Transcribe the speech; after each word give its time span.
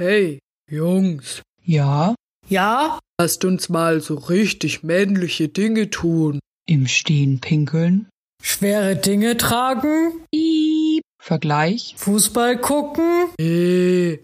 Hey, 0.00 0.38
Jungs, 0.70 1.42
Ja, 1.64 2.14
Ja? 2.48 3.00
lasst 3.20 3.44
uns 3.44 3.68
mal 3.68 4.00
so 4.00 4.14
richtig 4.14 4.84
männliche 4.84 5.48
Dinge 5.48 5.90
tun. 5.90 6.38
im 6.68 6.86
Stehen 6.86 7.40
pinkeln. 7.40 8.08
Schwere 8.42 8.94
Dinge 8.94 9.36
tragen? 9.38 10.12
Piep. 10.32 11.02
Vergleich. 11.20 11.94
Fußball 11.96 12.58
gucken? 12.58 13.24
Hey, 13.40 14.20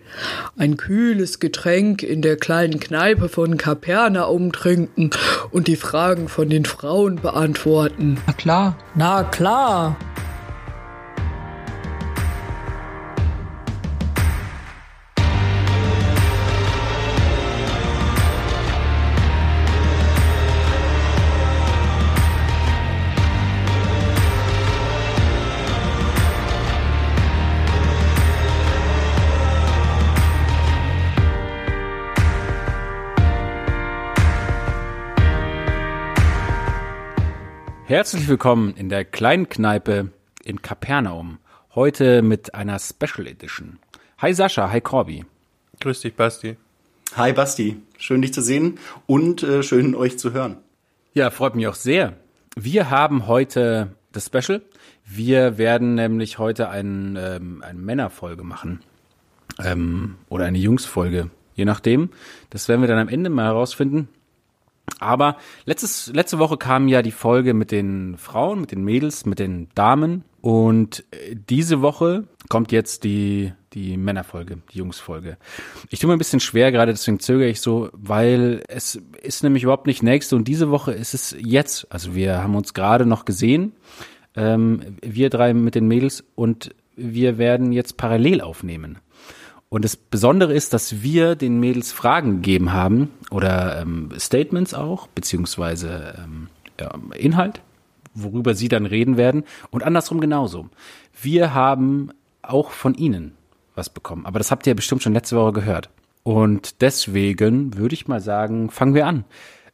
ein 0.56 0.76
kühles 0.76 1.40
Getränk 1.40 2.02
in 2.04 2.22
der 2.22 2.36
kleinen 2.36 2.78
Kneipe 2.78 3.28
von 3.28 3.56
Kapernaum 3.56 4.52
trinken 4.52 5.10
und 5.50 5.66
die 5.66 5.76
Fragen 5.76 6.28
von 6.28 6.48
den 6.50 6.66
Frauen 6.66 7.16
beantworten. 7.16 8.18
Na 8.26 8.32
klar. 8.34 8.78
Na 8.94 9.24
klar. 9.24 9.96
Herzlich 37.94 38.26
willkommen 38.26 38.74
in 38.74 38.88
der 38.88 39.04
kleinen 39.04 39.48
Kneipe 39.48 40.10
in 40.42 40.62
Kapernaum. 40.62 41.38
Heute 41.76 42.22
mit 42.22 42.52
einer 42.52 42.80
Special 42.80 43.28
Edition. 43.28 43.78
Hi 44.18 44.34
Sascha, 44.34 44.68
hi 44.68 44.80
Corby. 44.80 45.24
Grüß 45.78 46.00
dich, 46.00 46.16
Basti. 46.16 46.56
Hi 47.14 47.32
Basti, 47.32 47.80
schön 47.96 48.20
dich 48.20 48.34
zu 48.34 48.42
sehen 48.42 48.80
und 49.06 49.44
äh, 49.44 49.62
schön 49.62 49.94
euch 49.94 50.18
zu 50.18 50.32
hören. 50.32 50.56
Ja, 51.12 51.30
freut 51.30 51.54
mich 51.54 51.68
auch 51.68 51.76
sehr. 51.76 52.16
Wir 52.56 52.90
haben 52.90 53.28
heute 53.28 53.92
das 54.10 54.26
Special. 54.26 54.60
Wir 55.06 55.56
werden 55.56 55.94
nämlich 55.94 56.40
heute 56.40 56.70
ein, 56.70 57.16
ähm, 57.16 57.62
eine 57.64 57.78
Männerfolge 57.78 58.42
machen. 58.42 58.80
Ähm, 59.62 60.16
oder 60.28 60.46
eine 60.46 60.58
Jungsfolge, 60.58 61.30
je 61.54 61.64
nachdem. 61.64 62.10
Das 62.50 62.66
werden 62.66 62.80
wir 62.80 62.88
dann 62.88 62.98
am 62.98 63.08
Ende 63.08 63.30
mal 63.30 63.44
herausfinden. 63.44 64.08
Aber 65.00 65.36
letztes, 65.64 66.10
letzte 66.14 66.38
Woche 66.38 66.56
kam 66.56 66.88
ja 66.88 67.02
die 67.02 67.10
Folge 67.10 67.54
mit 67.54 67.70
den 67.70 68.16
Frauen, 68.16 68.60
mit 68.60 68.70
den 68.70 68.84
Mädels, 68.84 69.26
mit 69.26 69.38
den 69.38 69.68
Damen. 69.74 70.24
Und 70.40 71.04
äh, 71.10 71.36
diese 71.48 71.80
Woche 71.80 72.24
kommt 72.48 72.70
jetzt 72.70 73.04
die, 73.04 73.52
die 73.72 73.96
Männerfolge, 73.96 74.58
die 74.72 74.78
Jungsfolge. 74.78 75.38
Ich 75.88 76.00
tue 76.00 76.08
mir 76.08 76.14
ein 76.14 76.18
bisschen 76.18 76.40
schwer 76.40 76.70
gerade, 76.70 76.92
deswegen 76.92 77.18
zögere 77.18 77.48
ich 77.48 77.60
so, 77.60 77.88
weil 77.92 78.62
es 78.68 79.00
ist 79.22 79.42
nämlich 79.42 79.62
überhaupt 79.62 79.86
nicht 79.86 80.02
nächste 80.02 80.36
und 80.36 80.46
diese 80.46 80.70
Woche 80.70 80.92
ist 80.92 81.14
es 81.14 81.34
jetzt. 81.38 81.90
Also 81.90 82.14
wir 82.14 82.42
haben 82.42 82.54
uns 82.56 82.74
gerade 82.74 83.06
noch 83.06 83.24
gesehen, 83.24 83.72
ähm, 84.36 84.96
wir 85.00 85.30
drei 85.30 85.54
mit 85.54 85.74
den 85.74 85.88
Mädels 85.88 86.24
und 86.34 86.74
wir 86.96 87.38
werden 87.38 87.72
jetzt 87.72 87.96
parallel 87.96 88.40
aufnehmen. 88.40 88.98
Und 89.74 89.84
das 89.84 89.96
Besondere 89.96 90.54
ist, 90.54 90.72
dass 90.72 91.02
wir 91.02 91.34
den 91.34 91.58
Mädels 91.58 91.90
Fragen 91.90 92.36
gegeben 92.36 92.72
haben 92.72 93.10
oder 93.32 93.80
ähm, 93.80 94.10
Statements 94.16 94.72
auch, 94.72 95.08
beziehungsweise 95.08 96.14
ähm, 96.16 96.46
ja, 96.78 96.94
Inhalt, 97.16 97.60
worüber 98.14 98.54
sie 98.54 98.68
dann 98.68 98.86
reden 98.86 99.16
werden. 99.16 99.42
Und 99.72 99.82
andersrum 99.82 100.20
genauso. 100.20 100.68
Wir 101.20 101.54
haben 101.54 102.12
auch 102.40 102.70
von 102.70 102.94
ihnen 102.94 103.32
was 103.74 103.90
bekommen. 103.90 104.26
Aber 104.26 104.38
das 104.38 104.52
habt 104.52 104.64
ihr 104.68 104.76
bestimmt 104.76 105.02
schon 105.02 105.12
letzte 105.12 105.34
Woche 105.36 105.54
gehört. 105.54 105.90
Und 106.22 106.80
deswegen 106.80 107.76
würde 107.76 107.94
ich 107.94 108.06
mal 108.06 108.20
sagen, 108.20 108.70
fangen 108.70 108.94
wir 108.94 109.08
an. 109.08 109.24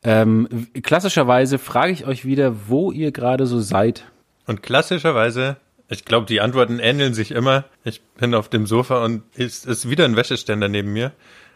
Ähm, 0.03 0.49
klassischerweise 0.83 1.59
frage 1.59 1.93
ich 1.93 2.07
euch 2.07 2.25
wieder, 2.25 2.71
wo 2.71 2.91
ihr 2.91 3.13
gerade 3.13 3.45
so 3.45 3.61
seid. 3.61 4.11
Und 4.47 4.63
klassischerweise, 4.63 5.59
ich 5.91 6.05
glaube, 6.05 6.27
die 6.27 6.41
Antworten 6.41 6.79
ähneln 6.79 7.15
sich 7.15 7.33
immer. 7.33 7.65
Ich 7.85 8.01
bin 8.19 8.35
auf 8.35 8.49
dem 8.49 8.67
Sofa 8.67 9.05
und 9.05 9.23
es 9.35 9.65
ist 9.65 9.91
wieder 9.91 10.05
ein 10.05 10.17
Wäscheständer 10.17 10.69
neben 10.69 10.93
mir. 10.93 11.13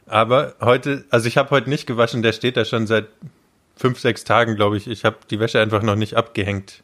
Aber 0.07 0.57
heute, 0.61 1.05
also 1.11 1.29
ich 1.29 1.37
habe 1.37 1.51
heute 1.51 1.71
nicht 1.71 1.87
gewaschen, 1.87 2.23
der 2.23 2.33
steht 2.33 2.57
da 2.57 2.65
schon 2.65 2.87
seit 2.87 3.07
fünf, 3.77 4.01
sechs 4.01 4.25
Tagen, 4.25 4.57
glaube 4.57 4.77
ich. 4.77 4.89
Ich 4.89 5.05
habe 5.05 5.19
die 5.31 5.39
Wäsche 5.39 5.61
einfach 5.61 5.83
noch 5.83 5.95
nicht 5.95 6.15
abgehängt. 6.17 6.83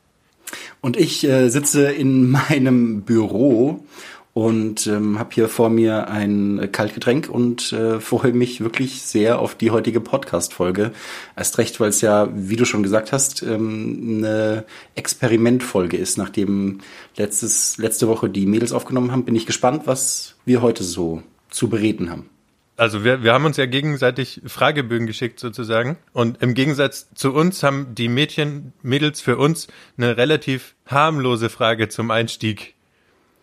Und 0.80 0.96
ich 0.96 1.24
äh, 1.24 1.48
sitze 1.48 1.90
in 1.90 2.30
meinem 2.30 3.02
Büro 3.02 3.84
und 4.32 4.86
ähm, 4.86 5.18
habe 5.18 5.30
hier 5.34 5.48
vor 5.48 5.70
mir 5.70 6.08
ein 6.08 6.58
äh, 6.58 6.68
Kaltgetränk 6.68 7.28
und 7.28 7.72
äh, 7.72 7.98
freue 8.00 8.32
mich 8.32 8.60
wirklich 8.60 9.02
sehr 9.02 9.40
auf 9.40 9.54
die 9.54 9.70
heutige 9.70 10.00
Podcast-Folge. 10.00 10.92
Erst 11.36 11.58
recht, 11.58 11.80
weil 11.80 11.88
es 11.88 12.00
ja, 12.00 12.28
wie 12.32 12.56
du 12.56 12.64
schon 12.64 12.82
gesagt 12.82 13.12
hast, 13.12 13.42
ähm, 13.42 14.18
eine 14.18 14.64
Experimentfolge 14.94 15.96
ist. 15.96 16.16
Nachdem 16.16 16.78
letztes, 17.16 17.76
letzte 17.78 18.06
Woche 18.06 18.30
die 18.30 18.46
Mädels 18.46 18.72
aufgenommen 18.72 19.10
haben, 19.10 19.24
bin 19.24 19.34
ich 19.34 19.46
gespannt, 19.46 19.82
was 19.86 20.36
wir 20.44 20.62
heute 20.62 20.84
so 20.84 21.22
zu 21.50 21.68
bereden 21.68 22.10
haben. 22.10 22.30
Also 22.76 23.04
wir, 23.04 23.22
wir 23.22 23.34
haben 23.34 23.44
uns 23.44 23.58
ja 23.58 23.66
gegenseitig 23.66 24.40
Fragebögen 24.46 25.06
geschickt 25.06 25.38
sozusagen. 25.38 25.98
Und 26.12 26.40
im 26.40 26.54
Gegensatz 26.54 27.08
zu 27.14 27.34
uns 27.34 27.62
haben 27.62 27.94
die 27.94 28.08
Mädchen, 28.08 28.72
Mädels 28.82 29.20
für 29.20 29.36
uns 29.36 29.66
eine 29.98 30.16
relativ 30.16 30.76
harmlose 30.86 31.50
Frage 31.50 31.88
zum 31.88 32.10
Einstieg. 32.10 32.74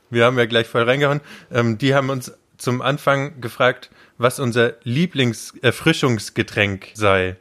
Wir 0.09 0.25
haben 0.25 0.37
ja 0.37 0.45
gleich 0.45 0.67
voll 0.67 0.83
reingehauen. 0.83 1.21
Ähm, 1.51 1.77
die 1.77 1.93
haben 1.93 2.09
uns 2.09 2.31
zum 2.57 2.81
Anfang 2.81 3.41
gefragt, 3.41 3.89
was 4.17 4.39
unser 4.39 4.75
Lieblingserfrischungsgetränk 4.83 6.87
sei. 6.93 7.35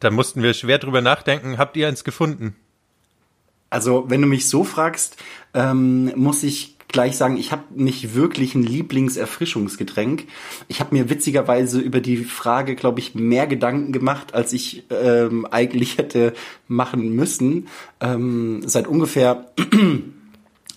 Da 0.00 0.10
mussten 0.10 0.42
wir 0.42 0.54
schwer 0.54 0.78
drüber 0.78 1.00
nachdenken. 1.00 1.58
Habt 1.58 1.76
ihr 1.76 1.88
eins 1.88 2.04
gefunden? 2.04 2.56
Also, 3.70 4.04
wenn 4.08 4.22
du 4.22 4.28
mich 4.28 4.48
so 4.48 4.64
fragst, 4.64 5.16
ähm, 5.54 6.12
muss 6.16 6.42
ich 6.42 6.76
gleich 6.88 7.16
sagen, 7.16 7.36
ich 7.36 7.52
habe 7.52 7.64
nicht 7.74 8.14
wirklich 8.14 8.54
ein 8.54 8.62
Lieblingserfrischungsgetränk. 8.62 10.26
Ich 10.68 10.80
habe 10.80 10.94
mir 10.94 11.10
witzigerweise 11.10 11.80
über 11.80 12.00
die 12.00 12.18
Frage, 12.18 12.76
glaube 12.76 13.00
ich, 13.00 13.14
mehr 13.14 13.46
Gedanken 13.46 13.92
gemacht, 13.92 14.34
als 14.34 14.52
ich 14.52 14.84
ähm, 14.90 15.46
eigentlich 15.46 15.98
hätte 15.98 16.32
machen 16.68 17.14
müssen. 17.14 17.68
Ähm, 18.00 18.62
seit 18.64 18.86
ungefähr 18.86 19.46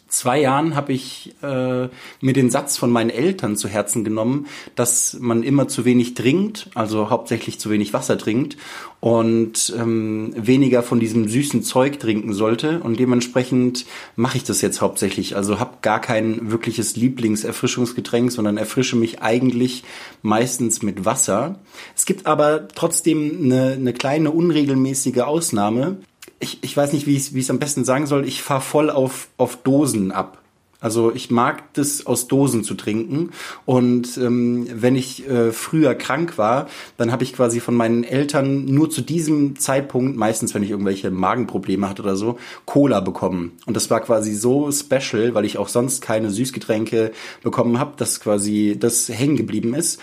zwei 0.09 0.41
Jahren 0.41 0.75
habe 0.75 0.91
ich 0.93 1.35
äh, 1.41 1.87
mir 2.21 2.33
den 2.33 2.49
Satz 2.49 2.77
von 2.77 2.91
meinen 2.91 3.09
Eltern 3.09 3.55
zu 3.55 3.67
Herzen 3.67 4.03
genommen, 4.03 4.47
dass 4.75 5.17
man 5.19 5.43
immer 5.43 5.67
zu 5.67 5.85
wenig 5.85 6.15
trinkt, 6.15 6.69
also 6.75 7.09
hauptsächlich 7.09 7.59
zu 7.59 7.69
wenig 7.69 7.93
Wasser 7.93 8.17
trinkt 8.17 8.57
und 8.99 9.73
ähm, 9.77 10.33
weniger 10.35 10.83
von 10.83 10.99
diesem 10.99 11.29
süßen 11.29 11.63
Zeug 11.63 11.99
trinken 11.99 12.33
sollte. 12.33 12.81
Und 12.81 12.99
dementsprechend 12.99 13.85
mache 14.15 14.37
ich 14.37 14.43
das 14.43 14.61
jetzt 14.61 14.81
hauptsächlich. 14.81 15.35
Also 15.35 15.59
habe 15.59 15.77
gar 15.81 16.01
kein 16.01 16.51
wirkliches 16.51 16.95
Lieblingserfrischungsgetränk, 16.95 18.31
sondern 18.31 18.57
erfrische 18.57 18.95
mich 18.95 19.21
eigentlich 19.21 19.83
meistens 20.21 20.81
mit 20.81 21.05
Wasser. 21.05 21.59
Es 21.95 22.05
gibt 22.05 22.25
aber 22.25 22.67
trotzdem 22.67 23.39
eine, 23.43 23.73
eine 23.73 23.93
kleine 23.93 24.31
unregelmäßige 24.31 25.19
Ausnahme 25.19 25.97
ich, 26.39 26.59
ich 26.61 26.75
weiß 26.75 26.93
nicht, 26.93 27.05
wie 27.05 27.15
ich 27.15 27.33
es 27.35 27.49
am 27.49 27.59
besten 27.59 27.85
sagen 27.85 28.07
soll, 28.07 28.27
ich 28.27 28.41
fahre 28.41 28.61
voll 28.61 28.89
auf, 28.89 29.27
auf 29.37 29.57
Dosen 29.57 30.11
ab. 30.11 30.39
Also 30.81 31.13
ich 31.13 31.29
mag 31.29 31.73
das 31.73 32.05
aus 32.05 32.29
Dosen 32.29 32.63
zu 32.63 32.73
trinken 32.73 33.31
und 33.65 34.17
ähm, 34.17 34.65
wenn 34.73 34.95
ich 34.95 35.27
äh, 35.27 35.51
früher 35.51 35.93
krank 35.93 36.37
war, 36.37 36.67
dann 36.95 37.11
habe 37.11 37.25
ich 37.25 37.33
quasi 37.33 37.59
von 37.59 37.75
meinen 37.75 38.05
Eltern 38.05 38.63
nur 38.63 38.89
zu 38.89 39.01
diesem 39.01 39.59
Zeitpunkt, 39.59 40.15
meistens 40.15 40.53
wenn 40.55 40.63
ich 40.63 40.69
irgendwelche 40.69 41.11
Magenprobleme 41.11 41.89
hatte 41.89 42.03
oder 42.03 42.15
so, 42.15 42.39
Cola 42.63 43.01
bekommen. 43.01 43.57
Und 43.65 43.75
das 43.75 43.89
war 43.89 43.99
quasi 43.99 44.33
so 44.33 44.71
special, 44.71 45.33
weil 45.33 45.43
ich 45.43 45.57
auch 45.57 45.67
sonst 45.67 46.01
keine 46.01 46.31
Süßgetränke 46.31 47.11
bekommen 47.43 47.77
habe, 47.77 47.95
dass 47.97 48.21
quasi 48.21 48.77
das 48.79 49.09
hängen 49.09 49.35
geblieben 49.35 49.73
ist. 49.73 49.99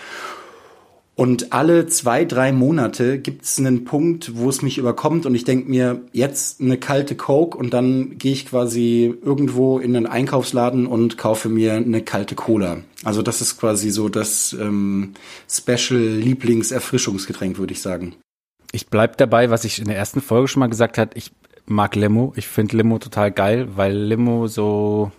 Und 1.17 1.51
alle 1.51 1.87
zwei, 1.87 2.25
drei 2.25 2.51
Monate 2.51 3.17
gibt 3.17 3.43
es 3.43 3.57
einen 3.57 3.85
Punkt, 3.85 4.37
wo 4.37 4.49
es 4.49 4.61
mich 4.61 4.77
überkommt 4.77 5.25
und 5.25 5.33
ich 5.33 5.45
denke 5.45 5.67
mir, 5.67 6.03
jetzt 6.11 6.61
eine 6.61 6.77
kalte 6.77 7.15
Coke 7.15 7.57
und 7.57 7.73
dann 7.73 8.19
gehe 8.19 8.33
ich 8.33 8.45
quasi 8.45 9.15
irgendwo 9.23 9.79
in 9.79 9.95
einen 9.95 10.05
Einkaufsladen 10.05 10.85
und 10.85 11.17
kaufe 11.17 11.49
mir 11.49 11.73
eine 11.73 12.03
kalte 12.03 12.35
Cola. 12.35 12.81
Also 13.03 13.23
das 13.23 13.41
ist 13.41 13.59
quasi 13.59 13.89
so 13.89 14.09
das 14.09 14.53
ähm, 14.53 15.15
Special 15.49 15.99
Lieblingserfrischungsgetränk, 15.99 17.57
würde 17.57 17.73
ich 17.73 17.81
sagen. 17.81 18.13
Ich 18.71 18.85
bleib 18.85 19.17
dabei, 19.17 19.49
was 19.49 19.65
ich 19.65 19.79
in 19.79 19.87
der 19.87 19.97
ersten 19.97 20.21
Folge 20.21 20.47
schon 20.47 20.59
mal 20.59 20.69
gesagt 20.69 20.99
hat. 20.99 21.17
Ich 21.17 21.31
mag 21.65 21.95
Limo. 21.95 22.33
Ich 22.35 22.47
finde 22.47 22.77
Limo 22.77 22.99
total 22.99 23.31
geil, 23.31 23.69
weil 23.75 23.97
Limo 23.97 24.45
so, 24.45 25.11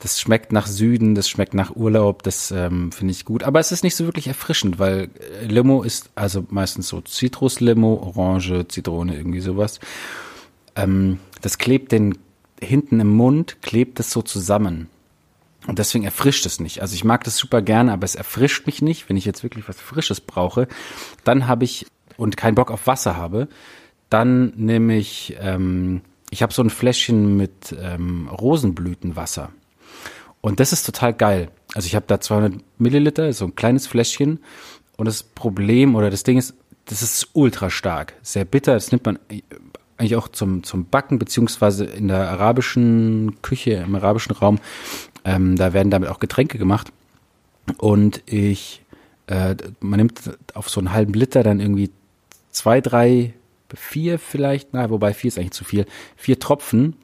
das 0.00 0.18
schmeckt 0.20 0.52
nach 0.52 0.66
Süden, 0.66 1.14
das 1.14 1.28
schmeckt 1.28 1.54
nach 1.54 1.76
Urlaub, 1.76 2.22
das 2.22 2.50
ähm, 2.50 2.90
finde 2.90 3.12
ich 3.12 3.24
gut. 3.24 3.44
Aber 3.44 3.60
es 3.60 3.70
ist 3.70 3.84
nicht 3.84 3.94
so 3.94 4.06
wirklich 4.06 4.28
erfrischend, 4.28 4.78
weil 4.78 5.10
äh, 5.42 5.46
Limo 5.46 5.82
ist 5.82 6.10
also 6.14 6.44
meistens 6.48 6.88
so 6.88 7.00
Zitruslimo, 7.02 7.94
Orange, 7.94 8.66
Zitrone, 8.68 9.14
irgendwie 9.14 9.40
sowas. 9.40 9.78
Ähm, 10.74 11.18
das 11.42 11.58
klebt 11.58 11.92
den 11.92 12.18
hinten 12.60 13.00
im 13.00 13.10
Mund, 13.10 13.58
klebt 13.62 14.00
es 14.00 14.10
so 14.10 14.22
zusammen. 14.22 14.88
Und 15.66 15.78
deswegen 15.78 16.04
erfrischt 16.04 16.46
es 16.46 16.60
nicht. 16.60 16.80
Also 16.80 16.94
ich 16.94 17.04
mag 17.04 17.24
das 17.24 17.36
super 17.36 17.60
gerne, 17.60 17.92
aber 17.92 18.04
es 18.04 18.14
erfrischt 18.14 18.66
mich 18.66 18.80
nicht, 18.80 19.08
wenn 19.08 19.18
ich 19.18 19.26
jetzt 19.26 19.42
wirklich 19.42 19.68
was 19.68 19.78
Frisches 19.78 20.20
brauche. 20.20 20.66
Dann 21.24 21.46
habe 21.46 21.64
ich 21.64 21.86
und 22.16 22.36
keinen 22.36 22.54
Bock 22.54 22.70
auf 22.70 22.86
Wasser 22.86 23.16
habe, 23.16 23.48
dann 24.08 24.52
nehme 24.56 24.96
ich, 24.96 25.36
ähm, 25.40 26.00
ich 26.30 26.42
habe 26.42 26.52
so 26.52 26.62
ein 26.62 26.70
Fläschchen 26.70 27.36
mit 27.36 27.74
ähm, 27.78 28.28
Rosenblütenwasser. 28.28 29.50
Und 30.40 30.60
das 30.60 30.72
ist 30.72 30.84
total 30.84 31.12
geil. 31.12 31.50
Also 31.74 31.86
ich 31.86 31.94
habe 31.94 32.06
da 32.08 32.20
200 32.20 32.54
Milliliter, 32.78 33.32
so 33.32 33.44
ein 33.46 33.54
kleines 33.54 33.86
Fläschchen. 33.86 34.40
Und 34.96 35.06
das 35.06 35.22
Problem 35.22 35.94
oder 35.94 36.10
das 36.10 36.22
Ding 36.22 36.38
ist, 36.38 36.54
das 36.86 37.02
ist 37.02 37.28
ultra 37.32 37.70
stark, 37.70 38.14
sehr 38.22 38.44
bitter. 38.44 38.74
Das 38.74 38.90
nimmt 38.90 39.06
man 39.06 39.18
eigentlich 39.96 40.16
auch 40.16 40.28
zum, 40.28 40.62
zum 40.62 40.86
Backen, 40.86 41.18
beziehungsweise 41.18 41.84
in 41.84 42.08
der 42.08 42.30
arabischen 42.30 43.36
Küche, 43.42 43.72
im 43.72 43.94
arabischen 43.94 44.32
Raum, 44.32 44.58
ähm, 45.24 45.56
da 45.56 45.72
werden 45.72 45.90
damit 45.90 46.08
auch 46.08 46.18
Getränke 46.18 46.58
gemacht. 46.58 46.90
Und 47.76 48.22
ich, 48.26 48.82
äh, 49.26 49.54
man 49.80 49.98
nimmt 49.98 50.38
auf 50.54 50.70
so 50.70 50.80
einen 50.80 50.92
halben 50.92 51.12
Liter 51.12 51.42
dann 51.42 51.60
irgendwie 51.60 51.90
zwei, 52.50 52.80
drei, 52.80 53.34
vier 53.74 54.18
vielleicht, 54.18 54.70
na, 54.72 54.90
wobei 54.90 55.12
vier 55.12 55.28
ist 55.28 55.38
eigentlich 55.38 55.52
zu 55.52 55.64
viel, 55.64 55.86
vier 56.16 56.38
Tropfen 56.40 56.96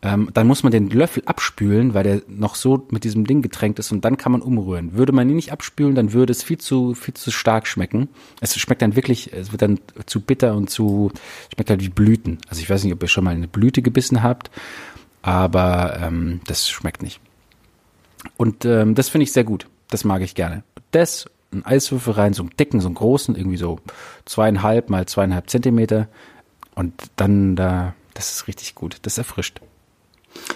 ähm, 0.00 0.30
dann 0.32 0.46
muss 0.46 0.62
man 0.62 0.70
den 0.70 0.90
Löffel 0.90 1.24
abspülen, 1.26 1.92
weil 1.92 2.04
der 2.04 2.22
noch 2.28 2.54
so 2.54 2.86
mit 2.90 3.02
diesem 3.02 3.26
Ding 3.26 3.42
getränkt 3.42 3.80
ist 3.80 3.90
und 3.90 4.04
dann 4.04 4.16
kann 4.16 4.30
man 4.30 4.42
umrühren. 4.42 4.94
Würde 4.94 5.12
man 5.12 5.28
ihn 5.28 5.36
nicht 5.36 5.50
abspülen, 5.50 5.96
dann 5.96 6.12
würde 6.12 6.30
es 6.30 6.44
viel 6.44 6.58
zu, 6.58 6.94
viel 6.94 7.14
zu 7.14 7.32
stark 7.32 7.66
schmecken. 7.66 8.08
Es 8.40 8.56
schmeckt 8.56 8.80
dann 8.82 8.94
wirklich, 8.94 9.32
es 9.32 9.50
wird 9.50 9.62
dann 9.62 9.80
zu 10.06 10.20
bitter 10.20 10.54
und 10.54 10.70
zu, 10.70 11.10
schmeckt 11.52 11.70
halt 11.70 11.82
wie 11.82 11.88
Blüten. 11.88 12.38
Also 12.48 12.62
ich 12.62 12.70
weiß 12.70 12.84
nicht, 12.84 12.92
ob 12.92 13.02
ihr 13.02 13.08
schon 13.08 13.24
mal 13.24 13.34
eine 13.34 13.48
Blüte 13.48 13.82
gebissen 13.82 14.22
habt, 14.22 14.52
aber 15.22 15.98
ähm, 16.00 16.42
das 16.46 16.68
schmeckt 16.68 17.02
nicht. 17.02 17.20
Und 18.36 18.64
ähm, 18.64 18.94
das 18.94 19.08
finde 19.08 19.24
ich 19.24 19.32
sehr 19.32 19.44
gut. 19.44 19.66
Das 19.90 20.04
mag 20.04 20.22
ich 20.22 20.36
gerne. 20.36 20.62
Das, 20.92 21.28
ein 21.52 21.64
Eiswürfel 21.64 22.12
rein, 22.12 22.34
so 22.34 22.42
einen 22.42 22.56
dicken, 22.56 22.80
so 22.80 22.86
einen 22.86 22.94
großen, 22.94 23.34
irgendwie 23.34 23.56
so 23.56 23.80
zweieinhalb 24.26 24.90
mal 24.90 25.06
zweieinhalb 25.06 25.50
Zentimeter. 25.50 26.06
Und 26.76 26.94
dann 27.16 27.56
da, 27.56 27.94
das 28.14 28.30
ist 28.30 28.46
richtig 28.46 28.76
gut. 28.76 28.98
Das 29.02 29.18
erfrischt. 29.18 29.60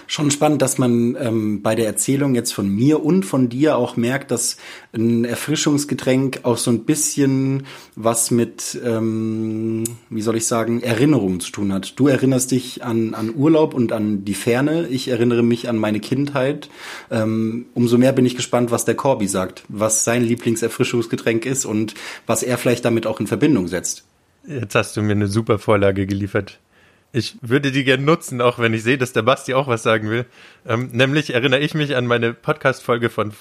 Schon 0.07 0.31
spannend, 0.31 0.61
dass 0.61 0.77
man 0.77 1.17
ähm, 1.19 1.61
bei 1.61 1.75
der 1.75 1.85
Erzählung 1.85 2.35
jetzt 2.35 2.53
von 2.53 2.69
mir 2.69 3.03
und 3.03 3.23
von 3.23 3.49
dir 3.49 3.77
auch 3.77 3.97
merkt, 3.97 4.31
dass 4.31 4.57
ein 4.93 5.25
Erfrischungsgetränk 5.25 6.41
auch 6.43 6.57
so 6.57 6.71
ein 6.71 6.85
bisschen 6.85 7.65
was 7.95 8.31
mit, 8.31 8.79
ähm, 8.83 9.83
wie 10.09 10.21
soll 10.21 10.37
ich 10.37 10.45
sagen, 10.45 10.81
Erinnerungen 10.81 11.39
zu 11.39 11.51
tun 11.51 11.73
hat. 11.73 11.99
Du 11.99 12.07
erinnerst 12.07 12.51
dich 12.51 12.83
an, 12.83 13.13
an 13.13 13.33
Urlaub 13.35 13.73
und 13.73 13.91
an 13.91 14.23
die 14.25 14.35
Ferne. 14.35 14.87
Ich 14.87 15.07
erinnere 15.07 15.43
mich 15.43 15.69
an 15.69 15.77
meine 15.77 15.99
Kindheit. 15.99 16.69
Ähm, 17.09 17.65
umso 17.73 17.97
mehr 17.97 18.13
bin 18.13 18.25
ich 18.25 18.35
gespannt, 18.35 18.71
was 18.71 18.85
der 18.85 18.95
Corby 18.95 19.27
sagt, 19.27 19.63
was 19.67 20.03
sein 20.03 20.23
Lieblingserfrischungsgetränk 20.23 21.45
ist 21.45 21.65
und 21.65 21.95
was 22.27 22.43
er 22.43 22.57
vielleicht 22.57 22.85
damit 22.85 23.07
auch 23.07 23.19
in 23.19 23.27
Verbindung 23.27 23.67
setzt. 23.67 24.03
Jetzt 24.45 24.75
hast 24.75 24.97
du 24.97 25.01
mir 25.01 25.13
eine 25.13 25.27
super 25.27 25.57
Vorlage 25.57 26.05
geliefert. 26.05 26.59
Ich 27.15 27.37
würde 27.41 27.71
die 27.71 27.83
gerne 27.83 28.03
nutzen, 28.03 28.41
auch 28.41 28.57
wenn 28.57 28.73
ich 28.73 28.81
sehe, 28.81 28.97
dass 28.97 29.13
der 29.13 29.21
Basti 29.21 29.53
auch 29.53 29.67
was 29.67 29.83
sagen 29.83 30.09
will. 30.09 30.25
Ähm, 30.65 30.89
nämlich 30.91 31.31
erinnere 31.31 31.59
ich 31.59 31.75
mich 31.75 31.95
an 31.95 32.07
meine 32.07 32.33
Podcast-Folge 32.33 33.11
von 33.11 33.33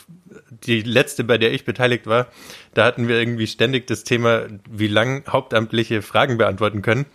die 0.64 0.82
letzte, 0.82 1.24
bei 1.24 1.38
der 1.38 1.54
ich 1.54 1.64
beteiligt 1.64 2.06
war. 2.06 2.26
Da 2.74 2.84
hatten 2.84 3.08
wir 3.08 3.18
irgendwie 3.18 3.46
ständig 3.46 3.86
das 3.86 4.04
Thema, 4.04 4.46
wie 4.70 4.88
lang 4.88 5.24
Hauptamtliche 5.26 6.02
Fragen 6.02 6.36
beantworten 6.36 6.82
können. 6.82 7.06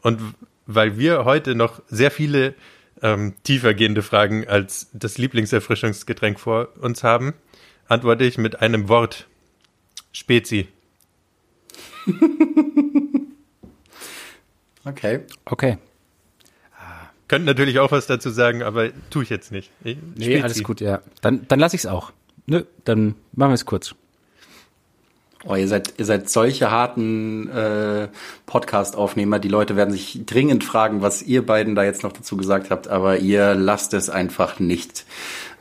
Und 0.00 0.18
weil 0.64 0.98
wir 0.98 1.26
heute 1.26 1.54
noch 1.54 1.82
sehr 1.88 2.10
viele 2.10 2.54
ähm, 3.02 3.34
tiefergehende 3.42 4.02
Fragen 4.02 4.48
als 4.48 4.88
das 4.94 5.18
Lieblingserfrischungsgetränk 5.18 6.40
vor 6.40 6.68
uns 6.80 7.04
haben, 7.04 7.34
antworte 7.88 8.24
ich 8.24 8.38
mit 8.38 8.62
einem 8.62 8.88
Wort. 8.88 9.26
Spezi. 10.12 10.68
okay. 14.86 15.20
Okay. 15.44 15.76
Könnte 17.28 17.46
natürlich 17.46 17.78
auch 17.78 17.90
was 17.90 18.06
dazu 18.06 18.30
sagen, 18.30 18.62
aber 18.62 18.90
tue 19.10 19.24
ich 19.24 19.30
jetzt 19.30 19.50
nicht. 19.50 19.70
Ich, 19.82 19.96
nee, 20.14 20.40
alles 20.40 20.62
gut, 20.62 20.80
ja. 20.80 21.00
Dann, 21.22 21.46
dann 21.48 21.58
lasse 21.58 21.74
ich 21.74 21.82
es 21.82 21.86
auch. 21.86 22.12
Nö, 22.46 22.62
dann 22.84 23.16
machen 23.32 23.50
wir 23.50 23.54
es 23.54 23.66
kurz. 23.66 23.94
Oh, 25.44 25.54
ihr 25.54 25.68
seid, 25.68 25.94
ihr 25.98 26.04
seid 26.04 26.28
solche 26.28 26.70
harten 26.70 27.48
äh, 27.48 28.08
Podcast-Aufnehmer. 28.46 29.38
Die 29.38 29.48
Leute 29.48 29.76
werden 29.76 29.92
sich 29.92 30.20
dringend 30.26 30.64
fragen, 30.64 31.02
was 31.02 31.22
ihr 31.22 31.44
beiden 31.44 31.74
da 31.74 31.84
jetzt 31.84 32.02
noch 32.02 32.12
dazu 32.12 32.36
gesagt 32.36 32.70
habt, 32.70 32.88
aber 32.88 33.18
ihr 33.18 33.54
lasst 33.54 33.94
es 33.94 34.10
einfach 34.10 34.58
nicht. 34.58 35.04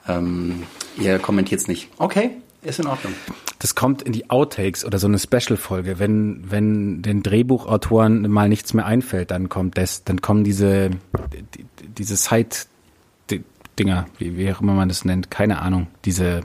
Ähm, 0.07 0.63
ihr 0.97 1.19
kommentiert 1.19 1.61
es 1.61 1.67
nicht. 1.67 1.89
Okay, 1.97 2.31
ist 2.65 2.79
in 2.79 2.87
Ordnung. 2.87 3.13
Das 3.59 3.73
kommt 3.75 4.01
in 4.01 4.11
die 4.11 4.29
Outtakes 4.29 4.83
oder 4.85 4.99
so 4.99 5.07
eine 5.07 5.17
Special-Folge. 5.17 5.97
Wenn, 5.97 6.51
wenn 6.51 7.01
den 7.01 7.23
Drehbuchautoren 7.23 8.29
mal 8.29 8.49
nichts 8.49 8.73
mehr 8.73 8.85
einfällt, 8.85 9.31
dann 9.31 9.49
kommt 9.49 9.77
das, 9.77 10.03
dann 10.03 10.21
kommen 10.21 10.43
diese, 10.43 10.91
die, 11.31 11.65
diese 11.97 12.15
Side-Dinger, 12.17 14.07
wie, 14.17 14.37
wie 14.37 14.51
auch 14.51 14.61
immer 14.61 14.73
man 14.73 14.89
das 14.89 15.05
nennt, 15.05 15.31
keine 15.31 15.61
Ahnung, 15.61 15.87
diese, 16.03 16.41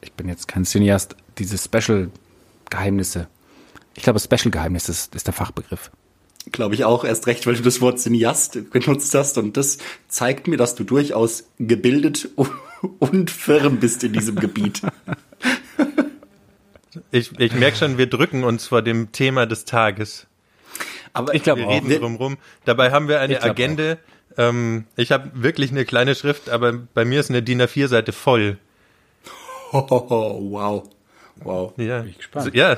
ich 0.00 0.12
bin 0.12 0.28
jetzt 0.28 0.46
kein 0.48 0.64
Cineast, 0.64 1.16
diese 1.38 1.58
Special-Geheimnisse. 1.58 3.28
Ich 3.94 4.04
glaube, 4.04 4.20
Special-Geheimnisse 4.20 4.92
ist, 4.92 5.14
ist 5.14 5.26
der 5.26 5.34
Fachbegriff. 5.34 5.90
Glaube 6.52 6.74
ich 6.74 6.84
auch, 6.84 7.04
erst 7.04 7.26
recht, 7.26 7.46
weil 7.46 7.56
du 7.56 7.62
das 7.62 7.80
Wort 7.80 7.98
Cineast 7.98 8.70
benutzt 8.70 9.14
hast 9.14 9.36
und 9.36 9.56
das 9.56 9.78
zeigt 10.06 10.46
mir, 10.46 10.56
dass 10.56 10.74
du 10.76 10.84
durchaus 10.84 11.44
gebildet 11.58 12.30
und 12.98 13.30
firm 13.30 13.78
bist 13.78 14.04
in 14.04 14.12
diesem 14.12 14.36
Gebiet. 14.36 14.82
Ich, 17.10 17.38
ich 17.38 17.54
merke 17.54 17.76
schon, 17.76 17.98
wir 17.98 18.08
drücken 18.08 18.44
uns 18.44 18.66
vor 18.66 18.82
dem 18.82 19.12
Thema 19.12 19.46
des 19.46 19.64
Tages. 19.64 20.26
Aber 21.12 21.34
ich 21.34 21.42
glaube, 21.42 21.62
wir 21.62 21.68
reden 21.68 21.90
drum 21.90 22.16
rum. 22.16 22.38
Dabei 22.64 22.92
haben 22.92 23.08
wir 23.08 23.20
eine 23.20 23.42
Agenda. 23.42 23.96
Ähm, 24.36 24.84
ich 24.96 25.10
habe 25.12 25.30
wirklich 25.34 25.70
eine 25.70 25.84
kleine 25.84 26.14
Schrift, 26.14 26.48
aber 26.48 26.72
bei 26.72 27.04
mir 27.04 27.20
ist 27.20 27.30
eine 27.30 27.42
DIN 27.42 27.62
A4-Seite 27.62 28.12
voll. 28.12 28.58
Oh, 29.72 29.86
wow. 30.50 30.88
Wow. 31.36 31.72
Ja. 31.76 32.00
Bin 32.00 32.10
ich 32.10 32.18
gespannt. 32.18 32.46
Also, 32.46 32.56
ja. 32.56 32.76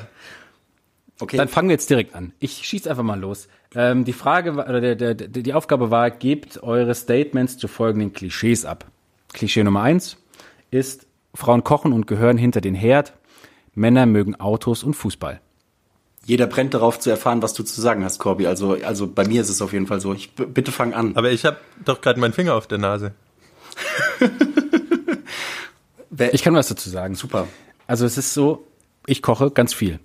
Okay. 1.18 1.36
Dann 1.36 1.48
fangen 1.48 1.68
wir 1.68 1.74
jetzt 1.74 1.90
direkt 1.90 2.14
an. 2.14 2.32
Ich 2.40 2.66
schieße 2.66 2.88
einfach 2.88 3.02
mal 3.02 3.18
los. 3.18 3.48
Ähm, 3.74 4.04
die 4.04 4.12
Frage 4.12 4.52
oder 4.52 4.80
der, 4.80 4.96
der, 4.96 5.14
der, 5.14 5.28
die 5.28 5.54
Aufgabe 5.54 5.90
war, 5.90 6.10
gebt 6.10 6.62
eure 6.62 6.94
Statements 6.94 7.58
zu 7.58 7.68
folgenden 7.68 8.12
Klischees 8.12 8.64
ab. 8.64 8.86
Klischee 9.32 9.62
Nummer 9.62 9.82
eins 9.82 10.16
ist, 10.70 11.06
Frauen 11.34 11.64
kochen 11.64 11.92
und 11.92 12.06
gehören 12.06 12.38
hinter 12.38 12.60
den 12.60 12.74
Herd. 12.74 13.14
Männer 13.74 14.06
mögen 14.06 14.34
Autos 14.38 14.82
und 14.82 14.94
Fußball. 14.94 15.40
Jeder 16.24 16.46
brennt 16.46 16.74
darauf 16.74 16.98
zu 16.98 17.10
erfahren, 17.10 17.42
was 17.42 17.54
du 17.54 17.62
zu 17.62 17.80
sagen 17.80 18.04
hast, 18.04 18.18
Corby. 18.18 18.46
Also, 18.46 18.76
also 18.84 19.06
bei 19.06 19.26
mir 19.26 19.40
ist 19.40 19.48
es 19.48 19.62
auf 19.62 19.72
jeden 19.72 19.86
Fall 19.86 20.00
so. 20.00 20.12
Ich 20.12 20.34
bitte 20.34 20.70
fang 20.70 20.92
an. 20.92 21.16
Aber 21.16 21.30
ich 21.30 21.44
habe 21.44 21.56
doch 21.84 22.00
gerade 22.00 22.20
meinen 22.20 22.32
Finger 22.32 22.54
auf 22.54 22.66
der 22.66 22.78
Nase. 22.78 23.14
ich 26.32 26.42
kann 26.42 26.54
was 26.54 26.68
dazu 26.68 26.90
sagen. 26.90 27.14
Super. 27.14 27.48
Also 27.86 28.04
es 28.04 28.18
ist 28.18 28.34
so, 28.34 28.66
ich 29.06 29.22
koche 29.22 29.50
ganz 29.50 29.72
viel. 29.72 29.98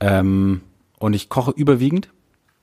Ähm, 0.00 0.60
und 0.98 1.14
ich 1.14 1.28
koche 1.28 1.50
überwiegend. 1.50 2.10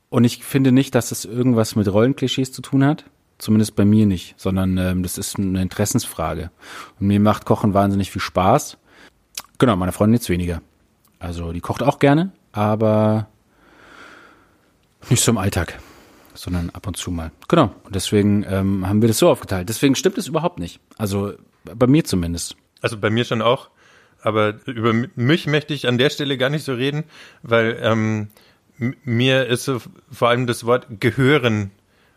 Und 0.09 0.23
ich 0.23 0.43
finde 0.43 0.71
nicht, 0.71 0.95
dass 0.95 1.11
es 1.11 1.25
irgendwas 1.25 1.75
mit 1.75 1.91
Rollenklischees 1.91 2.51
zu 2.51 2.61
tun 2.61 2.85
hat. 2.85 3.05
Zumindest 3.37 3.75
bei 3.75 3.83
mir 3.83 4.05
nicht, 4.05 4.35
sondern 4.37 4.77
ähm, 4.77 5.03
das 5.03 5.17
ist 5.17 5.37
eine 5.37 5.61
Interessensfrage. 5.61 6.51
Und 6.99 7.07
mir 7.07 7.19
macht 7.19 7.45
Kochen 7.45 7.73
wahnsinnig 7.73 8.11
viel 8.11 8.21
Spaß. 8.21 8.77
Genau, 9.57 9.75
meine 9.75 9.91
Freundin 9.91 10.15
jetzt 10.15 10.29
weniger. 10.29 10.61
Also 11.19 11.51
die 11.51 11.61
kocht 11.61 11.83
auch 11.83 11.99
gerne, 11.99 12.31
aber 12.51 13.27
nicht 15.09 15.23
so 15.23 15.31
im 15.31 15.37
Alltag, 15.37 15.79
sondern 16.33 16.69
ab 16.69 16.87
und 16.87 16.97
zu 16.97 17.11
mal. 17.11 17.31
Genau. 17.47 17.73
Und 17.83 17.95
deswegen 17.95 18.45
ähm, 18.47 18.87
haben 18.87 19.01
wir 19.01 19.07
das 19.07 19.19
so 19.19 19.29
aufgeteilt. 19.29 19.69
Deswegen 19.69 19.95
stimmt 19.95 20.17
es 20.17 20.27
überhaupt 20.27 20.59
nicht. 20.59 20.79
Also 20.97 21.33
bei 21.63 21.87
mir 21.87 22.03
zumindest. 22.05 22.55
Also 22.81 22.97
bei 22.97 23.09
mir 23.09 23.25
schon 23.25 23.41
auch. 23.41 23.69
Aber 24.21 24.55
über 24.65 24.93
mich 24.93 25.45
möchte 25.45 25.73
ich 25.73 25.87
an 25.87 25.97
der 25.97 26.09
Stelle 26.09 26.37
gar 26.37 26.49
nicht 26.49 26.63
so 26.63 26.73
reden, 26.73 27.03
weil 27.43 27.77
ähm, 27.81 28.29
mir 28.77 29.45
ist 29.45 29.65
so 29.65 29.79
vor 30.11 30.29
allem 30.29 30.47
das 30.47 30.65
Wort 30.65 30.87
gehören 30.99 31.71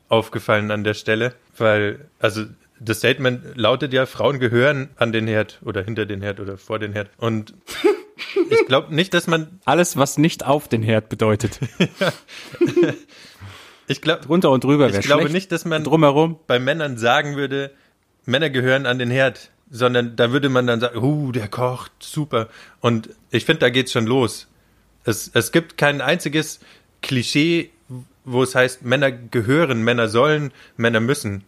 aufgefallen 0.08 0.70
an 0.70 0.84
der 0.84 0.94
Stelle, 0.94 1.34
weil, 1.56 2.06
also 2.18 2.44
das 2.80 2.98
Statement 2.98 3.56
lautet 3.56 3.92
ja, 3.92 4.06
Frauen 4.06 4.38
gehören 4.38 4.90
an 4.96 5.12
den 5.12 5.26
Herd 5.26 5.60
oder 5.64 5.82
hinter 5.82 6.06
den 6.06 6.22
Herd 6.22 6.40
oder 6.40 6.58
vor 6.58 6.78
den 6.78 6.92
Herd. 6.92 7.10
Und 7.16 7.54
ich 8.50 8.66
glaube 8.66 8.94
nicht, 8.94 9.14
dass 9.14 9.26
man. 9.26 9.60
Alles, 9.64 9.96
was 9.96 10.18
nicht 10.18 10.46
auf 10.46 10.68
den 10.68 10.82
Herd 10.82 11.08
bedeutet. 11.08 11.58
ich 13.88 14.00
glaube. 14.00 14.24
Drunter 14.24 14.50
und 14.50 14.64
drüber 14.64 14.88
Ich 14.90 15.00
glaube 15.00 15.30
nicht, 15.30 15.52
dass 15.52 15.64
man 15.64 15.84
drumherum 15.84 16.38
bei 16.46 16.58
Männern 16.58 16.98
sagen 16.98 17.36
würde, 17.36 17.72
Männer 18.24 18.50
gehören 18.50 18.86
an 18.86 18.98
den 18.98 19.10
Herd, 19.10 19.50
sondern 19.70 20.16
da 20.16 20.32
würde 20.32 20.48
man 20.48 20.66
dann 20.66 20.80
sagen, 20.80 21.02
uh, 21.02 21.32
der 21.32 21.48
kocht, 21.48 21.92
super. 22.00 22.48
Und 22.80 23.10
ich 23.30 23.44
finde, 23.44 23.60
da 23.60 23.70
geht's 23.70 23.92
schon 23.92 24.06
los. 24.06 24.48
Es, 25.04 25.30
es 25.32 25.52
gibt 25.52 25.78
kein 25.78 26.00
einziges 26.00 26.60
Klischee 27.02 27.70
wo 28.32 28.42
es 28.42 28.54
heißt, 28.54 28.84
Männer 28.84 29.10
gehören, 29.10 29.82
Männer 29.82 30.08
sollen, 30.08 30.52
Männer 30.76 31.00
müssen. 31.00 31.44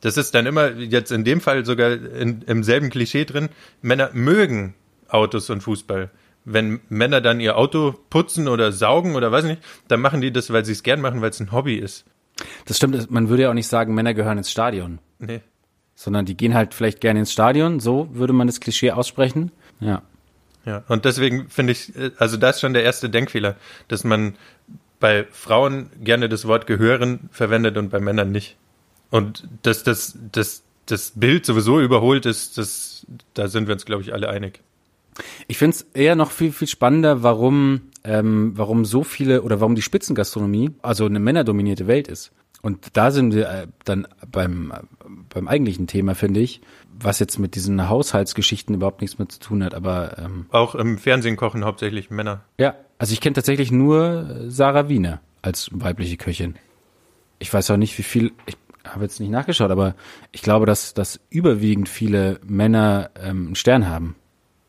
Das 0.00 0.16
ist 0.16 0.34
dann 0.34 0.46
immer 0.46 0.70
jetzt 0.72 1.12
in 1.12 1.24
dem 1.24 1.40
Fall 1.40 1.64
sogar 1.64 1.92
in, 1.92 2.42
im 2.42 2.64
selben 2.64 2.90
Klischee 2.90 3.24
drin. 3.24 3.48
Männer 3.82 4.10
mögen 4.12 4.74
Autos 5.08 5.48
und 5.50 5.60
Fußball. 5.62 6.10
Wenn 6.44 6.80
Männer 6.88 7.20
dann 7.20 7.38
ihr 7.38 7.56
Auto 7.56 7.94
putzen 8.10 8.48
oder 8.48 8.72
saugen 8.72 9.14
oder 9.14 9.30
weiß 9.30 9.44
nicht, 9.44 9.62
dann 9.86 10.00
machen 10.00 10.20
die 10.20 10.32
das, 10.32 10.52
weil 10.52 10.64
sie 10.64 10.72
es 10.72 10.82
gern 10.82 11.00
machen, 11.00 11.20
weil 11.20 11.30
es 11.30 11.38
ein 11.38 11.52
Hobby 11.52 11.76
ist. 11.76 12.04
Das 12.64 12.78
stimmt, 12.78 13.10
man 13.10 13.28
würde 13.28 13.44
ja 13.44 13.50
auch 13.50 13.54
nicht 13.54 13.68
sagen, 13.68 13.94
Männer 13.94 14.14
gehören 14.14 14.38
ins 14.38 14.50
Stadion, 14.50 14.98
Nee. 15.20 15.40
sondern 15.94 16.24
die 16.24 16.36
gehen 16.36 16.54
halt 16.54 16.74
vielleicht 16.74 17.00
gerne 17.00 17.20
ins 17.20 17.30
Stadion, 17.30 17.78
so 17.78 18.08
würde 18.12 18.32
man 18.32 18.48
das 18.48 18.58
Klischee 18.58 18.90
aussprechen. 18.90 19.52
Ja. 19.78 20.02
Ja, 20.64 20.84
und 20.88 21.04
deswegen 21.04 21.48
finde 21.48 21.72
ich, 21.72 21.94
äh, 21.96 22.10
also 22.18 22.36
das 22.36 22.56
ist 22.56 22.60
schon 22.60 22.72
der 22.72 22.84
erste 22.84 23.10
Denkfehler, 23.10 23.56
dass 23.88 24.02
man 24.04 24.34
bei 25.02 25.26
Frauen 25.32 25.90
gerne 26.00 26.28
das 26.28 26.46
Wort 26.46 26.68
gehören 26.68 27.28
verwendet 27.32 27.76
und 27.76 27.90
bei 27.90 27.98
Männern 27.98 28.30
nicht. 28.30 28.56
Und 29.10 29.46
dass 29.62 29.82
das, 29.82 30.16
das, 30.30 30.62
das 30.86 31.12
Bild 31.16 31.44
sowieso 31.44 31.80
überholt 31.80 32.24
ist, 32.24 32.56
das, 32.56 33.04
da 33.34 33.48
sind 33.48 33.66
wir 33.66 33.74
uns, 33.74 33.84
glaube 33.84 34.02
ich, 34.02 34.14
alle 34.14 34.28
einig. 34.28 34.60
Ich 35.48 35.58
finde 35.58 35.76
es 35.76 35.82
eher 35.92 36.14
noch 36.14 36.30
viel, 36.30 36.52
viel 36.52 36.68
spannender, 36.68 37.24
warum, 37.24 37.82
ähm, 38.04 38.52
warum 38.54 38.84
so 38.84 39.02
viele 39.02 39.42
oder 39.42 39.60
warum 39.60 39.74
die 39.74 39.82
Spitzengastronomie, 39.82 40.70
also 40.82 41.04
eine 41.04 41.18
männerdominierte 41.18 41.88
Welt 41.88 42.06
ist. 42.06 42.30
Und 42.62 42.96
da 42.96 43.10
sind 43.10 43.34
wir 43.34 43.48
äh, 43.48 43.66
dann 43.84 44.06
beim, 44.30 44.72
beim 45.28 45.48
eigentlichen 45.48 45.88
Thema, 45.88 46.14
finde 46.14 46.40
ich, 46.40 46.60
was 46.98 47.18
jetzt 47.18 47.38
mit 47.38 47.56
diesen 47.56 47.88
Haushaltsgeschichten 47.88 48.76
überhaupt 48.76 49.00
nichts 49.00 49.18
mehr 49.18 49.28
zu 49.28 49.40
tun 49.40 49.64
hat. 49.64 49.74
Aber 49.74 50.16
ähm, 50.18 50.46
Auch 50.50 50.76
im 50.76 50.96
Fernsehen 50.96 51.36
kochen 51.36 51.64
hauptsächlich 51.64 52.10
Männer. 52.10 52.42
ja, 52.58 52.76
also 52.98 53.12
ich 53.12 53.20
kenne 53.20 53.34
tatsächlich 53.34 53.72
nur 53.72 54.44
Sarah 54.46 54.88
Wiener 54.88 55.20
als 55.42 55.70
weibliche 55.72 56.16
Köchin. 56.16 56.54
Ich 57.40 57.52
weiß 57.52 57.68
auch 57.72 57.76
nicht, 57.76 57.98
wie 57.98 58.04
viel, 58.04 58.30
ich 58.46 58.56
habe 58.84 59.02
jetzt 59.02 59.18
nicht 59.18 59.30
nachgeschaut, 59.30 59.72
aber 59.72 59.96
ich 60.30 60.42
glaube, 60.42 60.66
dass, 60.66 60.94
dass 60.94 61.18
überwiegend 61.28 61.88
viele 61.88 62.38
Männer 62.44 63.10
ähm, 63.20 63.46
einen 63.46 63.54
Stern 63.56 63.88
haben 63.88 64.14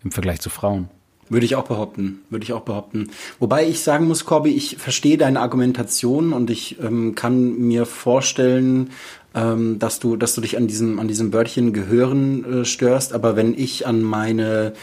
im 0.03 0.11
Vergleich 0.11 0.41
zu 0.41 0.49
Frauen. 0.49 0.89
Würde 1.33 1.47
ich 1.47 1.55
auch 1.55 1.65
behaupten, 1.65 2.19
würde 2.29 2.43
ich 2.43 2.53
auch 2.53 2.61
behaupten. 2.61 3.09
Wobei 3.39 3.67
ich 3.67 3.79
sagen 3.79 4.07
muss, 4.07 4.23
Corby, 4.23 4.51
ich 4.51 4.77
verstehe 4.77 5.17
deine 5.17 5.39
Argumentation 5.39 6.31
und 6.31 6.51
ich 6.51 6.77
ähm, 6.79 7.15
kann 7.15 7.57
mir 7.57 7.87
vorstellen, 7.87 8.91
ähm, 9.33 9.79
dass 9.79 9.99
du, 9.99 10.15
dass 10.15 10.35
du 10.35 10.41
dich 10.41 10.57
an 10.57 10.67
diesem, 10.67 10.99
an 10.99 11.07
diesem 11.07 11.33
Wörtchen 11.33 11.73
gehören 11.73 12.61
äh, 12.61 12.65
störst. 12.65 13.13
Aber 13.13 13.35
wenn 13.35 13.57
ich 13.57 13.87
an 13.87 14.03
meine 14.03 14.73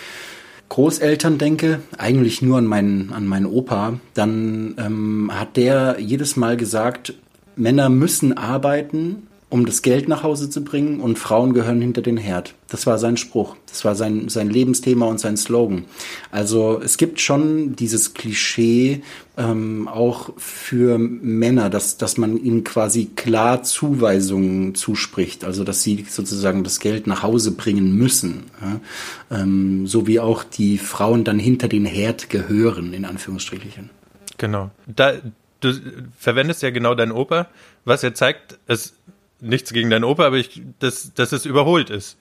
Großeltern 0.70 1.38
denke, 1.38 1.82
eigentlich 1.96 2.42
nur 2.42 2.58
an 2.58 2.66
meinen, 2.66 3.12
an 3.12 3.28
meinen 3.28 3.46
Opa, 3.46 4.00
dann 4.14 4.74
ähm, 4.76 5.30
hat 5.32 5.56
der 5.56 5.98
jedes 6.00 6.34
Mal 6.34 6.56
gesagt, 6.56 7.14
Männer 7.54 7.90
müssen 7.90 8.36
arbeiten, 8.36 9.28
um 9.50 9.66
das 9.66 9.82
Geld 9.82 10.08
nach 10.08 10.22
Hause 10.22 10.48
zu 10.48 10.62
bringen 10.62 11.00
und 11.00 11.18
Frauen 11.18 11.52
gehören 11.52 11.80
hinter 11.80 12.02
den 12.02 12.16
Herd. 12.16 12.54
Das 12.68 12.86
war 12.86 12.98
sein 12.98 13.16
Spruch. 13.16 13.56
Das 13.66 13.84
war 13.84 13.96
sein, 13.96 14.28
sein 14.28 14.48
Lebensthema 14.48 15.06
und 15.06 15.18
sein 15.18 15.36
Slogan. 15.36 15.86
Also 16.30 16.80
es 16.82 16.96
gibt 16.96 17.20
schon 17.20 17.74
dieses 17.74 18.14
Klischee 18.14 19.02
ähm, 19.36 19.88
auch 19.88 20.30
für 20.36 20.98
Männer, 20.98 21.68
dass, 21.68 21.98
dass 21.98 22.16
man 22.16 22.36
ihnen 22.36 22.62
quasi 22.62 23.10
klar 23.16 23.64
Zuweisungen 23.64 24.76
zuspricht. 24.76 25.44
Also 25.44 25.64
dass 25.64 25.82
sie 25.82 26.06
sozusagen 26.08 26.62
das 26.62 26.78
Geld 26.78 27.08
nach 27.08 27.24
Hause 27.24 27.50
bringen 27.50 27.96
müssen. 27.96 28.44
Ja? 28.60 29.40
Ähm, 29.40 29.88
so 29.88 30.06
wie 30.06 30.20
auch 30.20 30.44
die 30.44 30.78
Frauen 30.78 31.24
dann 31.24 31.40
hinter 31.40 31.66
den 31.66 31.86
Herd 31.86 32.30
gehören, 32.30 32.92
in 32.92 33.04
Anführungsstrichen. 33.04 33.90
Genau. 34.38 34.70
Da, 34.86 35.14
du 35.58 35.72
verwendest 36.16 36.62
ja 36.62 36.70
genau 36.70 36.94
deinen 36.94 37.12
Opa, 37.12 37.48
was 37.84 38.04
er 38.04 38.14
zeigt, 38.14 38.58
ist 38.68 38.94
nichts 39.40 39.72
gegen 39.72 39.90
deinen 39.90 40.04
Opa, 40.04 40.26
aber 40.26 40.36
ich, 40.36 40.62
dass, 40.78 41.14
dass 41.14 41.32
es 41.32 41.46
überholt 41.46 41.90
ist. 41.90 42.16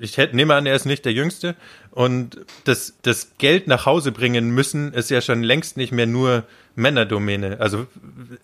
Ich 0.00 0.18
hätte, 0.18 0.36
nehme 0.36 0.54
an, 0.54 0.66
er 0.66 0.76
ist 0.76 0.84
nicht 0.84 1.04
der 1.04 1.12
Jüngste. 1.12 1.56
Und 1.90 2.38
das, 2.64 2.94
das 3.02 3.32
Geld 3.38 3.66
nach 3.66 3.86
Hause 3.86 4.12
bringen 4.12 4.50
müssen, 4.50 4.92
ist 4.92 5.10
ja 5.10 5.20
schon 5.20 5.42
längst 5.42 5.76
nicht 5.76 5.92
mehr 5.92 6.06
nur 6.06 6.44
Männerdomäne. 6.76 7.60
Also 7.60 7.86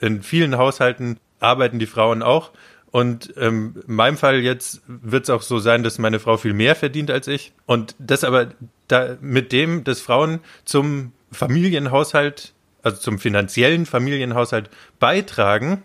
in 0.00 0.22
vielen 0.22 0.56
Haushalten 0.56 1.18
arbeiten 1.38 1.78
die 1.78 1.86
Frauen 1.86 2.22
auch. 2.22 2.50
Und 2.90 3.34
ähm, 3.36 3.82
in 3.86 3.94
meinem 3.94 4.16
Fall 4.16 4.40
jetzt 4.40 4.82
wird 4.88 5.24
es 5.24 5.30
auch 5.30 5.42
so 5.42 5.60
sein, 5.60 5.84
dass 5.84 5.98
meine 5.98 6.18
Frau 6.18 6.36
viel 6.36 6.52
mehr 6.52 6.74
verdient 6.74 7.10
als 7.10 7.28
ich. 7.28 7.52
Und 7.66 7.94
das 7.98 8.24
aber 8.24 8.48
da 8.88 9.16
mit 9.20 9.52
dem, 9.52 9.84
dass 9.84 10.00
Frauen 10.00 10.40
zum 10.64 11.12
Familienhaushalt, 11.30 12.52
also 12.82 12.98
zum 12.98 13.20
finanziellen 13.20 13.86
Familienhaushalt 13.86 14.70
beitragen, 14.98 15.84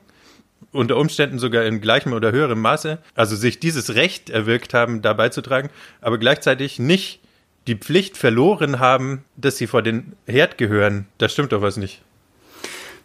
unter 0.75 0.98
Umständen 0.98 1.39
sogar 1.39 1.65
in 1.65 1.82
gleichem 1.82 2.13
oder 2.13 2.32
höherem 2.32 2.62
Maße, 2.62 3.00
also 3.15 3.36
sich 3.36 3.60
dieses 3.60 3.96
Recht 3.96 4.29
erwirkt 4.29 4.74
haben, 4.74 5.01
da 5.01 5.13
beizutragen, 5.13 5.70
aber 6.01 6.17
gleichzeitig 6.17 6.79
nicht 6.79 7.22
die 7.67 7.75
Pflicht 7.75 8.17
verloren 8.17 8.79
haben, 8.79 9.24
dass 9.38 9.58
sie 9.58 9.67
vor 9.67 9.82
den 9.82 10.13
Herd 10.27 10.58
gehören. 10.58 11.08
Da 11.17 11.29
stimmt 11.29 11.51
doch 11.51 11.62
was 11.62 11.77
nicht. 11.77 12.01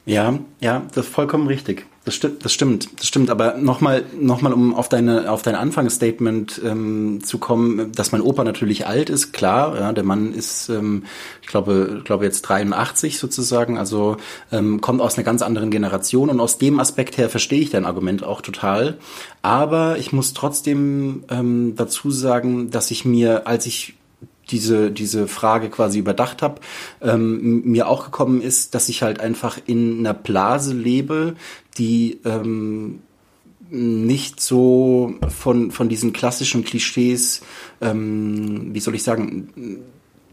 Ja, 0.06 0.38
ja, 0.60 0.82
das 0.94 1.06
ist 1.06 1.14
vollkommen 1.14 1.46
richtig. 1.46 1.86
Das 2.10 2.16
stimmt, 2.16 2.44
das 2.44 2.52
stimmt, 2.52 2.88
das 2.98 3.06
stimmt. 3.06 3.30
Aber 3.30 3.56
nochmal, 3.56 4.02
nochmal, 4.20 4.52
um 4.52 4.74
auf 4.74 4.88
deine, 4.88 5.30
auf 5.30 5.42
dein 5.42 5.54
Anfangsstatement 5.54 6.60
ähm, 6.64 7.22
zu 7.22 7.38
kommen, 7.38 7.92
dass 7.92 8.10
mein 8.10 8.20
Opa 8.20 8.42
natürlich 8.42 8.84
alt 8.84 9.08
ist, 9.08 9.30
klar. 9.30 9.78
Ja, 9.78 9.92
der 9.92 10.02
Mann 10.02 10.34
ist, 10.34 10.68
ähm, 10.70 11.04
ich 11.40 11.46
glaube, 11.46 12.02
glaube 12.02 12.24
jetzt 12.24 12.42
83 12.42 13.16
sozusagen. 13.16 13.78
Also 13.78 14.16
ähm, 14.50 14.80
kommt 14.80 15.00
aus 15.00 15.16
einer 15.16 15.24
ganz 15.24 15.40
anderen 15.40 15.70
Generation 15.70 16.30
und 16.30 16.40
aus 16.40 16.58
dem 16.58 16.80
Aspekt 16.80 17.16
her 17.16 17.30
verstehe 17.30 17.60
ich 17.60 17.70
dein 17.70 17.86
Argument 17.86 18.24
auch 18.24 18.40
total. 18.40 18.98
Aber 19.40 19.96
ich 19.96 20.12
muss 20.12 20.34
trotzdem 20.34 21.22
ähm, 21.30 21.74
dazu 21.76 22.10
sagen, 22.10 22.72
dass 22.72 22.90
ich 22.90 23.04
mir, 23.04 23.46
als 23.46 23.66
ich 23.66 23.94
diese, 24.50 24.90
diese 24.90 25.28
Frage 25.28 25.70
quasi 25.70 25.98
überdacht 25.98 26.42
habe, 26.42 26.60
ähm, 27.00 27.62
mir 27.64 27.88
auch 27.88 28.04
gekommen 28.04 28.40
ist, 28.42 28.74
dass 28.74 28.88
ich 28.88 29.02
halt 29.02 29.20
einfach 29.20 29.58
in 29.66 30.00
einer 30.00 30.14
Blase 30.14 30.74
lebe, 30.74 31.34
die 31.80 32.20
ähm, 32.24 33.00
nicht 33.70 34.40
so 34.40 35.14
von, 35.28 35.70
von 35.70 35.88
diesen 35.88 36.12
klassischen 36.12 36.64
Klischees, 36.64 37.40
ähm, 37.80 38.74
wie 38.74 38.80
soll 38.80 38.94
ich 38.94 39.02
sagen, 39.02 39.48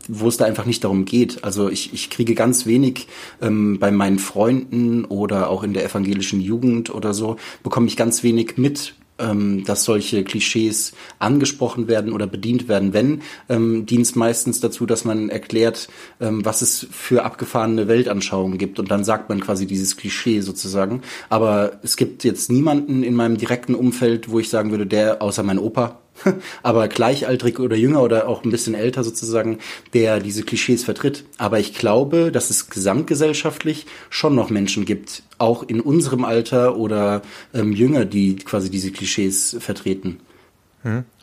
wo 0.07 0.27
es 0.27 0.37
da 0.37 0.45
einfach 0.45 0.65
nicht 0.65 0.83
darum 0.83 1.05
geht. 1.05 1.43
Also 1.43 1.69
ich, 1.69 1.93
ich 1.93 2.09
kriege 2.09 2.35
ganz 2.35 2.65
wenig 2.65 3.07
ähm, 3.41 3.77
bei 3.79 3.91
meinen 3.91 4.19
Freunden 4.19 5.05
oder 5.05 5.49
auch 5.49 5.63
in 5.63 5.73
der 5.73 5.85
evangelischen 5.85 6.41
Jugend 6.41 6.93
oder 6.93 7.13
so, 7.13 7.37
bekomme 7.63 7.87
ich 7.87 7.97
ganz 7.97 8.23
wenig 8.23 8.57
mit, 8.57 8.95
ähm, 9.19 9.63
dass 9.65 9.83
solche 9.83 10.23
Klischees 10.23 10.93
angesprochen 11.19 11.87
werden 11.87 12.11
oder 12.11 12.27
bedient 12.27 12.67
werden. 12.67 12.93
Wenn, 12.93 13.21
ähm, 13.49 13.85
dient 13.85 14.15
meistens 14.15 14.59
dazu, 14.59 14.85
dass 14.85 15.05
man 15.05 15.29
erklärt, 15.29 15.87
ähm, 16.19 16.45
was 16.45 16.61
es 16.61 16.87
für 16.91 17.23
abgefahrene 17.23 17.87
Weltanschauungen 17.87 18.57
gibt 18.57 18.79
und 18.79 18.91
dann 18.91 19.03
sagt 19.03 19.29
man 19.29 19.39
quasi 19.39 19.65
dieses 19.65 19.97
Klischee 19.97 20.41
sozusagen. 20.41 21.01
Aber 21.29 21.79
es 21.83 21.97
gibt 21.97 22.23
jetzt 22.23 22.51
niemanden 22.51 23.03
in 23.03 23.15
meinem 23.15 23.37
direkten 23.37 23.75
Umfeld, 23.75 24.29
wo 24.29 24.39
ich 24.39 24.49
sagen 24.49 24.71
würde, 24.71 24.85
der, 24.85 25.21
außer 25.21 25.43
mein 25.43 25.59
Opa, 25.59 25.99
aber 26.63 26.87
gleichaltrig 26.87 27.59
oder 27.59 27.75
jünger 27.75 28.01
oder 28.01 28.27
auch 28.27 28.43
ein 28.43 28.51
bisschen 28.51 28.75
älter 28.75 29.03
sozusagen, 29.03 29.59
der 29.93 30.19
diese 30.19 30.43
Klischees 30.43 30.83
vertritt. 30.83 31.25
Aber 31.37 31.59
ich 31.59 31.73
glaube, 31.73 32.31
dass 32.31 32.49
es 32.49 32.69
gesamtgesellschaftlich 32.69 33.85
schon 34.09 34.35
noch 34.35 34.49
Menschen 34.49 34.85
gibt, 34.85 35.23
auch 35.37 35.63
in 35.63 35.81
unserem 35.81 36.25
Alter 36.25 36.77
oder 36.77 37.21
ähm, 37.53 37.73
jünger, 37.73 38.05
die 38.05 38.35
quasi 38.37 38.69
diese 38.69 38.91
Klischees 38.91 39.57
vertreten. 39.59 40.19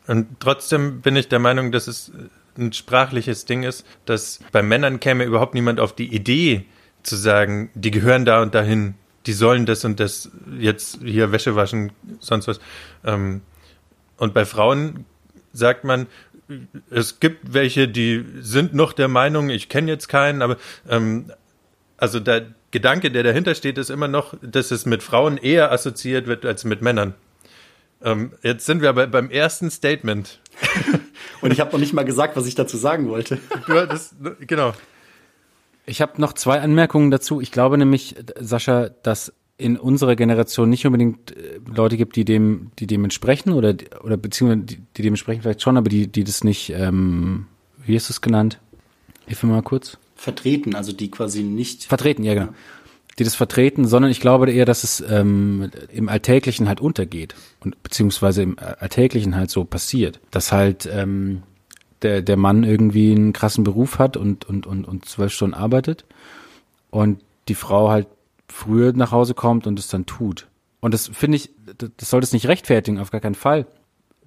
Und 0.06 0.26
trotzdem 0.40 1.00
bin 1.00 1.16
ich 1.16 1.28
der 1.28 1.38
Meinung, 1.38 1.72
dass 1.72 1.86
es 1.86 2.12
ein 2.56 2.72
sprachliches 2.72 3.46
Ding 3.46 3.62
ist, 3.62 3.84
dass 4.04 4.40
bei 4.52 4.62
Männern 4.62 5.00
käme 5.00 5.24
überhaupt 5.24 5.54
niemand 5.54 5.80
auf 5.80 5.94
die 5.94 6.14
Idee 6.14 6.66
zu 7.02 7.16
sagen, 7.16 7.70
die 7.74 7.90
gehören 7.90 8.24
da 8.24 8.42
und 8.42 8.54
dahin, 8.54 8.94
die 9.26 9.32
sollen 9.32 9.66
das 9.66 9.84
und 9.84 10.00
das 10.00 10.30
jetzt 10.58 11.00
hier 11.02 11.32
Wäsche 11.32 11.56
waschen, 11.56 11.92
sonst 12.20 12.46
was. 12.46 12.60
Ähm, 13.04 13.40
und 14.24 14.32
bei 14.32 14.46
Frauen 14.46 15.04
sagt 15.52 15.84
man, 15.84 16.06
es 16.88 17.20
gibt 17.20 17.52
welche, 17.52 17.88
die 17.88 18.24
sind 18.40 18.72
noch 18.72 18.94
der 18.94 19.08
Meinung, 19.08 19.50
ich 19.50 19.68
kenne 19.68 19.90
jetzt 19.90 20.08
keinen, 20.08 20.40
aber 20.40 20.56
ähm, 20.88 21.30
also 21.98 22.20
der 22.20 22.46
Gedanke, 22.70 23.10
der 23.10 23.22
dahinter 23.22 23.54
steht, 23.54 23.76
ist 23.76 23.90
immer 23.90 24.08
noch, 24.08 24.34
dass 24.40 24.70
es 24.70 24.86
mit 24.86 25.02
Frauen 25.02 25.36
eher 25.36 25.72
assoziiert 25.72 26.26
wird 26.26 26.46
als 26.46 26.64
mit 26.64 26.80
Männern. 26.80 27.12
Ähm, 28.02 28.32
jetzt 28.42 28.64
sind 28.64 28.80
wir 28.80 28.88
aber 28.88 29.06
beim 29.08 29.30
ersten 29.30 29.70
Statement. 29.70 30.40
Und 31.42 31.52
ich 31.52 31.60
habe 31.60 31.72
noch 31.72 31.78
nicht 31.78 31.92
mal 31.92 32.06
gesagt, 32.06 32.34
was 32.34 32.46
ich 32.46 32.54
dazu 32.54 32.78
sagen 32.78 33.10
wollte. 33.10 33.38
Du 33.66 33.74
hattest, 33.74 34.14
genau. 34.40 34.72
Ich 35.84 36.00
habe 36.00 36.18
noch 36.18 36.32
zwei 36.32 36.60
Anmerkungen 36.62 37.10
dazu. 37.10 37.42
Ich 37.42 37.52
glaube 37.52 37.76
nämlich, 37.76 38.16
Sascha, 38.40 38.88
dass 39.02 39.34
in 39.56 39.76
unserer 39.76 40.16
Generation 40.16 40.68
nicht 40.68 40.84
unbedingt 40.86 41.36
äh, 41.36 41.60
Leute 41.66 41.96
gibt, 41.96 42.16
die 42.16 42.24
dem, 42.24 42.70
die 42.78 42.86
dem 42.86 43.04
entsprechen 43.04 43.52
oder 43.52 43.74
oder 44.02 44.16
beziehungsweise 44.16 44.62
die, 44.62 44.82
die 44.96 45.02
dem 45.02 45.12
entsprechen 45.12 45.42
vielleicht 45.42 45.62
schon, 45.62 45.76
aber 45.76 45.88
die, 45.88 46.08
die 46.08 46.24
das 46.24 46.42
nicht, 46.42 46.70
ähm, 46.70 47.46
wie 47.84 47.94
hast 47.94 48.08
du 48.08 48.12
es 48.12 48.20
genannt? 48.20 48.60
Hilf 49.26 49.42
mir 49.42 49.52
mal 49.52 49.62
kurz. 49.62 49.98
Vertreten, 50.16 50.74
also 50.74 50.92
die 50.92 51.10
quasi 51.10 51.42
nicht. 51.42 51.84
Vertreten, 51.84 52.24
ja 52.24 52.34
genau. 52.34 52.48
die 53.18 53.24
das 53.24 53.36
vertreten, 53.36 53.86
sondern 53.86 54.10
ich 54.10 54.20
glaube 54.20 54.50
eher, 54.50 54.64
dass 54.64 54.82
es 54.82 55.04
ähm, 55.08 55.70
im 55.92 56.08
Alltäglichen 56.08 56.66
halt 56.66 56.80
untergeht 56.80 57.36
und 57.60 57.80
beziehungsweise 57.82 58.42
im 58.42 58.56
Alltäglichen 58.58 59.36
halt 59.36 59.50
so 59.50 59.64
passiert, 59.64 60.20
dass 60.32 60.50
halt 60.50 60.88
ähm, 60.92 61.42
der 62.02 62.22
der 62.22 62.36
Mann 62.36 62.64
irgendwie 62.64 63.12
einen 63.12 63.32
krassen 63.32 63.62
Beruf 63.62 64.00
hat 64.00 64.16
und 64.16 64.44
und 64.46 64.66
und 64.66 64.84
und 64.84 65.04
zwölf 65.04 65.32
Stunden 65.32 65.54
arbeitet 65.54 66.04
und 66.90 67.20
die 67.48 67.54
Frau 67.54 67.90
halt 67.90 68.08
früher 68.54 68.92
nach 68.92 69.10
Hause 69.10 69.34
kommt 69.34 69.66
und 69.66 69.78
es 69.78 69.88
dann 69.88 70.06
tut. 70.06 70.46
Und 70.80 70.94
das 70.94 71.08
finde 71.08 71.36
ich, 71.36 71.50
das 71.96 72.10
soll 72.10 72.20
das 72.20 72.32
nicht 72.32 72.46
rechtfertigen, 72.46 73.00
auf 73.00 73.10
gar 73.10 73.20
keinen 73.20 73.34
Fall. 73.34 73.66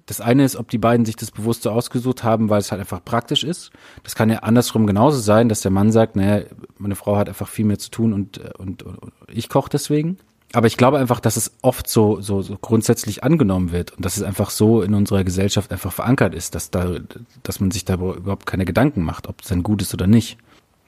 Das 0.06 0.20
eine 0.20 0.44
ist, 0.44 0.56
ob 0.56 0.70
die 0.70 0.78
beiden 0.78 1.06
sich 1.06 1.16
das 1.16 1.30
bewusst 1.30 1.62
so 1.62 1.70
ausgesucht 1.70 2.24
haben, 2.24 2.48
weil 2.48 2.60
es 2.60 2.70
halt 2.70 2.80
einfach 2.80 3.04
praktisch 3.04 3.44
ist. 3.44 3.70
Das 4.04 4.14
kann 4.14 4.30
ja 4.30 4.38
andersrum 4.38 4.86
genauso 4.86 5.18
sein, 5.18 5.48
dass 5.48 5.60
der 5.60 5.70
Mann 5.70 5.92
sagt, 5.92 6.16
naja, 6.16 6.44
meine 6.78 6.94
Frau 6.94 7.16
hat 7.16 7.28
einfach 7.28 7.48
viel 7.48 7.64
mehr 7.64 7.78
zu 7.78 7.90
tun 7.90 8.12
und, 8.12 8.38
und, 8.58 8.82
und 8.82 9.12
ich 9.28 9.48
koche 9.48 9.70
deswegen. 9.70 10.18
Aber 10.52 10.66
ich 10.66 10.78
glaube 10.78 10.98
einfach, 10.98 11.20
dass 11.20 11.36
es 11.36 11.52
oft 11.60 11.88
so, 11.88 12.20
so, 12.20 12.40
so 12.40 12.56
grundsätzlich 12.58 13.22
angenommen 13.22 13.70
wird 13.70 13.92
und 13.92 14.04
dass 14.04 14.16
es 14.16 14.22
einfach 14.22 14.48
so 14.50 14.80
in 14.80 14.94
unserer 14.94 15.24
Gesellschaft 15.24 15.72
einfach 15.72 15.92
verankert 15.92 16.34
ist, 16.34 16.54
dass 16.54 16.70
da, 16.70 16.96
dass 17.42 17.60
man 17.60 17.70
sich 17.70 17.84
da 17.84 17.94
überhaupt 17.94 18.46
keine 18.46 18.64
Gedanken 18.64 19.02
macht, 19.02 19.26
ob 19.26 19.42
es 19.42 19.48
dann 19.48 19.62
gut 19.62 19.82
ist 19.82 19.92
oder 19.92 20.06
nicht. 20.06 20.38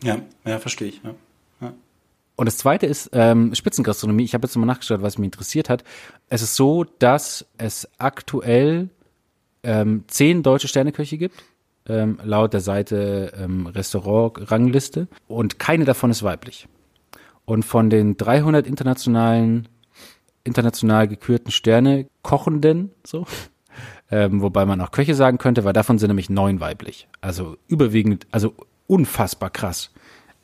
Ja, 0.02 0.18
ja, 0.46 0.58
verstehe 0.58 0.88
ich. 0.88 1.02
Ja. 1.04 1.14
Ja. 1.60 1.72
Und 2.40 2.46
das 2.46 2.56
zweite 2.56 2.86
ist 2.86 3.10
ähm, 3.12 3.54
Spitzengastronomie. 3.54 4.24
Ich 4.24 4.32
habe 4.32 4.46
jetzt 4.46 4.56
mal 4.56 4.64
nachgeschaut, 4.64 5.02
was 5.02 5.18
mich 5.18 5.26
interessiert 5.26 5.68
hat. 5.68 5.84
Es 6.30 6.40
ist 6.40 6.56
so, 6.56 6.84
dass 6.84 7.44
es 7.58 7.86
aktuell 7.98 8.88
ähm, 9.62 10.04
zehn 10.06 10.42
deutsche 10.42 10.66
Sterneköche 10.66 11.18
gibt, 11.18 11.44
ähm, 11.86 12.18
laut 12.24 12.54
der 12.54 12.62
Seite 12.62 13.34
ähm, 13.36 13.66
Restaurant-Rangliste. 13.66 15.06
Und 15.28 15.58
keine 15.58 15.84
davon 15.84 16.10
ist 16.10 16.22
weiblich. 16.22 16.66
Und 17.44 17.66
von 17.66 17.90
den 17.90 18.16
300 18.16 18.66
internationalen, 18.66 19.68
international 20.42 21.08
gekürten 21.08 21.50
Sterne 21.50 22.06
Kochenden, 22.22 22.90
so, 23.04 23.26
ähm, 24.10 24.40
wobei 24.40 24.64
man 24.64 24.80
auch 24.80 24.92
Köche 24.92 25.14
sagen 25.14 25.36
könnte, 25.36 25.64
weil 25.64 25.74
davon 25.74 25.98
sind 25.98 26.08
nämlich 26.08 26.30
neun 26.30 26.58
weiblich. 26.58 27.06
Also 27.20 27.58
überwiegend, 27.66 28.26
also 28.30 28.54
unfassbar 28.86 29.50
krass. 29.50 29.90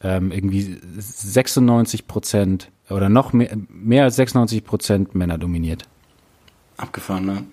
Ähm, 0.03 0.31
irgendwie 0.31 0.79
96 0.99 2.07
Prozent 2.07 2.71
oder 2.91 3.09
noch 3.09 3.33
mehr, 3.33 3.57
mehr 3.69 4.05
als 4.05 4.17
96 4.17 4.65
Prozent 4.65 5.15
Männer 5.15 5.39
dominiert. 5.39 5.85
Abgefahren, 6.77 7.25
ne? 7.25 7.45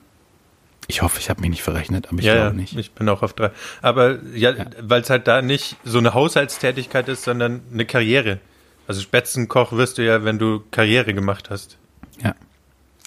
Ich 0.88 1.02
hoffe, 1.02 1.20
ich 1.20 1.30
habe 1.30 1.42
mich 1.42 1.50
nicht 1.50 1.64
verrechnet, 1.64 2.10
aber 2.10 2.20
ich 2.20 2.26
ja, 2.26 2.34
glaube 2.34 2.48
ja, 2.48 2.54
nicht. 2.54 2.78
ich 2.78 2.92
bin 2.92 3.08
auch 3.08 3.24
auf 3.24 3.34
drei. 3.34 3.52
Aber 3.82 4.22
ja, 4.34 4.52
ja. 4.52 4.66
weil 4.82 5.02
es 5.02 5.10
halt 5.10 5.28
da 5.28 5.42
nicht 5.42 5.78
so 5.86 5.98
eine 5.98 6.14
Haushaltstätigkeit 6.14 7.08
ist, 7.08 7.24
sondern 7.24 7.62
eine 7.72 7.86
Karriere. 7.86 8.40
Also 8.88 9.00
Spätzenkoch 9.00 9.72
wirst 9.72 9.98
du 9.98 10.06
ja, 10.06 10.26
wenn 10.26 10.40
du 10.40 10.62
Karriere 10.72 11.14
gemacht 11.14 11.50
hast. 11.50 11.78
Ja. 12.22 12.36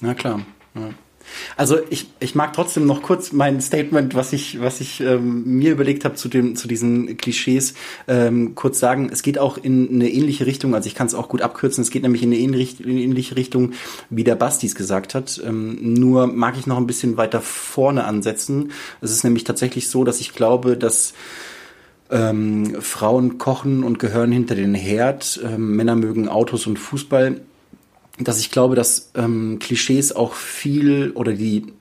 Na 0.00 0.14
klar. 0.14 0.40
Ja. 0.74 0.90
Also 1.56 1.78
ich, 1.90 2.06
ich 2.20 2.34
mag 2.34 2.52
trotzdem 2.52 2.86
noch 2.86 3.02
kurz 3.02 3.32
mein 3.32 3.60
Statement, 3.60 4.14
was 4.14 4.32
ich, 4.32 4.60
was 4.60 4.80
ich 4.80 5.00
ähm, 5.00 5.44
mir 5.44 5.72
überlegt 5.72 6.04
habe 6.04 6.14
zu, 6.14 6.28
zu 6.28 6.68
diesen 6.68 7.16
Klischees, 7.16 7.74
ähm, 8.08 8.54
kurz 8.54 8.78
sagen. 8.78 9.08
Es 9.12 9.22
geht 9.22 9.38
auch 9.38 9.58
in 9.58 9.88
eine 9.90 10.10
ähnliche 10.10 10.46
Richtung, 10.46 10.74
also 10.74 10.86
ich 10.86 10.94
kann 10.94 11.06
es 11.06 11.14
auch 11.14 11.28
gut 11.28 11.42
abkürzen, 11.42 11.82
es 11.82 11.90
geht 11.90 12.02
nämlich 12.02 12.22
in 12.22 12.32
eine 12.32 12.38
ähnliche 12.38 13.36
Richtung, 13.36 13.72
wie 14.10 14.24
der 14.24 14.36
Bastis 14.36 14.74
gesagt 14.74 15.14
hat. 15.14 15.40
Ähm, 15.44 15.94
nur 15.94 16.26
mag 16.26 16.56
ich 16.58 16.66
noch 16.66 16.76
ein 16.76 16.86
bisschen 16.86 17.16
weiter 17.16 17.40
vorne 17.40 18.04
ansetzen. 18.04 18.72
Es 19.00 19.10
ist 19.10 19.24
nämlich 19.24 19.44
tatsächlich 19.44 19.88
so, 19.88 20.04
dass 20.04 20.20
ich 20.20 20.32
glaube, 20.32 20.76
dass 20.76 21.14
ähm, 22.10 22.80
Frauen 22.80 23.38
kochen 23.38 23.82
und 23.82 23.98
gehören 23.98 24.30
hinter 24.32 24.54
den 24.54 24.74
Herd, 24.74 25.40
ähm, 25.44 25.76
Männer 25.76 25.96
mögen 25.96 26.28
Autos 26.28 26.66
und 26.66 26.78
Fußball 26.78 27.40
dass 28.18 28.40
ich 28.40 28.50
glaube, 28.50 28.74
dass 28.74 29.10
ähm, 29.14 29.58
Klischees 29.58 30.14
auch 30.14 30.34
viel 30.34 31.10
oder 31.12 31.32
die 31.32 31.72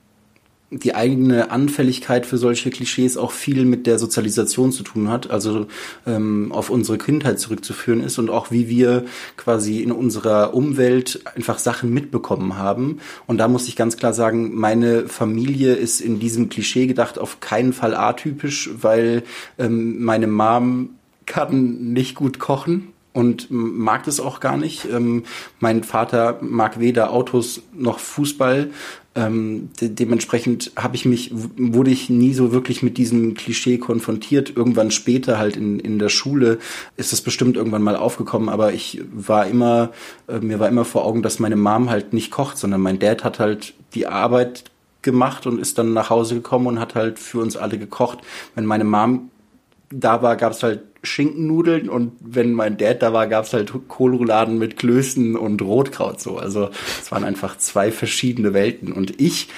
die 0.70 0.96
eigene 0.96 1.52
Anfälligkeit 1.52 2.26
für 2.26 2.38
solche 2.38 2.70
Klischees 2.70 3.16
auch 3.16 3.30
viel 3.30 3.64
mit 3.64 3.86
der 3.86 4.00
Sozialisation 4.00 4.72
zu 4.72 4.82
tun 4.82 5.08
hat, 5.08 5.30
also 5.30 5.68
ähm, 6.06 6.50
auf 6.50 6.70
unsere 6.70 6.98
Kindheit 6.98 7.38
zurückzuführen 7.38 8.02
ist 8.02 8.18
und 8.18 8.30
auch 8.30 8.50
wie 8.50 8.68
wir 8.68 9.04
quasi 9.36 9.80
in 9.80 9.92
unserer 9.92 10.54
Umwelt 10.54 11.20
einfach 11.36 11.58
Sachen 11.58 11.94
mitbekommen 11.94 12.58
haben. 12.58 12.98
Und 13.28 13.38
da 13.38 13.46
muss 13.46 13.68
ich 13.68 13.76
ganz 13.76 13.96
klar 13.96 14.12
sagen, 14.12 14.56
meine 14.56 15.06
Familie 15.08 15.74
ist 15.74 16.00
in 16.00 16.18
diesem 16.18 16.48
Klischee 16.48 16.88
gedacht 16.88 17.18
auf 17.18 17.38
keinen 17.38 17.72
Fall 17.72 17.94
atypisch, 17.94 18.70
weil 18.80 19.22
ähm, 19.58 20.02
meine 20.02 20.26
Mom 20.26 20.90
kann 21.26 21.92
nicht 21.92 22.16
gut 22.16 22.40
kochen 22.40 22.92
und 23.16 23.46
mag 23.50 24.04
das 24.04 24.20
auch 24.20 24.40
gar 24.40 24.58
nicht. 24.58 24.86
Ähm, 24.92 25.24
mein 25.58 25.84
Vater 25.84 26.38
mag 26.42 26.78
weder 26.78 27.12
Autos 27.14 27.62
noch 27.72 27.98
Fußball. 27.98 28.68
Ähm, 29.14 29.70
de 29.80 29.88
dementsprechend 29.88 30.72
habe 30.76 30.96
ich 30.96 31.06
mich, 31.06 31.30
wurde 31.32 31.90
ich 31.90 32.10
nie 32.10 32.34
so 32.34 32.52
wirklich 32.52 32.82
mit 32.82 32.98
diesem 32.98 33.32
Klischee 33.32 33.78
konfrontiert. 33.78 34.54
Irgendwann 34.54 34.90
später 34.90 35.38
halt 35.38 35.56
in, 35.56 35.80
in 35.80 35.98
der 35.98 36.10
Schule 36.10 36.58
ist 36.98 37.14
es 37.14 37.22
bestimmt 37.22 37.56
irgendwann 37.56 37.82
mal 37.82 37.96
aufgekommen, 37.96 38.50
aber 38.50 38.74
ich 38.74 39.00
war 39.10 39.46
immer, 39.46 39.92
äh, 40.28 40.40
mir 40.40 40.60
war 40.60 40.68
immer 40.68 40.84
vor 40.84 41.06
Augen, 41.06 41.22
dass 41.22 41.38
meine 41.38 41.56
Mom 41.56 41.88
halt 41.88 42.12
nicht 42.12 42.30
kocht, 42.30 42.58
sondern 42.58 42.82
mein 42.82 42.98
Dad 42.98 43.24
hat 43.24 43.38
halt 43.38 43.72
die 43.94 44.06
Arbeit 44.06 44.64
gemacht 45.00 45.46
und 45.46 45.58
ist 45.58 45.78
dann 45.78 45.94
nach 45.94 46.10
Hause 46.10 46.34
gekommen 46.34 46.66
und 46.66 46.80
hat 46.80 46.94
halt 46.94 47.18
für 47.18 47.38
uns 47.38 47.56
alle 47.56 47.78
gekocht. 47.78 48.18
Wenn 48.54 48.66
meine 48.66 48.84
Mom 48.84 49.30
da 49.88 50.20
war, 50.20 50.36
gab 50.36 50.52
es 50.52 50.62
halt 50.62 50.82
Schinkennudeln 51.06 51.88
und 51.88 52.12
wenn 52.20 52.52
mein 52.52 52.76
Dad 52.76 53.02
da 53.02 53.12
war, 53.12 53.26
gab 53.26 53.44
es 53.44 53.52
halt 53.52 53.72
Kohlrouladen 53.88 54.58
mit 54.58 54.76
Klößen 54.76 55.36
und 55.36 55.62
Rotkraut 55.62 56.20
so. 56.20 56.36
Also 56.36 56.70
es 57.00 57.10
waren 57.10 57.24
einfach 57.24 57.58
zwei 57.58 57.92
verschiedene 57.92 58.52
Welten. 58.52 58.92
Und 58.92 59.20
ich 59.20 59.48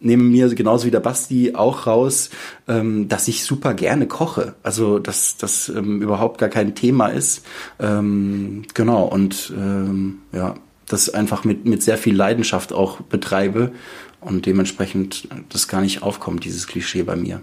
nehme 0.00 0.22
mir 0.22 0.54
genauso 0.54 0.86
wie 0.86 0.90
der 0.90 1.00
Basti 1.00 1.54
auch 1.54 1.86
raus, 1.86 2.30
ähm, 2.68 3.08
dass 3.08 3.28
ich 3.28 3.44
super 3.44 3.74
gerne 3.74 4.06
koche. 4.06 4.54
Also 4.62 4.98
dass 4.98 5.36
das 5.36 5.68
ähm, 5.68 6.02
überhaupt 6.02 6.38
gar 6.38 6.48
kein 6.48 6.74
Thema 6.74 7.08
ist. 7.08 7.44
Ähm, 7.78 8.62
genau, 8.74 9.04
und 9.04 9.52
ähm, 9.56 10.20
ja, 10.32 10.54
das 10.86 11.10
einfach 11.10 11.44
mit, 11.44 11.66
mit 11.66 11.82
sehr 11.82 11.98
viel 11.98 12.16
Leidenschaft 12.16 12.72
auch 12.72 13.00
betreibe 13.00 13.72
und 14.20 14.46
dementsprechend 14.46 15.28
das 15.48 15.68
gar 15.68 15.80
nicht 15.80 16.02
aufkommt, 16.02 16.44
dieses 16.44 16.66
Klischee 16.66 17.02
bei 17.02 17.16
mir. 17.16 17.40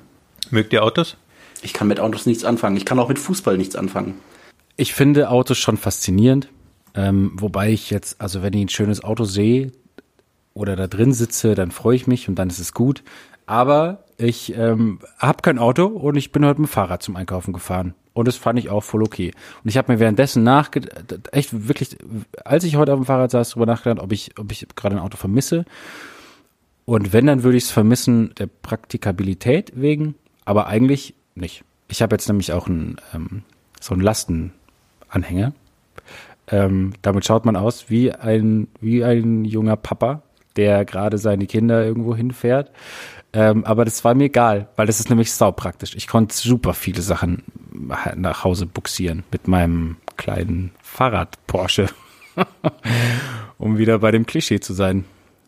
Mögt 0.49 0.73
ihr 0.73 0.83
Autos? 0.83 1.17
Ich 1.63 1.73
kann 1.73 1.87
mit 1.87 1.99
Autos 1.99 2.25
nichts 2.25 2.43
anfangen. 2.43 2.77
Ich 2.77 2.85
kann 2.85 2.99
auch 2.99 3.09
mit 3.09 3.19
Fußball 3.19 3.57
nichts 3.57 3.75
anfangen. 3.75 4.15
Ich 4.75 4.93
finde 4.93 5.29
Autos 5.29 5.57
schon 5.57 5.77
faszinierend. 5.77 6.49
Ähm, 6.93 7.31
wobei 7.35 7.71
ich 7.71 7.89
jetzt, 7.91 8.19
also 8.21 8.41
wenn 8.41 8.53
ich 8.53 8.61
ein 8.61 8.69
schönes 8.69 9.03
Auto 9.03 9.23
sehe 9.23 9.71
oder 10.53 10.75
da 10.75 10.87
drin 10.87 11.13
sitze, 11.13 11.53
dann 11.53 11.71
freue 11.71 11.95
ich 11.95 12.07
mich 12.07 12.27
und 12.27 12.35
dann 12.35 12.49
ist 12.49 12.59
es 12.59 12.73
gut. 12.73 13.03
Aber 13.45 14.03
ich 14.17 14.55
ähm, 14.55 14.99
habe 15.19 15.41
kein 15.41 15.59
Auto 15.59 15.85
und 15.85 16.15
ich 16.15 16.31
bin 16.31 16.43
heute 16.43 16.59
mit 16.59 16.69
dem 16.69 16.71
Fahrrad 16.71 17.03
zum 17.03 17.15
Einkaufen 17.15 17.53
gefahren. 17.53 17.93
Und 18.13 18.27
das 18.27 18.35
fand 18.35 18.57
ich 18.57 18.69
auch 18.69 18.83
voll 18.83 19.03
okay. 19.03 19.31
Und 19.63 19.69
ich 19.69 19.77
habe 19.77 19.93
mir 19.93 19.99
währenddessen 19.99 20.41
nachgedacht, 20.41 21.29
echt 21.31 21.67
wirklich, 21.67 21.97
als 22.43 22.63
ich 22.63 22.75
heute 22.75 22.93
auf 22.93 22.99
dem 22.99 23.05
Fahrrad 23.05 23.29
saß, 23.29 23.51
darüber 23.51 23.67
nachgedacht, 23.67 24.03
ob 24.03 24.11
ich, 24.11 24.31
ob 24.39 24.51
ich 24.51 24.65
gerade 24.75 24.95
ein 24.95 25.01
Auto 25.01 25.17
vermisse. 25.17 25.65
Und 26.85 27.13
wenn, 27.13 27.27
dann 27.27 27.43
würde 27.43 27.57
ich 27.57 27.65
es 27.65 27.71
vermissen 27.71 28.33
der 28.39 28.47
Praktikabilität 28.47 29.73
wegen. 29.75 30.15
Aber 30.45 30.65
eigentlich 30.65 31.13
nicht. 31.37 31.63
Ich 31.87 32.01
habe 32.01 32.15
jetzt 32.15 32.27
nämlich 32.27 32.53
auch 32.53 32.67
ein, 32.67 32.97
ähm, 33.13 33.43
so 33.79 33.93
einen 33.93 34.01
Lastenanhänger. 34.01 35.53
Ähm, 36.49 36.93
damit 37.01 37.25
schaut 37.25 37.45
man 37.45 37.55
aus 37.55 37.89
wie 37.89 38.11
ein, 38.11 38.67
wie 38.79 39.03
ein 39.03 39.45
junger 39.45 39.75
Papa, 39.75 40.21
der 40.55 40.85
gerade 40.85 41.17
seine 41.17 41.45
Kinder 41.45 41.85
irgendwo 41.85 42.15
hinfährt. 42.15 42.71
Ähm, 43.33 43.65
aber 43.65 43.85
das 43.85 44.03
war 44.03 44.15
mir 44.15 44.25
egal, 44.25 44.69
weil 44.75 44.87
das 44.87 44.99
ist 44.99 45.09
nämlich 45.09 45.31
saupraktisch. 45.31 45.95
Ich 45.95 46.07
konnte 46.07 46.35
super 46.35 46.73
viele 46.73 47.01
Sachen 47.01 47.43
nach 48.15 48.43
Hause 48.43 48.65
buxieren 48.65 49.23
mit 49.31 49.47
meinem 49.47 49.97
kleinen 50.15 50.71
Fahrrad 50.81 51.37
Porsche, 51.45 51.87
um 53.57 53.77
wieder 53.77 53.99
bei 53.99 54.11
dem 54.11 54.25
Klischee 54.25 54.59
zu 54.59 54.73
sein 54.73 55.05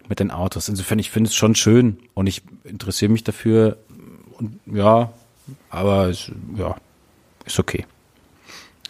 mit 0.09 0.19
den 0.19 0.31
Autos. 0.31 0.69
Insofern, 0.69 0.99
ich 0.99 1.09
finde 1.09 1.29
es 1.29 1.35
schon 1.35 1.55
schön 1.55 1.97
und 2.13 2.27
ich 2.27 2.43
interessiere 2.63 3.11
mich 3.11 3.23
dafür 3.23 3.77
und 4.37 4.59
ja, 4.65 5.11
aber 5.69 6.07
es, 6.09 6.31
ja, 6.55 6.75
ist 7.45 7.59
okay. 7.59 7.85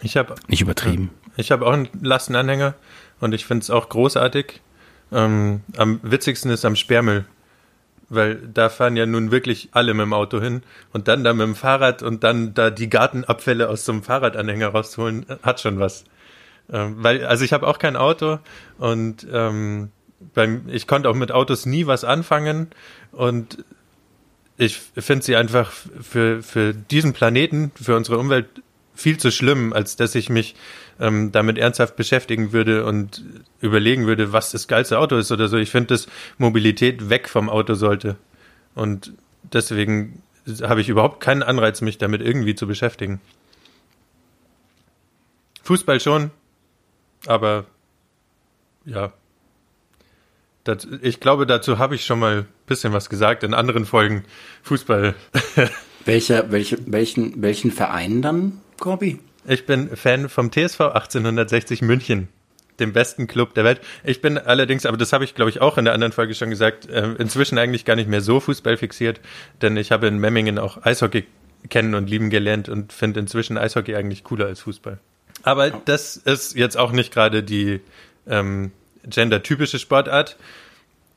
Ich 0.02 0.16
habe 0.16 0.34
nicht 0.48 0.62
übertrieben. 0.62 1.10
Ich 1.36 1.50
habe 1.50 1.66
auch 1.66 1.72
einen 1.72 1.88
Lastenanhänger 2.00 2.74
und 3.20 3.34
ich 3.34 3.46
finde 3.46 3.62
es 3.62 3.70
auch 3.70 3.88
großartig. 3.88 4.60
Ähm, 5.12 5.62
am 5.76 6.00
witzigsten 6.02 6.50
ist 6.50 6.64
am 6.64 6.76
Sperrmüll, 6.76 7.24
weil 8.08 8.36
da 8.36 8.68
fahren 8.68 8.96
ja 8.96 9.06
nun 9.06 9.30
wirklich 9.30 9.70
alle 9.72 9.94
mit 9.94 10.04
dem 10.04 10.12
Auto 10.12 10.40
hin 10.40 10.62
und 10.92 11.08
dann 11.08 11.24
da 11.24 11.32
mit 11.32 11.46
dem 11.46 11.54
Fahrrad 11.54 12.02
und 12.02 12.24
dann 12.24 12.54
da 12.54 12.70
die 12.70 12.88
Gartenabfälle 12.88 13.68
aus 13.68 13.84
so 13.84 13.92
einem 13.92 14.02
Fahrradanhänger 14.02 14.68
rausholen, 14.68 15.26
hat 15.42 15.60
schon 15.60 15.80
was. 15.80 16.04
Ähm, 16.72 16.96
weil, 16.98 17.24
also 17.24 17.44
ich 17.44 17.52
habe 17.52 17.66
auch 17.66 17.78
kein 17.78 17.96
Auto 17.96 18.38
und 18.78 19.26
ähm, 19.32 19.90
beim, 20.34 20.68
ich 20.68 20.86
konnte 20.86 21.08
auch 21.08 21.14
mit 21.14 21.32
Autos 21.32 21.66
nie 21.66 21.86
was 21.86 22.04
anfangen 22.04 22.68
und 23.12 23.64
ich 24.60 24.76
finde 24.76 25.24
sie 25.24 25.36
einfach 25.36 25.72
für, 25.72 26.42
für 26.42 26.74
diesen 26.74 27.14
Planeten, 27.14 27.72
für 27.80 27.96
unsere 27.96 28.18
Umwelt 28.18 28.46
viel 28.94 29.16
zu 29.16 29.30
schlimm, 29.30 29.72
als 29.72 29.96
dass 29.96 30.14
ich 30.14 30.28
mich 30.28 30.54
ähm, 31.00 31.32
damit 31.32 31.56
ernsthaft 31.56 31.96
beschäftigen 31.96 32.52
würde 32.52 32.84
und 32.84 33.24
überlegen 33.62 34.06
würde, 34.06 34.34
was 34.34 34.50
das 34.50 34.68
geilste 34.68 34.98
Auto 34.98 35.16
ist 35.16 35.32
oder 35.32 35.48
so. 35.48 35.56
Ich 35.56 35.70
finde, 35.70 35.94
dass 35.94 36.08
Mobilität 36.36 37.08
weg 37.08 37.30
vom 37.30 37.48
Auto 37.48 37.72
sollte. 37.72 38.16
Und 38.74 39.14
deswegen 39.42 40.22
habe 40.60 40.82
ich 40.82 40.90
überhaupt 40.90 41.20
keinen 41.20 41.42
Anreiz, 41.42 41.80
mich 41.80 41.96
damit 41.96 42.20
irgendwie 42.20 42.54
zu 42.54 42.66
beschäftigen. 42.66 43.18
Fußball 45.62 46.00
schon, 46.00 46.32
aber 47.26 47.64
ja. 48.84 49.14
Das, 50.64 50.86
ich 51.00 51.20
glaube, 51.20 51.46
dazu 51.46 51.78
habe 51.78 51.94
ich 51.94 52.04
schon 52.04 52.18
mal 52.18 52.38
ein 52.38 52.46
bisschen 52.66 52.92
was 52.92 53.08
gesagt 53.08 53.42
in 53.44 53.54
anderen 53.54 53.86
Folgen. 53.86 54.24
Fußball. 54.62 55.14
Welcher, 56.04 56.50
welche, 56.50 56.78
welchen, 56.86 57.42
welchen 57.42 57.70
Verein 57.70 58.22
dann, 58.22 58.60
Corby? 58.78 59.18
Ich 59.46 59.66
bin 59.66 59.94
Fan 59.94 60.28
vom 60.30 60.50
TSV 60.50 60.80
1860 60.80 61.82
München, 61.82 62.28
dem 62.78 62.94
besten 62.94 63.26
Club 63.26 63.52
der 63.54 63.64
Welt. 63.64 63.80
Ich 64.02 64.22
bin 64.22 64.38
allerdings, 64.38 64.86
aber 64.86 64.96
das 64.96 65.12
habe 65.12 65.24
ich 65.24 65.34
glaube 65.34 65.50
ich 65.50 65.60
auch 65.60 65.76
in 65.76 65.84
der 65.84 65.92
anderen 65.92 66.12
Folge 66.12 66.34
schon 66.34 66.48
gesagt, 66.48 66.88
äh, 66.88 67.12
inzwischen 67.18 67.58
eigentlich 67.58 67.84
gar 67.84 67.96
nicht 67.96 68.08
mehr 68.08 68.22
so 68.22 68.40
Fußball 68.40 68.78
fixiert, 68.78 69.20
denn 69.60 69.76
ich 69.76 69.92
habe 69.92 70.06
in 70.06 70.18
Memmingen 70.18 70.58
auch 70.58 70.82
Eishockey 70.82 71.26
kennen 71.68 71.94
und 71.94 72.08
lieben 72.08 72.30
gelernt 72.30 72.70
und 72.70 72.92
finde 72.92 73.20
inzwischen 73.20 73.58
Eishockey 73.58 73.94
eigentlich 73.94 74.24
cooler 74.24 74.46
als 74.46 74.60
Fußball. 74.60 74.98
Aber 75.42 75.70
das 75.70 76.16
ist 76.16 76.56
jetzt 76.56 76.78
auch 76.78 76.92
nicht 76.92 77.12
gerade 77.12 77.42
die 77.42 77.80
ähm, 78.26 78.72
gendertypische 79.04 79.78
Sportart. 79.78 80.36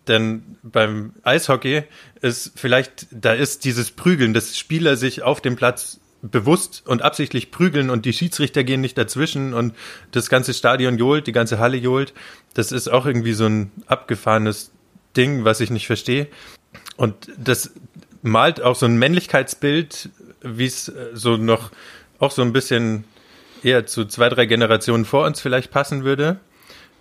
Denn 0.07 0.57
beim 0.63 1.13
Eishockey 1.23 1.83
ist 2.21 2.51
vielleicht, 2.55 3.07
da 3.11 3.33
ist 3.33 3.63
dieses 3.63 3.91
Prügeln, 3.91 4.33
dass 4.33 4.57
Spieler 4.57 4.97
sich 4.97 5.23
auf 5.23 5.39
dem 5.39 5.55
Platz 5.55 5.99
bewusst 6.21 6.83
und 6.85 7.01
absichtlich 7.01 7.51
prügeln 7.51 7.89
und 7.89 8.05
die 8.05 8.13
Schiedsrichter 8.13 8.63
gehen 8.63 8.81
nicht 8.81 8.97
dazwischen 8.97 9.53
und 9.53 9.75
das 10.11 10.29
ganze 10.29 10.53
Stadion 10.53 10.97
johlt, 10.97 11.27
die 11.27 11.33
ganze 11.33 11.59
Halle 11.59 11.77
johlt. 11.77 12.13
Das 12.53 12.71
ist 12.71 12.87
auch 12.87 13.05
irgendwie 13.05 13.33
so 13.33 13.45
ein 13.45 13.71
abgefahrenes 13.87 14.71
Ding, 15.17 15.43
was 15.43 15.59
ich 15.59 15.69
nicht 15.69 15.85
verstehe. 15.85 16.27
Und 16.95 17.15
das 17.37 17.71
malt 18.21 18.61
auch 18.61 18.75
so 18.75 18.85
ein 18.85 18.97
Männlichkeitsbild, 18.97 20.09
wie 20.41 20.65
es 20.65 20.87
äh, 20.87 21.09
so 21.13 21.37
noch 21.37 21.71
auch 22.19 22.31
so 22.31 22.41
ein 22.41 22.53
bisschen 22.53 23.03
eher 23.63 23.85
zu 23.85 24.05
zwei, 24.05 24.29
drei 24.29 24.45
Generationen 24.45 25.05
vor 25.05 25.25
uns 25.25 25.41
vielleicht 25.41 25.71
passen 25.71 26.03
würde. 26.03 26.39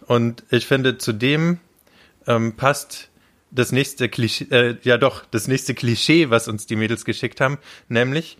Und 0.07 0.45
ich 0.51 0.67
finde, 0.67 0.99
zudem 0.99 1.59
ähm, 2.27 2.55
passt 2.57 3.09
das 3.51 3.73
nächste 3.73 4.09
Klischee, 4.09 4.47
äh, 4.51 4.77
ja 4.83 4.97
doch, 4.99 5.25
das 5.31 5.49
nächste 5.49 5.75
Klischee, 5.75 6.31
was 6.31 6.49
uns 6.49 6.67
die 6.67 6.77
Mädels 6.77 7.05
geschickt 7.05 7.41
haben, 7.41 7.59
nämlich 7.89 8.39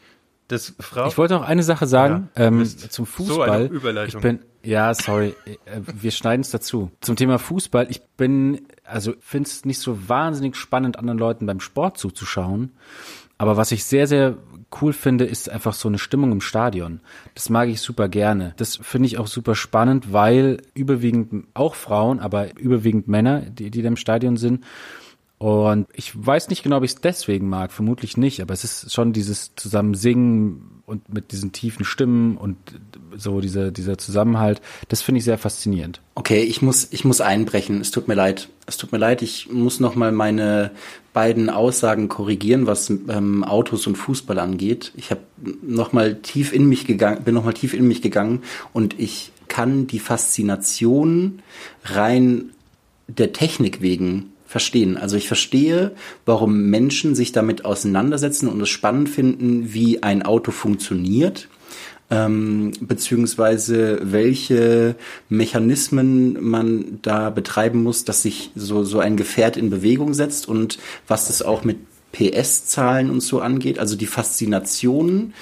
das 0.49 0.75
Frau. 0.81 1.07
Ich 1.07 1.19
wollte 1.19 1.35
noch 1.35 1.43
eine 1.43 1.63
Sache 1.63 1.87
sagen 1.87 2.31
Ja, 2.37 2.47
ähm, 2.47 2.65
zum 2.67 3.05
So 3.07 3.25
Fußball. 3.25 3.51
eine 3.51 3.65
Überleitung. 3.67 4.21
Ich 4.21 4.23
bin, 4.23 4.41
ja, 4.63 4.93
sorry, 4.95 5.35
äh, 5.47 5.81
wir 5.87 6.11
schneiden 6.11 6.43
es 6.43 6.51
dazu. 6.51 6.91
Zum 7.01 7.17
Thema 7.17 7.39
Fußball. 7.39 7.87
Ich 7.91 8.03
bin, 8.17 8.67
also 8.85 9.15
finde 9.21 9.49
es 9.49 9.65
nicht 9.65 9.79
so 9.79 10.09
wahnsinnig 10.09 10.57
spannend, 10.57 10.99
anderen 10.99 11.19
Leuten 11.19 11.47
beim 11.47 11.61
Sport 11.61 11.99
zuzuschauen. 11.99 12.73
Aber 13.39 13.57
was 13.57 13.73
ich 13.73 13.85
sehr, 13.85 14.07
sehr 14.07 14.37
cool 14.81 14.93
finde, 14.93 15.25
ist 15.25 15.51
einfach 15.51 15.75
so 15.75 15.89
eine 15.89 15.99
Stimmung 15.99 16.33
im 16.33 16.41
Stadion. 16.41 17.01
Das 17.35 17.51
mag 17.51 17.69
ich 17.69 17.81
super 17.81 18.09
gerne. 18.09 18.55
Das 18.57 18.77
finde 18.77 19.07
ich 19.07 19.19
auch 19.19 19.27
super 19.27 19.55
spannend, 19.55 20.13
weil 20.13 20.63
überwiegend 20.75 21.47
auch 21.55 21.75
Frauen, 21.75 22.21
aber 22.21 22.57
überwiegend 22.59 23.09
Männer, 23.09 23.41
die, 23.41 23.71
die 23.71 23.83
da 23.83 23.89
im 23.89 23.97
Stadion 23.97 24.37
sind. 24.37 24.65
Und 25.39 25.89
ich 25.93 26.13
weiß 26.15 26.51
nicht 26.51 26.63
genau, 26.63 26.77
ob 26.77 26.85
ich 26.85 26.93
es 26.93 27.01
deswegen 27.01 27.49
mag, 27.49 27.73
vermutlich 27.73 28.17
nicht, 28.17 28.41
aber 28.41 28.55
es 28.55 28.63
ist 28.63 28.93
schon 28.93 29.13
dieses 29.13 29.57
zusammen 29.57 29.95
singen 29.95 30.72
und 30.87 31.13
mit 31.13 31.33
diesen 31.33 31.53
tiefen 31.53 31.85
Stimmen 31.85 32.37
und 32.37 32.57
so 33.17 33.41
dieser, 33.41 33.71
dieser 33.71 33.99
Zusammenhalt, 33.99 34.61
das 34.89 35.03
finde 35.03 35.19
ich 35.19 35.25
sehr 35.25 35.39
faszinierend. 35.39 36.01
Okay, 36.15 36.43
ich 36.43 36.63
muss, 36.63 36.89
ich 36.91 37.05
muss 37.05 37.21
einbrechen. 37.21 37.81
Es 37.81 37.91
tut 37.91 38.09
mir 38.09 38.15
leid. 38.15 38.49
Es 38.67 38.77
tut 38.77 38.93
mir 38.93 38.99
leid. 38.99 39.23
Ich 39.23 39.51
muss 39.51 39.81
noch 39.81 39.95
mal 39.95 40.13
meine 40.13 40.71
beiden 41.13 41.51
Aussagen 41.51 42.09
korrigieren, 42.09 42.67
was 42.67 42.91
ähm, 42.91 43.45
Autos 43.45 43.87
und 43.87 43.97
Fußball 43.97 44.39
angeht. 44.39 44.93
Ich 44.97 45.11
habe 45.11 45.23
noch 45.63 45.93
mal 45.93 46.17
tief 46.17 46.53
in 46.53 46.69
mich 46.69 46.87
gegangen, 46.87 47.25
bin 47.25 47.35
noch 47.35 47.45
mal 47.45 47.55
tief 47.55 47.75
in 47.75 47.87
mich 47.87 48.03
gegangen 48.03 48.43
und 48.73 48.99
ich 48.99 49.33
kann 49.49 49.87
die 49.87 49.99
Faszination 49.99 51.43
rein 51.85 52.51
der 53.09 53.33
Technik 53.33 53.83
wegen 53.83 54.32
verstehen. 54.53 54.97
Also 54.97 55.17
ich 55.17 55.27
verstehe, 55.27 55.93
warum 56.27 56.71
Menschen 56.71 57.15
sich 57.15 57.33
damit 57.33 57.65
auseinandersetzen 57.65 58.49
und 58.49 58.61
es 58.61 58.69
spannend 58.69 59.09
finden, 59.09 59.73
wie 59.73 60.03
ein 60.03 60.23
Auto 60.23 60.53
funktioniert 60.53 61.49
ähm, 62.13 62.73
beziehungsweise 62.81 63.99
welche 64.03 64.97
Mechanismen 65.31 66.37
man 66.45 66.99
da 67.01 67.31
betreiben 67.31 67.83
muss, 67.83 68.05
dass 68.05 68.21
sich 68.21 68.51
so, 68.55 68.85
so 68.85 69.01
ein 69.01 69.17
Gefährt 69.17 69.57
in 69.57 69.71
Bewegung 69.71 70.13
setzt 70.13 70.47
und 70.47 70.79
was 71.09 71.29
das 71.29 71.41
auch 71.41 71.65
mit 71.65 71.79
PS-Zahlen 72.13 73.09
und 73.09 73.23
so 73.23 73.41
angeht. 73.41 73.79
Also 73.79 73.97
die 73.97 74.07
Faszination 74.07 75.33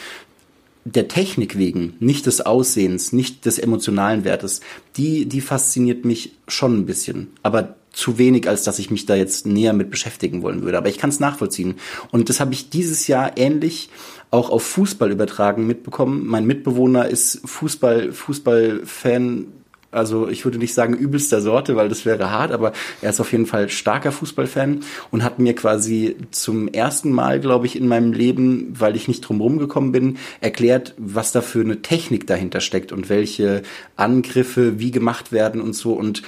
der 0.84 1.08
Technik 1.08 1.58
wegen, 1.58 1.94
nicht 1.98 2.26
des 2.26 2.40
Aussehens, 2.40 3.12
nicht 3.12 3.44
des 3.46 3.58
emotionalen 3.58 4.22
Wertes, 4.24 4.60
die, 4.96 5.26
die 5.26 5.40
fasziniert 5.40 6.04
mich 6.04 6.36
schon 6.46 6.78
ein 6.78 6.86
bisschen. 6.86 7.32
Aber 7.42 7.74
zu 7.92 8.18
wenig, 8.18 8.48
als 8.48 8.64
dass 8.64 8.78
ich 8.78 8.90
mich 8.90 9.06
da 9.06 9.14
jetzt 9.14 9.46
näher 9.46 9.72
mit 9.72 9.90
beschäftigen 9.90 10.42
wollen 10.42 10.62
würde. 10.62 10.78
Aber 10.78 10.88
ich 10.88 10.98
kann 10.98 11.10
es 11.10 11.20
nachvollziehen. 11.20 11.74
Und 12.10 12.28
das 12.28 12.40
habe 12.40 12.52
ich 12.52 12.70
dieses 12.70 13.06
Jahr 13.06 13.36
ähnlich 13.36 13.90
auch 14.30 14.50
auf 14.50 14.62
Fußball 14.62 15.10
übertragen 15.10 15.66
mitbekommen. 15.66 16.26
Mein 16.26 16.46
Mitbewohner 16.46 17.08
ist 17.08 17.40
Fußball, 17.44 18.12
Fußballfan. 18.12 19.46
Also 19.92 20.28
ich 20.28 20.44
würde 20.44 20.58
nicht 20.58 20.72
sagen 20.72 20.94
übelster 20.94 21.40
Sorte, 21.40 21.74
weil 21.74 21.88
das 21.88 22.04
wäre 22.04 22.30
hart, 22.30 22.52
aber 22.52 22.72
er 23.02 23.10
ist 23.10 23.18
auf 23.18 23.32
jeden 23.32 23.46
Fall 23.46 23.68
starker 23.68 24.12
Fußballfan 24.12 24.84
und 25.10 25.24
hat 25.24 25.40
mir 25.40 25.56
quasi 25.56 26.16
zum 26.30 26.68
ersten 26.68 27.10
Mal, 27.10 27.40
glaube 27.40 27.66
ich, 27.66 27.74
in 27.74 27.88
meinem 27.88 28.12
Leben, 28.12 28.72
weil 28.78 28.94
ich 28.94 29.08
nicht 29.08 29.22
drumherum 29.22 29.58
gekommen 29.58 29.90
bin, 29.90 30.18
erklärt, 30.40 30.94
was 30.96 31.32
da 31.32 31.40
für 31.40 31.62
eine 31.62 31.82
Technik 31.82 32.28
dahinter 32.28 32.60
steckt 32.60 32.92
und 32.92 33.08
welche 33.08 33.62
Angriffe 33.96 34.78
wie 34.78 34.92
gemacht 34.92 35.32
werden 35.32 35.60
und 35.60 35.72
so 35.72 35.94
und 35.94 36.22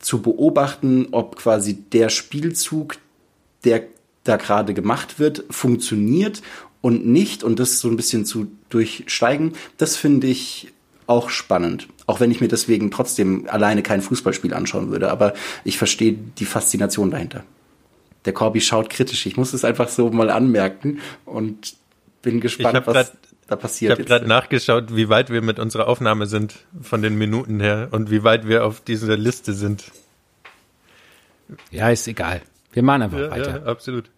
zu 0.00 0.22
beobachten, 0.22 1.08
ob 1.12 1.36
quasi 1.36 1.74
der 1.74 2.08
Spielzug, 2.08 2.96
der 3.64 3.84
da 4.24 4.36
gerade 4.36 4.74
gemacht 4.74 5.18
wird, 5.18 5.44
funktioniert 5.50 6.42
und 6.80 7.06
nicht 7.06 7.44
und 7.44 7.58
das 7.58 7.80
so 7.80 7.88
ein 7.88 7.96
bisschen 7.96 8.24
zu 8.24 8.48
durchsteigen, 8.68 9.52
das 9.76 9.96
finde 9.96 10.26
ich 10.26 10.72
auch 11.06 11.30
spannend. 11.30 11.88
Auch 12.06 12.20
wenn 12.20 12.30
ich 12.30 12.40
mir 12.40 12.48
deswegen 12.48 12.90
trotzdem 12.90 13.48
alleine 13.48 13.82
kein 13.82 14.00
Fußballspiel 14.00 14.54
anschauen 14.54 14.90
würde, 14.90 15.10
aber 15.10 15.34
ich 15.64 15.76
verstehe 15.78 16.16
die 16.38 16.44
Faszination 16.44 17.10
dahinter. 17.10 17.44
Der 18.24 18.32
Corby 18.32 18.60
schaut 18.60 18.90
kritisch. 18.90 19.26
Ich 19.26 19.36
muss 19.36 19.52
es 19.52 19.64
einfach 19.64 19.88
so 19.88 20.10
mal 20.10 20.30
anmerken 20.30 21.00
und 21.24 21.74
bin 22.22 22.40
gespannt, 22.40 22.86
was 22.86 22.94
grad- 22.94 23.12
da 23.50 23.56
Ich 23.56 23.60
passiert. 23.62 23.92
habe 23.92 24.04
gerade 24.04 24.26
nachgeschaut, 24.26 24.94
wie 24.96 25.08
weit 25.08 25.28
wir 25.30 25.42
mit 25.42 25.58
unserer 25.58 25.88
Aufnahme 25.88 26.26
sind 26.26 26.54
von 26.80 27.02
den 27.02 27.16
Minuten 27.18 27.60
her 27.60 27.88
und 27.90 28.10
wie 28.10 28.22
weit 28.24 28.46
wir 28.48 28.64
auf 28.64 28.80
dieser 28.80 29.16
Liste 29.16 29.52
sind. 29.52 29.84
Ja, 31.70 31.90
ist 31.90 32.06
egal. 32.06 32.42
Wir 32.72 32.82
machen 32.82 33.02
einfach 33.02 33.18
Ja, 33.18 33.30
weiter. 33.30 33.60
ja, 33.60 33.66
absolut. 33.66 34.10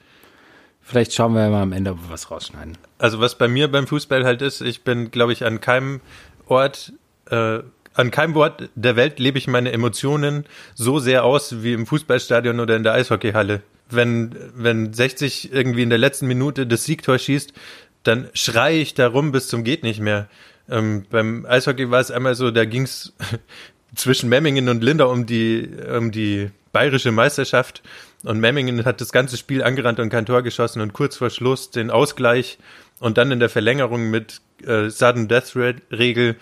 Vielleicht 0.83 1.14
schauen 1.14 1.35
wir 1.35 1.49
mal 1.49 1.62
am 1.62 1.73
Ende, 1.73 1.92
ob 1.92 2.03
wir 2.03 2.11
was 2.11 2.31
rausschneiden. 2.31 2.77
Also 2.99 3.21
was 3.21 3.38
bei 3.38 3.49
mir 3.49 3.68
beim 3.68 3.87
Fußball 3.87 4.25
halt 4.25 4.42
ist, 4.42 4.61
ich 4.61 4.83
bin, 4.83 5.11
glaube 5.11 5.33
ich, 5.33 5.45
an 5.45 5.61
keinem 5.61 6.01
Ort, 6.47 6.92
äh, 7.31 7.61
an 7.95 8.11
keinem 8.11 8.37
Ort 8.37 8.68
der 8.75 8.97
Welt 8.97 9.18
lebe 9.18 9.38
ich 9.38 9.47
meine 9.47 9.71
Emotionen 9.73 10.45
so 10.75 10.99
sehr 10.99 11.25
aus 11.25 11.62
wie 11.62 11.73
im 11.73 11.87
Fußballstadion 11.87 12.59
oder 12.61 12.77
in 12.77 12.83
der 12.83 12.95
Eishockeyhalle. 12.95 13.62
Wenn, 13.90 14.35
wenn 14.55 14.92
60 14.92 15.53
irgendwie 15.53 15.83
in 15.83 15.90
der 15.90 15.99
letzten 15.99 16.27
Minute 16.27 16.66
das 16.66 16.85
Siegtor 16.85 17.18
schießt, 17.18 17.53
dann 18.02 18.28
schreie 18.34 18.78
ich 18.78 18.94
darum 18.94 19.32
bis 19.32 19.48
zum 19.48 19.64
geht 19.64 19.82
nicht 19.82 20.00
mehr. 20.00 20.28
Ähm, 20.68 21.04
beim 21.10 21.46
Eishockey 21.46 21.90
war 21.90 22.00
es 22.00 22.10
einmal 22.10 22.34
so, 22.34 22.50
da 22.50 22.64
ging's 22.64 23.12
zwischen 23.94 24.28
Memmingen 24.28 24.68
und 24.68 24.82
Linda 24.82 25.04
um 25.04 25.26
die, 25.26 25.68
um 25.96 26.10
die 26.10 26.50
bayerische 26.72 27.12
Meisterschaft. 27.12 27.82
Und 28.24 28.38
Memmingen 28.38 28.84
hat 28.84 29.00
das 29.00 29.12
ganze 29.12 29.36
Spiel 29.36 29.62
angerannt 29.62 29.98
und 29.98 30.08
kein 30.08 30.26
Tor 30.26 30.42
geschossen 30.42 30.80
und 30.80 30.92
kurz 30.92 31.16
vor 31.16 31.30
Schluss 31.30 31.70
den 31.70 31.90
Ausgleich 31.90 32.58
und 33.00 33.18
dann 33.18 33.32
in 33.32 33.40
der 33.40 33.48
Verlängerung 33.48 34.10
mit 34.10 34.40
äh, 34.64 34.88
Sudden 34.88 35.26
Death 35.26 35.56
Re- 35.56 35.74
Regel 35.90 36.36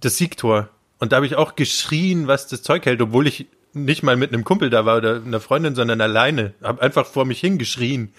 das 0.00 0.16
Siegtor. 0.16 0.68
Und 1.00 1.12
da 1.12 1.16
habe 1.16 1.26
ich 1.26 1.36
auch 1.36 1.56
geschrien, 1.56 2.26
was 2.28 2.46
das 2.46 2.62
Zeug 2.62 2.86
hält, 2.86 3.02
obwohl 3.02 3.26
ich 3.26 3.46
nicht 3.72 4.02
mal 4.02 4.16
mit 4.16 4.32
einem 4.32 4.44
Kumpel 4.44 4.70
da 4.70 4.86
war 4.86 4.96
oder 4.96 5.16
einer 5.16 5.40
Freundin, 5.40 5.74
sondern 5.74 6.00
alleine. 6.00 6.54
Hab 6.62 6.80
einfach 6.80 7.06
vor 7.06 7.24
mich 7.24 7.40
hingeschrien. 7.40 8.12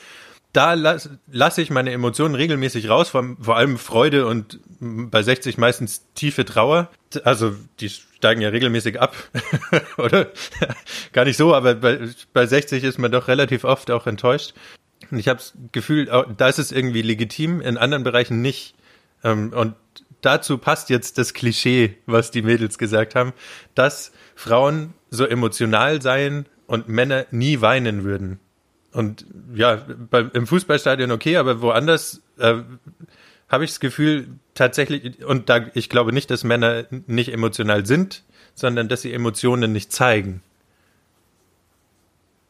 Da 0.52 0.74
lasse 0.74 1.20
lass 1.32 1.58
ich 1.60 1.70
meine 1.70 1.92
Emotionen 1.92 2.34
regelmäßig 2.34 2.90
raus, 2.90 3.10
vor, 3.10 3.36
vor 3.40 3.56
allem 3.56 3.78
Freude 3.78 4.26
und 4.26 4.60
bei 4.80 5.22
60 5.22 5.58
meistens 5.58 6.06
tiefe 6.16 6.44
Trauer. 6.44 6.90
Also 7.24 7.56
die 7.80 7.90
steigen 7.90 8.42
ja 8.42 8.50
regelmäßig 8.50 9.00
ab, 9.00 9.16
oder? 9.98 10.32
Gar 11.14 11.26
nicht 11.26 11.38
so, 11.38 11.54
aber 11.54 11.76
bei, 11.76 12.00
bei 12.34 12.48
60 12.48 12.84
ist 12.84 12.98
man 12.98 13.12
doch 13.12 13.28
relativ 13.28 13.64
oft 13.64 13.92
auch 13.92 14.08
enttäuscht. 14.08 14.54
Und 15.12 15.20
ich 15.20 15.28
habe 15.28 15.38
das 15.38 15.54
Gefühl, 15.72 16.06
da 16.38 16.48
ist 16.48 16.60
es 16.60 16.72
irgendwie 16.72 17.02
legitim, 17.02 17.62
in 17.62 17.78
anderen 17.78 18.04
Bereichen 18.04 18.42
nicht. 18.42 18.76
Ähm, 19.24 19.54
und 19.54 19.76
dazu 20.22 20.58
passt 20.58 20.90
jetzt 20.90 21.18
das 21.18 21.34
Klischee, 21.34 21.98
was 22.06 22.32
die 22.32 22.42
Mädels 22.42 22.78
gesagt 22.78 23.16
haben, 23.16 23.34
dass 23.76 24.12
Frauen 24.36 24.94
so 25.10 25.26
emotional 25.26 26.02
seien 26.02 26.46
und 26.68 26.88
Männer 26.88 27.26
nie 27.32 27.62
weinen 27.62 28.04
würden. 28.04 28.40
Und 28.92 29.26
ja, 29.54 29.86
bei, 30.10 30.22
im 30.34 30.48
Fußballstadion 30.48 31.12
okay, 31.12 31.38
aber 31.38 31.62
woanders 31.62 32.22
äh, 32.38 32.56
habe 33.48 33.64
ich 33.64 33.72
das 33.72 33.80
Gefühl 33.80 34.30
tatsächlich, 34.54 35.24
und 35.26 35.50
da 35.50 35.68
ich 35.74 35.90
glaube 35.90 36.14
nicht, 36.14 36.32
dass 36.32 36.44
Männer 36.44 36.86
nicht 37.08 37.32
emotional 37.32 37.86
sind, 37.86 38.24
sondern 38.56 38.88
dass 38.88 39.02
sie 39.02 39.14
Emotionen 39.14 39.72
nicht 39.72 39.92
zeigen. 39.92 40.42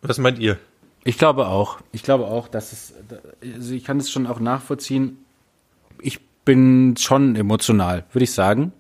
Was 0.02 0.18
meint 0.18 0.40
ihr? 0.40 0.58
Ich 1.04 1.18
glaube 1.18 1.48
auch. 1.48 1.80
Ich 1.92 2.04
glaube 2.04 2.26
auch, 2.26 2.48
dass 2.48 2.72
es, 2.74 2.94
also 3.42 3.74
ich 3.74 3.84
kann 3.84 3.98
es 3.98 4.10
schon 4.10 4.28
auch 4.28 4.40
nachvollziehen. 4.40 5.18
Ich 6.02 6.20
bin 6.46 6.96
schon 6.98 7.36
emotional, 7.36 8.06
würde 8.12 8.24
ich 8.24 8.32
sagen. 8.32 8.74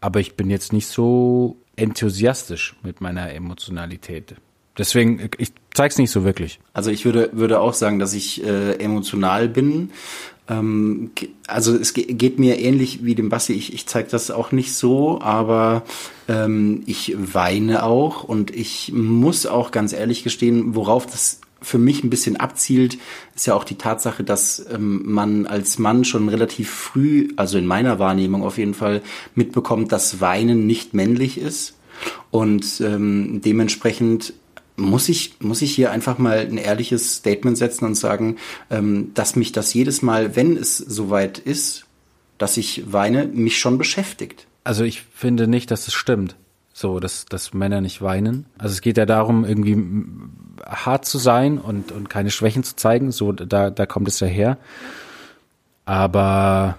Aber 0.00 0.20
ich 0.20 0.34
bin 0.34 0.50
jetzt 0.50 0.72
nicht 0.72 0.88
so 0.88 1.56
enthusiastisch 1.76 2.76
mit 2.82 3.00
meiner 3.00 3.32
Emotionalität. 3.32 4.34
Deswegen, 4.78 5.28
ich 5.36 5.52
zeig's 5.74 5.98
nicht 5.98 6.10
so 6.10 6.24
wirklich. 6.24 6.58
Also 6.72 6.90
ich 6.90 7.04
würde, 7.04 7.30
würde 7.32 7.60
auch 7.60 7.74
sagen, 7.74 7.98
dass 7.98 8.14
ich 8.14 8.44
äh, 8.44 8.74
emotional 8.76 9.48
bin. 9.48 9.90
Ähm, 10.48 11.10
also 11.46 11.76
es 11.76 11.92
geht 11.94 12.38
mir 12.38 12.58
ähnlich 12.58 13.04
wie 13.04 13.14
dem 13.14 13.28
Basti. 13.28 13.52
Ich, 13.52 13.74
ich 13.74 13.86
zeige 13.86 14.08
das 14.10 14.30
auch 14.30 14.50
nicht 14.50 14.74
so, 14.74 15.20
aber 15.20 15.82
ähm, 16.28 16.82
ich 16.86 17.14
weine 17.18 17.82
auch 17.84 18.24
und 18.24 18.54
ich 18.54 18.92
muss 18.94 19.46
auch 19.46 19.70
ganz 19.70 19.92
ehrlich 19.92 20.24
gestehen, 20.24 20.74
worauf 20.74 21.06
das 21.06 21.40
für 21.60 21.78
mich 21.78 22.02
ein 22.02 22.10
bisschen 22.10 22.36
abzielt, 22.36 22.98
ist 23.36 23.46
ja 23.46 23.54
auch 23.54 23.64
die 23.64 23.76
Tatsache, 23.76 24.24
dass 24.24 24.66
ähm, 24.72 25.02
man 25.04 25.46
als 25.46 25.78
Mann 25.78 26.04
schon 26.04 26.28
relativ 26.28 26.70
früh, 26.70 27.28
also 27.36 27.56
in 27.56 27.66
meiner 27.66 27.98
Wahrnehmung 27.98 28.42
auf 28.42 28.58
jeden 28.58 28.74
Fall, 28.74 29.02
mitbekommt, 29.34 29.92
dass 29.92 30.20
Weinen 30.20 30.66
nicht 30.66 30.92
männlich 30.92 31.38
ist. 31.38 31.78
Und 32.32 32.80
ähm, 32.80 33.40
dementsprechend 33.44 34.32
muss 34.76 35.08
ich, 35.08 35.34
muss 35.40 35.62
ich 35.62 35.74
hier 35.74 35.90
einfach 35.90 36.18
mal 36.18 36.38
ein 36.38 36.58
ehrliches 36.58 37.16
Statement 37.16 37.58
setzen 37.58 37.84
und 37.84 37.94
sagen, 37.94 38.36
ähm, 38.70 39.12
dass 39.14 39.36
mich 39.36 39.52
das 39.52 39.74
jedes 39.74 40.02
Mal, 40.02 40.36
wenn 40.36 40.56
es 40.56 40.76
soweit 40.78 41.38
ist, 41.38 41.86
dass 42.38 42.56
ich 42.56 42.92
weine, 42.92 43.26
mich 43.26 43.58
schon 43.58 43.78
beschäftigt. 43.78 44.46
Also 44.64 44.84
ich 44.84 45.02
finde 45.02 45.46
nicht, 45.46 45.70
dass 45.70 45.88
es 45.88 45.94
stimmt. 45.94 46.36
So, 46.74 47.00
dass, 47.00 47.26
dass 47.26 47.52
Männer 47.52 47.82
nicht 47.82 48.00
weinen. 48.00 48.46
Also 48.56 48.72
es 48.72 48.80
geht 48.80 48.96
ja 48.96 49.04
darum, 49.04 49.44
irgendwie 49.44 49.76
hart 50.66 51.04
zu 51.04 51.18
sein 51.18 51.58
und, 51.58 51.92
und 51.92 52.08
keine 52.08 52.30
Schwächen 52.30 52.64
zu 52.64 52.76
zeigen. 52.76 53.12
So, 53.12 53.32
da, 53.32 53.68
da 53.68 53.86
kommt 53.86 54.08
es 54.08 54.20
ja 54.20 54.26
her. 54.26 54.56
Aber 55.84 56.78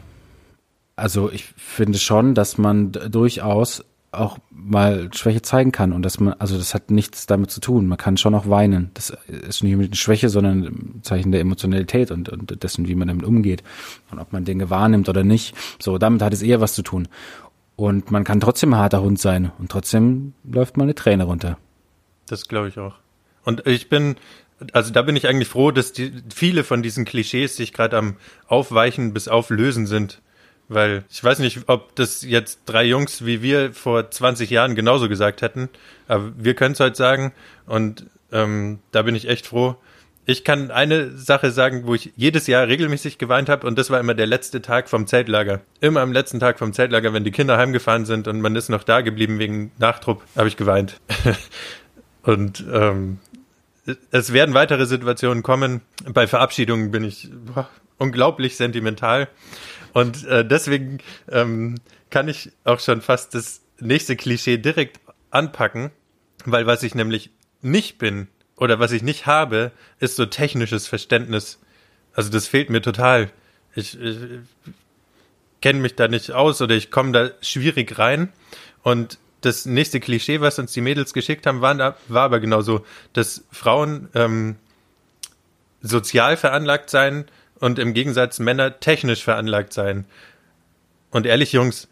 also 0.95 1.31
ich 1.31 1.45
finde 1.57 1.99
schon, 1.99 2.33
dass 2.33 2.57
man 2.57 2.91
durchaus 2.91 3.83
auch 4.13 4.37
mal 4.51 5.09
Schwäche 5.13 5.41
zeigen 5.41 5.71
kann 5.71 5.93
und 5.93 6.03
dass 6.03 6.19
man, 6.19 6.33
also 6.33 6.57
das 6.57 6.73
hat 6.73 6.91
nichts 6.91 7.25
damit 7.25 7.51
zu 7.51 7.59
tun. 7.59 7.87
Man 7.87 7.97
kann 7.97 8.17
schon 8.17 8.35
auch 8.35 8.49
weinen. 8.49 8.91
Das 8.93 9.13
ist 9.27 9.63
nicht 9.63 9.75
mit 9.75 9.97
Schwäche, 9.97 10.29
sondern 10.29 10.63
ein 10.63 10.99
Zeichen 11.03 11.31
der 11.31 11.41
Emotionalität 11.41 12.11
und, 12.11 12.29
und 12.29 12.63
dessen, 12.63 12.87
wie 12.87 12.95
man 12.95 13.07
damit 13.07 13.25
umgeht 13.25 13.63
und 14.11 14.19
ob 14.19 14.33
man 14.33 14.45
Dinge 14.45 14.69
wahrnimmt 14.69 15.09
oder 15.09 15.23
nicht. 15.23 15.55
So, 15.79 15.97
damit 15.97 16.21
hat 16.21 16.33
es 16.33 16.41
eher 16.41 16.61
was 16.61 16.73
zu 16.73 16.81
tun. 16.81 17.07
Und 17.75 18.11
man 18.11 18.23
kann 18.23 18.39
trotzdem 18.39 18.73
ein 18.73 18.79
harter 18.79 19.01
Hund 19.01 19.19
sein 19.19 19.51
und 19.57 19.71
trotzdem 19.71 20.33
läuft 20.43 20.77
mal 20.77 20.83
eine 20.83 20.95
Träne 20.95 21.23
runter. 21.23 21.57
Das 22.27 22.47
glaube 22.47 22.67
ich 22.67 22.79
auch. 22.79 22.95
Und 23.43 23.67
ich 23.67 23.89
bin, 23.89 24.15
also 24.71 24.91
da 24.91 25.01
bin 25.01 25.15
ich 25.15 25.27
eigentlich 25.27 25.49
froh, 25.49 25.71
dass 25.71 25.91
die, 25.91 26.13
viele 26.33 26.63
von 26.63 26.83
diesen 26.83 27.05
Klischees 27.05 27.55
sich 27.55 27.73
gerade 27.73 27.97
am 27.97 28.15
Aufweichen 28.47 29.13
bis 29.13 29.27
Auflösen 29.27 29.87
sind. 29.87 30.21
Weil 30.69 31.03
ich 31.09 31.23
weiß 31.23 31.39
nicht, 31.39 31.61
ob 31.67 31.95
das 31.95 32.23
jetzt 32.23 32.61
drei 32.65 32.83
Jungs 32.85 33.25
wie 33.25 33.41
wir 33.41 33.73
vor 33.73 34.09
20 34.09 34.49
Jahren 34.49 34.75
genauso 34.75 35.09
gesagt 35.09 35.41
hätten, 35.41 35.69
aber 36.07 36.31
wir 36.37 36.53
können 36.53 36.73
es 36.73 36.79
heute 36.79 36.95
sagen 36.95 37.33
und 37.65 38.05
ähm, 38.31 38.79
da 38.91 39.01
bin 39.01 39.15
ich 39.15 39.27
echt 39.27 39.45
froh. 39.45 39.75
Ich 40.25 40.45
kann 40.45 40.71
eine 40.71 41.17
Sache 41.17 41.51
sagen, 41.51 41.85
wo 41.85 41.93
ich 41.93 42.13
jedes 42.15 42.47
Jahr 42.47 42.67
regelmäßig 42.69 43.17
geweint 43.17 43.49
habe 43.49 43.67
und 43.67 43.77
das 43.77 43.89
war 43.89 43.99
immer 43.99 44.13
der 44.13 44.25
letzte 44.25 44.61
Tag 44.61 44.87
vom 44.89 45.05
Zeltlager. 45.05 45.61
Immer 45.81 45.99
am 45.99 46.13
letzten 46.13 46.39
Tag 46.39 46.59
vom 46.59 46.71
Zeltlager, 46.71 47.13
wenn 47.13 47.25
die 47.25 47.31
Kinder 47.31 47.57
heimgefahren 47.57 48.05
sind 48.05 48.29
und 48.29 48.39
man 48.39 48.55
ist 48.55 48.69
noch 48.69 48.83
da 48.83 49.01
geblieben 49.01 49.37
wegen 49.39 49.71
Nachtrupp, 49.79 50.23
habe 50.37 50.47
ich 50.47 50.55
geweint. 50.55 51.01
und 52.23 52.63
ähm, 52.71 53.19
es 54.11 54.31
werden 54.31 54.53
weitere 54.53 54.85
Situationen 54.85 55.43
kommen. 55.43 55.81
Bei 56.05 56.25
Verabschiedungen 56.25 56.91
bin 56.91 57.03
ich 57.03 57.29
boah, 57.53 57.69
unglaublich 57.97 58.55
sentimental. 58.55 59.27
Und 59.93 60.25
äh, 60.25 60.45
deswegen 60.45 60.99
ähm, 61.29 61.75
kann 62.09 62.27
ich 62.27 62.51
auch 62.63 62.79
schon 62.79 63.01
fast 63.01 63.35
das 63.35 63.61
nächste 63.79 64.15
Klischee 64.15 64.57
direkt 64.57 64.99
anpacken, 65.29 65.91
weil 66.45 66.65
was 66.65 66.83
ich 66.83 66.95
nämlich 66.95 67.29
nicht 67.61 67.97
bin 67.97 68.27
oder 68.57 68.79
was 68.79 68.91
ich 68.91 69.03
nicht 69.03 69.25
habe, 69.25 69.71
ist 69.99 70.15
so 70.15 70.25
technisches 70.25 70.87
Verständnis. 70.87 71.59
Also 72.13 72.29
das 72.29 72.47
fehlt 72.47 72.69
mir 72.69 72.81
total. 72.81 73.31
Ich, 73.75 73.99
ich 73.99 74.17
kenne 75.61 75.79
mich 75.79 75.95
da 75.95 76.07
nicht 76.07 76.31
aus 76.31 76.61
oder 76.61 76.75
ich 76.75 76.91
komme 76.91 77.11
da 77.11 77.31
schwierig 77.41 77.97
rein. 77.97 78.29
Und 78.81 79.17
das 79.41 79.65
nächste 79.65 79.99
Klischee, 79.99 80.41
was 80.41 80.59
uns 80.59 80.73
die 80.73 80.81
Mädels 80.81 81.13
geschickt 81.13 81.45
haben, 81.45 81.61
war, 81.61 81.97
war 82.07 82.23
aber 82.23 82.39
genauso, 82.39 82.85
dass 83.13 83.43
Frauen 83.51 84.09
ähm, 84.13 84.55
sozial 85.81 86.37
veranlagt 86.37 86.89
sein 86.89 87.25
und 87.63 87.79
im 87.79 87.93
Gegensatz 87.93 88.39
Männer 88.39 88.79
technisch 88.81 89.23
veranlagt 89.23 89.71
sein. 89.71 90.03
Und 91.11 91.25
ehrlich, 91.25 91.53
Jungs, 91.53 91.87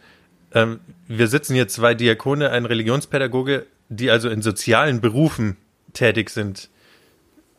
ähm, 0.54 0.82
wir 1.08 1.28
sitzen 1.28 1.54
hier 1.56 1.70
zwei 1.70 1.94
Diakone, 1.94 2.50
ein 2.50 2.66
Religionspädagoge, 2.66 3.66
die 3.88 4.12
also 4.12 4.30
in 4.30 4.42
sozialen 4.42 5.00
Berufen 5.00 5.56
tätig 5.94 6.30
sind. 6.30 6.70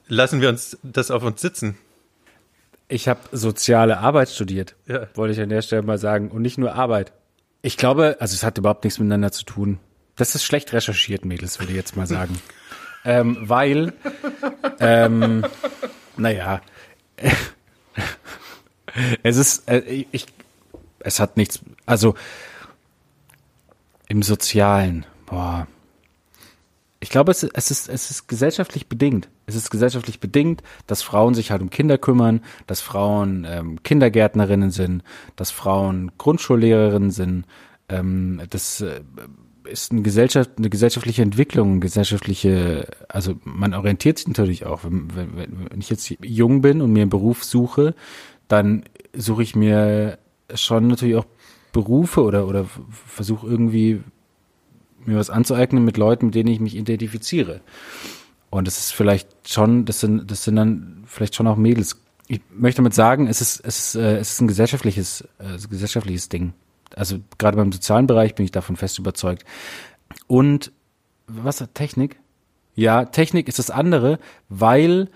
Lassen 0.08 0.42
wir 0.42 0.50
uns 0.50 0.76
das 0.82 1.10
auf 1.10 1.22
uns 1.22 1.40
sitzen. 1.40 1.78
Ich 2.88 3.08
habe 3.08 3.20
soziale 3.32 3.96
Arbeit 3.98 4.28
studiert, 4.28 4.74
Ja. 4.86 5.06
wollte 5.14 5.32
ich 5.32 5.40
an 5.40 5.48
der 5.48 5.62
Stelle 5.62 5.80
mal 5.80 5.96
sagen. 5.96 6.30
Und 6.30 6.42
nicht 6.42 6.58
nur 6.58 6.74
Arbeit. 6.74 7.12
Ich 7.62 7.78
glaube, 7.78 8.16
also 8.20 8.34
es 8.34 8.42
hat 8.42 8.58
überhaupt 8.58 8.84
nichts 8.84 8.98
miteinander 8.98 9.32
zu 9.32 9.44
tun. 9.46 9.78
Das 10.16 10.34
ist 10.34 10.44
schlecht 10.44 10.74
recherchiert, 10.74 11.24
Mädels, 11.24 11.58
würde 11.60 11.72
ich 11.72 11.76
jetzt 11.76 11.96
mal 11.96 12.06
sagen. 12.06 12.38
ähm, 13.06 13.38
weil, 13.40 13.94
ähm, 14.80 15.46
naja, 16.18 16.60
es 19.22 19.36
ist, 19.36 19.68
äh, 19.68 20.04
ich, 20.12 20.26
es 21.00 21.20
hat 21.20 21.36
nichts, 21.36 21.60
also 21.86 22.14
im 24.08 24.22
Sozialen, 24.22 25.06
boah. 25.26 25.66
Ich 27.00 27.10
glaube, 27.10 27.32
es, 27.32 27.42
ist- 27.42 27.52
es, 27.56 27.70
ist, 27.70 27.88
es 27.88 28.10
ist 28.10 28.28
gesellschaftlich 28.28 28.88
bedingt. 28.88 29.28
Es 29.46 29.56
ist 29.56 29.70
gesellschaftlich 29.70 30.20
bedingt, 30.20 30.62
dass 30.86 31.02
Frauen 31.02 31.34
sich 31.34 31.50
halt 31.50 31.60
um 31.60 31.68
Kinder 31.70 31.98
kümmern, 31.98 32.42
dass 32.68 32.80
Frauen 32.80 33.44
ähm, 33.48 33.82
Kindergärtnerinnen 33.82 34.70
sind, 34.70 35.02
dass 35.34 35.50
Frauen 35.50 36.12
Grundschullehrerinnen 36.18 37.10
sind. 37.10 37.44
Ähm, 37.88 38.40
das 38.50 38.82
äh, 38.82 39.00
ist 39.64 39.90
eine, 39.90 40.02
Gesellschaft, 40.02 40.50
eine 40.58 40.70
gesellschaftliche 40.70 41.22
Entwicklung, 41.22 41.80
gesellschaftliche, 41.80 42.86
also 43.08 43.34
man 43.42 43.74
orientiert 43.74 44.18
sich 44.18 44.28
natürlich 44.28 44.64
auch. 44.64 44.84
Wenn, 44.84 45.08
wenn, 45.16 45.36
wenn 45.70 45.80
ich 45.80 45.90
jetzt 45.90 46.08
jung 46.22 46.60
bin 46.62 46.80
und 46.80 46.92
mir 46.92 47.02
einen 47.02 47.10
Beruf 47.10 47.42
suche, 47.42 47.96
dann 48.48 48.84
suche 49.14 49.42
ich 49.42 49.54
mir 49.54 50.18
schon 50.54 50.88
natürlich 50.88 51.16
auch 51.16 51.26
Berufe 51.72 52.22
oder, 52.22 52.46
oder 52.46 52.66
versuche 52.90 53.46
irgendwie 53.46 54.02
mir 55.04 55.16
was 55.16 55.30
anzueignen 55.30 55.84
mit 55.84 55.96
Leuten, 55.96 56.26
mit 56.26 56.34
denen 56.34 56.50
ich 56.50 56.60
mich 56.60 56.76
identifiziere. 56.76 57.60
Und 58.50 58.66
das 58.66 58.78
ist 58.78 58.92
vielleicht 58.92 59.48
schon, 59.48 59.86
das 59.86 60.00
sind, 60.00 60.30
das 60.30 60.44
sind 60.44 60.56
dann 60.56 61.04
vielleicht 61.06 61.34
schon 61.34 61.46
auch 61.46 61.56
Mädels. 61.56 62.00
Ich 62.28 62.42
möchte 62.50 62.78
damit 62.78 62.94
sagen, 62.94 63.26
es 63.26 63.40
ist, 63.40 63.60
es 63.64 63.78
ist, 63.78 63.94
äh, 63.96 64.18
es 64.18 64.32
ist 64.32 64.40
ein 64.40 64.48
gesellschaftliches, 64.48 65.22
äh, 65.38 65.58
gesellschaftliches 65.68 66.28
Ding. 66.28 66.52
Also 66.94 67.18
gerade 67.38 67.56
beim 67.56 67.72
sozialen 67.72 68.06
Bereich 68.06 68.34
bin 68.34 68.44
ich 68.44 68.52
davon 68.52 68.76
fest 68.76 68.98
überzeugt. 68.98 69.44
Und 70.26 70.70
was 71.26 71.64
Technik? 71.72 72.20
Ja, 72.74 73.06
Technik 73.06 73.48
ist 73.48 73.58
das 73.58 73.70
andere, 73.70 74.18
weil 74.48 75.08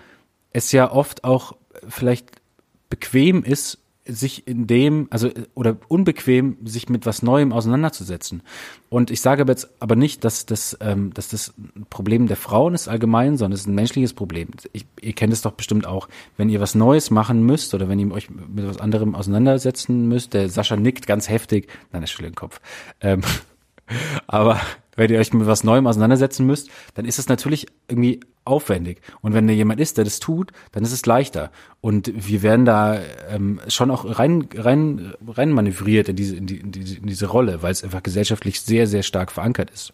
es 0.51 0.71
ja 0.71 0.91
oft 0.91 1.23
auch 1.23 1.55
vielleicht 1.87 2.41
bequem 2.89 3.43
ist, 3.43 3.79
sich 4.07 4.47
in 4.47 4.67
dem, 4.67 5.07
also 5.09 5.29
oder 5.53 5.77
unbequem, 5.87 6.57
sich 6.63 6.89
mit 6.89 7.05
was 7.05 7.21
Neuem 7.21 7.51
auseinanderzusetzen. 7.51 8.41
Und 8.89 9.11
ich 9.11 9.21
sage 9.21 9.41
aber 9.41 9.51
jetzt 9.51 9.69
aber 9.79 9.95
nicht, 9.95 10.23
dass 10.23 10.45
das, 10.45 10.77
ähm, 10.81 11.13
dass 11.13 11.29
das 11.29 11.53
ein 11.57 11.85
Problem 11.89 12.27
der 12.27 12.37
Frauen 12.37 12.73
ist 12.73 12.87
allgemein, 12.87 13.37
sondern 13.37 13.53
es 13.53 13.61
ist 13.61 13.67
ein 13.67 13.75
menschliches 13.75 14.13
Problem. 14.13 14.49
Ich, 14.71 14.85
ihr 15.01 15.13
kennt 15.13 15.33
es 15.33 15.41
doch 15.41 15.51
bestimmt 15.51 15.85
auch, 15.85 16.07
wenn 16.37 16.49
ihr 16.49 16.61
was 16.61 16.75
Neues 16.75 17.11
machen 17.11 17.43
müsst 17.43 17.73
oder 17.73 17.89
wenn 17.89 17.99
ihr 17.99 18.11
euch 18.11 18.29
mit 18.29 18.67
was 18.67 18.79
anderem 18.79 19.15
auseinandersetzen 19.15 20.07
müsst. 20.07 20.33
Der 20.33 20.49
Sascha 20.49 20.75
nickt 20.75 21.07
ganz 21.07 21.29
heftig, 21.29 21.67
nein, 21.91 22.03
er 22.03 22.07
schüttelt 22.07 22.31
den 22.31 22.35
Kopf. 22.35 22.61
Ähm, 23.01 23.21
aber 24.27 24.59
wenn 24.97 25.09
ihr 25.09 25.19
euch 25.19 25.31
mit 25.31 25.47
was 25.47 25.63
Neuem 25.63 25.87
auseinandersetzen 25.87 26.45
müsst, 26.45 26.69
dann 26.95 27.05
ist 27.05 27.19
es 27.19 27.29
natürlich 27.29 27.67
irgendwie 27.87 28.19
aufwendig. 28.43 28.99
Und 29.21 29.33
wenn 29.33 29.47
da 29.47 29.53
jemand 29.53 29.79
ist, 29.79 29.97
der 29.97 30.03
das 30.03 30.19
tut, 30.19 30.51
dann 30.71 30.83
ist 30.83 30.91
es 30.91 31.05
leichter. 31.05 31.51
Und 31.79 32.11
wir 32.13 32.41
werden 32.41 32.65
da 32.65 32.99
ähm, 33.29 33.61
schon 33.67 33.91
auch 33.91 34.19
rein, 34.19 34.49
rein, 34.55 35.13
rein 35.27 35.51
manövriert 35.51 36.09
in 36.09 36.15
diese, 36.15 36.35
in, 36.35 36.47
die, 36.47 36.57
in, 36.57 36.71
diese, 36.71 36.97
in 36.97 37.07
diese 37.07 37.27
Rolle, 37.27 37.61
weil 37.61 37.71
es 37.71 37.83
einfach 37.83 38.03
gesellschaftlich 38.03 38.59
sehr, 38.59 38.87
sehr 38.87 39.03
stark 39.03 39.31
verankert 39.31 39.69
ist. 39.69 39.93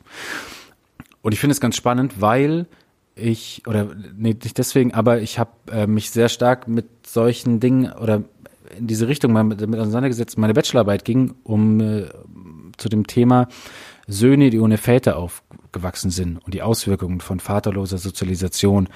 Und 1.21 1.33
ich 1.33 1.39
finde 1.39 1.51
es 1.51 1.61
ganz 1.61 1.75
spannend, 1.75 2.21
weil 2.21 2.65
ich, 3.15 3.63
oder 3.67 3.89
nee, 4.17 4.35
nicht 4.41 4.57
deswegen, 4.57 4.93
aber 4.93 5.21
ich 5.21 5.37
habe 5.37 5.51
äh, 5.71 5.87
mich 5.87 6.09
sehr 6.11 6.29
stark 6.29 6.67
mit 6.67 6.85
solchen 7.05 7.59
Dingen 7.59 7.91
oder 7.91 8.23
in 8.77 8.87
diese 8.87 9.07
Richtung 9.07 9.31
mal 9.33 9.43
mit, 9.43 9.61
damit 9.61 9.79
auseinandergesetzt. 9.79 10.37
Meine 10.37 10.53
Bachelorarbeit 10.53 11.05
ging 11.05 11.35
um 11.43 11.79
äh, 11.79 12.05
zu 12.77 12.89
dem 12.89 13.05
Thema 13.05 13.47
Söhne, 14.07 14.49
die 14.49 14.59
ohne 14.59 14.77
Väter 14.77 15.17
aufgewachsen 15.17 16.11
sind 16.11 16.37
und 16.37 16.53
die 16.53 16.61
Auswirkungen 16.61 17.21
von 17.21 17.39
vaterloser 17.39 17.97
Sozialisation. 17.97 18.89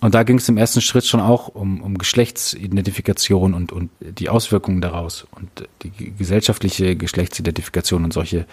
Und 0.00 0.14
da 0.14 0.22
ging 0.22 0.38
es 0.38 0.48
im 0.48 0.56
ersten 0.56 0.80
Schritt 0.80 1.06
schon 1.06 1.20
auch 1.20 1.48
um, 1.48 1.82
um 1.82 1.98
Geschlechtsidentifikation 1.98 3.54
und, 3.54 3.72
und 3.72 3.90
die 4.00 4.28
Auswirkungen 4.28 4.80
daraus 4.80 5.26
und 5.32 5.68
die 5.82 6.14
gesellschaftliche 6.16 6.96
Geschlechtsidentifikation 6.96 8.04
und 8.04 8.12
solche, 8.12 8.46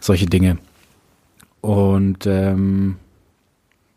solche 0.00 0.26
Dinge. 0.26 0.58
Und 1.60 2.26
ähm, 2.26 2.96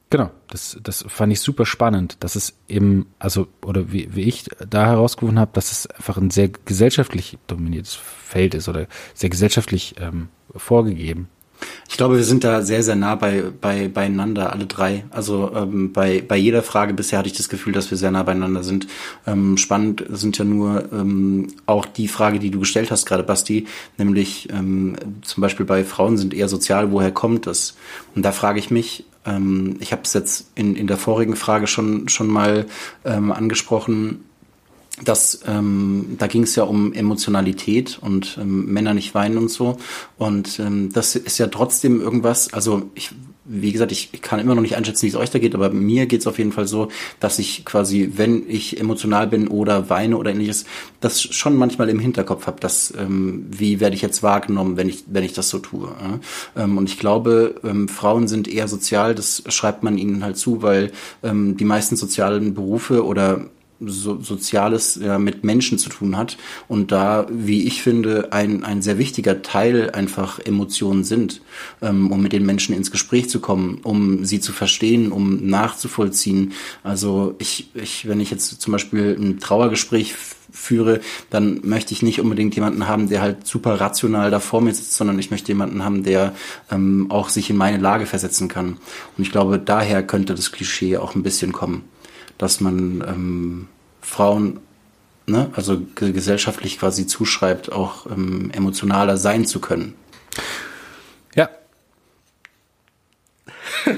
genau, 0.09 0.31
das, 0.47 0.79
das 0.81 1.03
fand 1.07 1.33
ich 1.33 1.41
super 1.41 1.65
spannend, 1.65 2.17
dass 2.21 2.35
es 2.35 2.53
eben, 2.67 3.07
also, 3.19 3.47
oder 3.63 3.91
wie, 3.91 4.15
wie 4.15 4.23
ich 4.23 4.45
da 4.69 4.85
herausgefunden 4.85 5.39
habe, 5.39 5.51
dass 5.53 5.71
es 5.71 5.87
einfach 5.87 6.17
ein 6.17 6.29
sehr 6.29 6.49
gesellschaftlich 6.49 7.37
dominiertes 7.47 7.95
Feld 7.95 8.53
ist 8.53 8.69
oder 8.69 8.87
sehr 9.13 9.29
gesellschaftlich 9.29 9.95
ähm, 9.99 10.29
vorgegeben. 10.55 11.27
Ich 11.87 11.97
glaube, 11.97 12.17
wir 12.17 12.23
sind 12.23 12.43
da 12.43 12.61
sehr, 12.61 12.83
sehr 12.83 12.95
nah 12.95 13.15
bei, 13.15 13.43
bei, 13.61 13.87
beieinander, 13.87 14.51
alle 14.51 14.65
drei. 14.65 15.05
Also 15.11 15.51
ähm, 15.55 15.93
bei, 15.93 16.21
bei 16.27 16.35
jeder 16.35 16.61
Frage 16.61 16.93
bisher 16.93 17.19
hatte 17.19 17.29
ich 17.29 17.37
das 17.37 17.47
Gefühl, 17.47 17.71
dass 17.71 17.89
wir 17.89 17.97
sehr 17.97 18.11
nah 18.11 18.23
beieinander 18.23 18.63
sind. 18.63 18.87
Ähm, 19.25 19.55
spannend 19.57 20.03
sind 20.09 20.37
ja 20.37 20.43
nur 20.43 20.91
ähm, 20.91 21.47
auch 21.65 21.85
die 21.85 22.07
Frage, 22.07 22.39
die 22.39 22.51
du 22.51 22.59
gestellt 22.59 22.91
hast 22.91 23.05
gerade, 23.05 23.23
Basti, 23.23 23.67
nämlich 23.97 24.49
ähm, 24.51 24.95
zum 25.21 25.41
Beispiel 25.41 25.65
bei 25.65 25.85
Frauen 25.85 26.17
sind 26.17 26.33
eher 26.33 26.49
sozial, 26.49 26.91
woher 26.91 27.11
kommt 27.11 27.47
das? 27.47 27.75
Und 28.13 28.23
da 28.23 28.33
frage 28.33 28.59
ich 28.59 28.71
mich, 28.71 29.05
ähm, 29.25 29.77
ich 29.79 29.91
habe 29.91 30.01
es 30.03 30.13
jetzt 30.13 30.51
in, 30.55 30.75
in 30.75 30.87
der 30.87 30.97
vorigen 30.97 31.35
Frage 31.35 31.67
schon, 31.67 32.09
schon 32.09 32.27
mal 32.27 32.65
ähm, 33.05 33.31
angesprochen, 33.31 34.24
das, 35.03 35.41
ähm, 35.45 36.15
da 36.17 36.27
ging 36.27 36.43
es 36.43 36.55
ja 36.55 36.63
um 36.63 36.93
Emotionalität 36.93 37.99
und 37.99 38.37
ähm, 38.39 38.65
Männer 38.71 38.93
nicht 38.93 39.13
weinen 39.13 39.37
und 39.37 39.51
so. 39.51 39.77
Und 40.17 40.59
ähm, 40.59 40.91
das 40.93 41.15
ist 41.15 41.37
ja 41.37 41.47
trotzdem 41.47 41.99
irgendwas, 41.99 42.53
also 42.53 42.89
ich, 42.95 43.11
wie 43.43 43.73
gesagt, 43.73 43.91
ich, 43.91 44.21
kann 44.21 44.39
immer 44.39 44.55
noch 44.55 44.61
nicht 44.61 44.77
einschätzen, 44.77 45.03
wie 45.03 45.09
es 45.09 45.15
euch 45.15 45.29
da 45.29 45.39
geht, 45.39 45.53
aber 45.53 45.69
mir 45.69 46.05
geht 46.05 46.21
es 46.21 46.27
auf 46.27 46.37
jeden 46.37 46.53
Fall 46.53 46.65
so, 46.65 46.87
dass 47.19 47.39
ich 47.39 47.65
quasi, 47.65 48.13
wenn 48.15 48.49
ich 48.49 48.79
emotional 48.79 49.27
bin 49.27 49.49
oder 49.49 49.89
weine 49.89 50.17
oder 50.17 50.31
ähnliches, 50.31 50.65
das 51.01 51.21
schon 51.21 51.57
manchmal 51.57 51.89
im 51.89 51.99
Hinterkopf 51.99 52.47
habe, 52.47 52.61
dass 52.61 52.93
ähm, 52.97 53.47
wie 53.51 53.81
werde 53.81 53.95
ich 53.95 54.01
jetzt 54.01 54.23
wahrgenommen, 54.23 54.77
wenn 54.77 54.87
ich, 54.87 55.03
wenn 55.07 55.25
ich 55.25 55.33
das 55.33 55.49
so 55.49 55.59
tue. 55.59 55.89
Ja? 55.89 56.63
Ähm, 56.63 56.77
und 56.77 56.89
ich 56.89 56.97
glaube, 56.97 57.55
ähm, 57.65 57.89
Frauen 57.89 58.29
sind 58.29 58.47
eher 58.47 58.69
sozial, 58.69 59.13
das 59.13 59.43
schreibt 59.49 59.83
man 59.83 59.97
ihnen 59.97 60.23
halt 60.23 60.37
zu, 60.37 60.61
weil 60.61 60.91
ähm, 61.21 61.57
die 61.57 61.65
meisten 61.65 61.97
sozialen 61.97 62.53
Berufe 62.53 63.05
oder 63.05 63.49
so, 63.87 64.21
Soziales 64.21 64.99
ja, 65.01 65.19
mit 65.19 65.43
Menschen 65.43 65.77
zu 65.77 65.89
tun 65.89 66.17
hat 66.17 66.37
und 66.67 66.91
da, 66.91 67.27
wie 67.29 67.63
ich 67.63 67.81
finde, 67.81 68.31
ein, 68.31 68.63
ein 68.63 68.81
sehr 68.81 68.97
wichtiger 68.97 69.41
Teil 69.41 69.91
einfach 69.91 70.39
Emotionen 70.39 71.03
sind, 71.03 71.41
ähm, 71.81 72.11
um 72.11 72.21
mit 72.21 72.33
den 72.33 72.45
Menschen 72.45 72.75
ins 72.75 72.91
Gespräch 72.91 73.29
zu 73.29 73.39
kommen, 73.39 73.79
um 73.83 74.25
sie 74.25 74.39
zu 74.39 74.53
verstehen, 74.53 75.11
um 75.11 75.47
nachzuvollziehen. 75.47 76.53
Also 76.83 77.35
ich, 77.39 77.69
ich 77.73 78.07
wenn 78.07 78.19
ich 78.19 78.31
jetzt 78.31 78.61
zum 78.61 78.71
Beispiel 78.71 79.15
ein 79.19 79.39
Trauergespräch 79.39 80.15
führe, 80.51 81.01
dann 81.29 81.61
möchte 81.63 81.93
ich 81.93 82.01
nicht 82.01 82.21
unbedingt 82.21 82.55
jemanden 82.55 82.87
haben, 82.87 83.09
der 83.09 83.21
halt 83.21 83.45
super 83.45 83.81
rational 83.81 84.31
da 84.31 84.39
vor 84.39 84.61
mir 84.61 84.73
sitzt, 84.73 84.93
sondern 84.93 85.19
ich 85.19 85.31
möchte 85.31 85.49
jemanden 85.49 85.83
haben, 85.83 86.03
der 86.03 86.33
ähm, 86.71 87.07
auch 87.09 87.29
sich 87.29 87.49
in 87.49 87.57
meine 87.57 87.77
Lage 87.77 88.05
versetzen 88.05 88.47
kann. 88.47 88.77
Und 89.17 89.23
ich 89.23 89.31
glaube, 89.31 89.59
daher 89.59 90.01
könnte 90.01 90.33
das 90.33 90.51
Klischee 90.51 90.97
auch 90.97 91.15
ein 91.15 91.23
bisschen 91.23 91.51
kommen 91.51 91.83
dass 92.37 92.61
man 92.61 93.03
ähm, 93.07 93.67
Frauen, 94.05 94.59
ne, 95.25 95.49
also 95.55 95.81
gesellschaftlich 95.95 96.77
quasi 96.79 97.07
zuschreibt, 97.07 97.71
auch 97.71 98.05
ähm, 98.05 98.51
emotionaler 98.53 99.17
sein 99.17 99.45
zu 99.45 99.59
können. 99.59 99.95
Ja. 101.33 101.49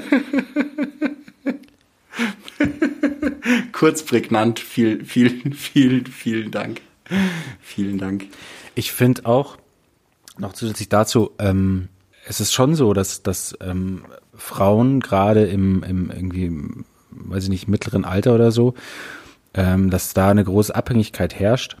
Kurz 3.72 4.02
prägnant, 4.02 4.58
viel, 4.58 5.04
viel, 5.04 5.54
viel, 5.54 6.06
vielen 6.06 6.50
Dank. 6.50 6.80
Vielen 7.60 7.98
Dank. 7.98 8.24
Ich 8.74 8.92
finde 8.92 9.26
auch, 9.26 9.58
noch 10.38 10.54
zusätzlich 10.54 10.88
dazu, 10.88 11.32
ähm, 11.38 11.88
es 12.26 12.40
ist 12.40 12.52
schon 12.52 12.74
so, 12.74 12.92
dass, 12.94 13.22
dass 13.22 13.56
ähm, 13.60 14.04
Frauen 14.34 15.00
gerade 15.00 15.44
im, 15.46 15.82
im 15.82 16.10
irgendwie 16.10 16.84
weiß 17.10 17.44
ich 17.44 17.50
nicht, 17.50 17.68
mittleren 17.68 18.04
Alter 18.04 18.34
oder 18.34 18.50
so, 18.52 18.74
ähm, 19.54 19.90
dass 19.90 20.14
da 20.14 20.30
eine 20.30 20.44
große 20.44 20.74
Abhängigkeit 20.74 21.38
herrscht 21.38 21.76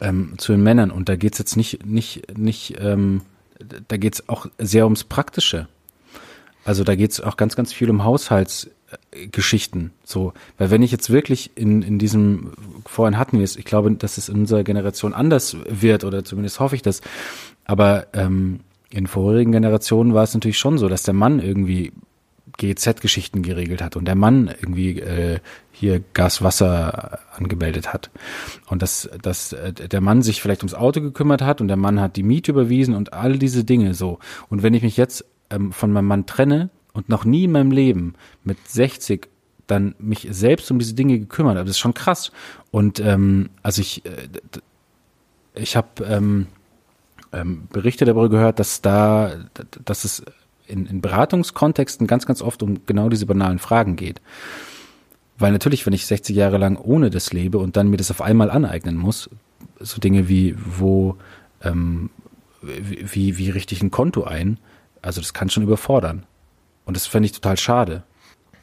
ähm, 0.00 0.34
zu 0.38 0.52
den 0.52 0.62
Männern. 0.62 0.90
Und 0.90 1.08
da 1.08 1.16
geht's 1.16 1.38
jetzt 1.38 1.56
nicht, 1.56 1.86
nicht, 1.86 2.36
nicht, 2.36 2.76
ähm, 2.80 3.22
da 3.88 3.96
geht's 3.96 4.28
auch 4.28 4.46
sehr 4.58 4.84
ums 4.84 5.04
Praktische. 5.04 5.68
Also 6.64 6.84
da 6.84 6.94
geht's 6.94 7.20
auch 7.20 7.36
ganz, 7.36 7.56
ganz 7.56 7.72
viel 7.72 7.90
um 7.90 8.04
Haushaltsgeschichten. 8.04 9.92
So, 10.04 10.32
weil 10.58 10.70
wenn 10.70 10.82
ich 10.82 10.92
jetzt 10.92 11.10
wirklich 11.10 11.52
in, 11.54 11.82
in 11.82 11.98
diesem, 11.98 12.52
vorhin 12.86 13.18
hatten 13.18 13.38
wir 13.38 13.44
es, 13.44 13.56
ich 13.56 13.64
glaube, 13.64 13.90
dass 13.92 14.18
es 14.18 14.28
in 14.28 14.40
unserer 14.40 14.64
Generation 14.64 15.14
anders 15.14 15.56
wird, 15.66 16.04
oder 16.04 16.24
zumindest 16.24 16.60
hoffe 16.60 16.76
ich 16.76 16.82
das. 16.82 17.00
Aber 17.64 18.08
ähm, 18.12 18.60
in 18.90 19.06
vorherigen 19.06 19.52
Generationen 19.52 20.12
war 20.14 20.24
es 20.24 20.34
natürlich 20.34 20.58
schon 20.58 20.76
so, 20.76 20.88
dass 20.88 21.04
der 21.04 21.14
Mann 21.14 21.40
irgendwie 21.40 21.92
GEZ-Geschichten 22.56 23.42
geregelt 23.42 23.82
hat 23.82 23.96
und 23.96 24.06
der 24.06 24.14
Mann 24.14 24.48
irgendwie 24.48 25.00
äh, 25.00 25.40
hier 25.72 26.02
Gas, 26.14 26.42
Wasser 26.42 27.20
angemeldet 27.36 27.92
hat. 27.92 28.10
Und 28.68 28.82
dass, 28.82 29.08
dass 29.22 29.52
äh, 29.52 29.72
der 29.72 30.00
Mann 30.00 30.22
sich 30.22 30.42
vielleicht 30.42 30.62
ums 30.62 30.74
Auto 30.74 31.00
gekümmert 31.00 31.42
hat 31.42 31.60
und 31.60 31.68
der 31.68 31.76
Mann 31.76 32.00
hat 32.00 32.16
die 32.16 32.22
Miete 32.22 32.52
überwiesen 32.52 32.94
und 32.94 33.12
all 33.12 33.38
diese 33.38 33.64
Dinge 33.64 33.94
so. 33.94 34.18
Und 34.48 34.62
wenn 34.62 34.74
ich 34.74 34.82
mich 34.82 34.96
jetzt 34.96 35.24
ähm, 35.50 35.72
von 35.72 35.92
meinem 35.92 36.06
Mann 36.06 36.26
trenne 36.26 36.70
und 36.92 37.08
noch 37.08 37.24
nie 37.24 37.44
in 37.44 37.52
meinem 37.52 37.70
Leben 37.70 38.14
mit 38.44 38.58
60 38.68 39.28
dann 39.66 39.94
mich 39.98 40.26
selbst 40.30 40.70
um 40.70 40.78
diese 40.78 40.94
Dinge 40.94 41.18
gekümmert 41.18 41.56
habe, 41.56 41.66
das 41.66 41.76
ist 41.76 41.80
schon 41.80 41.94
krass. 41.94 42.32
Und 42.70 43.00
ähm, 43.00 43.50
also 43.62 43.80
ich, 43.80 44.04
äh, 44.04 44.28
ich 45.54 45.76
habe 45.76 46.04
ähm, 46.04 46.46
ähm, 47.32 47.68
Berichte 47.72 48.04
darüber 48.04 48.28
gehört, 48.28 48.58
dass 48.58 48.82
da, 48.82 49.32
dass 49.84 50.04
es 50.04 50.24
in, 50.70 50.86
in 50.86 51.00
Beratungskontexten 51.00 52.06
ganz, 52.06 52.26
ganz 52.26 52.42
oft 52.42 52.62
um 52.62 52.86
genau 52.86 53.08
diese 53.08 53.26
banalen 53.26 53.58
Fragen 53.58 53.96
geht. 53.96 54.20
Weil 55.38 55.52
natürlich, 55.52 55.86
wenn 55.86 55.92
ich 55.92 56.06
60 56.06 56.36
Jahre 56.36 56.58
lang 56.58 56.76
ohne 56.76 57.10
das 57.10 57.32
lebe 57.32 57.58
und 57.58 57.76
dann 57.76 57.88
mir 57.88 57.96
das 57.96 58.10
auf 58.10 58.20
einmal 58.20 58.50
aneignen 58.50 58.96
muss, 58.96 59.30
so 59.78 59.98
Dinge 60.00 60.28
wie, 60.28 60.54
wo, 60.58 61.16
ähm, 61.62 62.10
wie, 62.62 63.38
wie 63.38 63.50
richte 63.50 63.74
ich 63.74 63.82
ein 63.82 63.90
Konto 63.90 64.24
ein, 64.24 64.58
also 65.02 65.20
das 65.20 65.32
kann 65.32 65.48
schon 65.48 65.62
überfordern. 65.62 66.24
Und 66.84 66.96
das 66.96 67.06
fände 67.06 67.26
ich 67.26 67.32
total 67.32 67.56
schade 67.56 68.02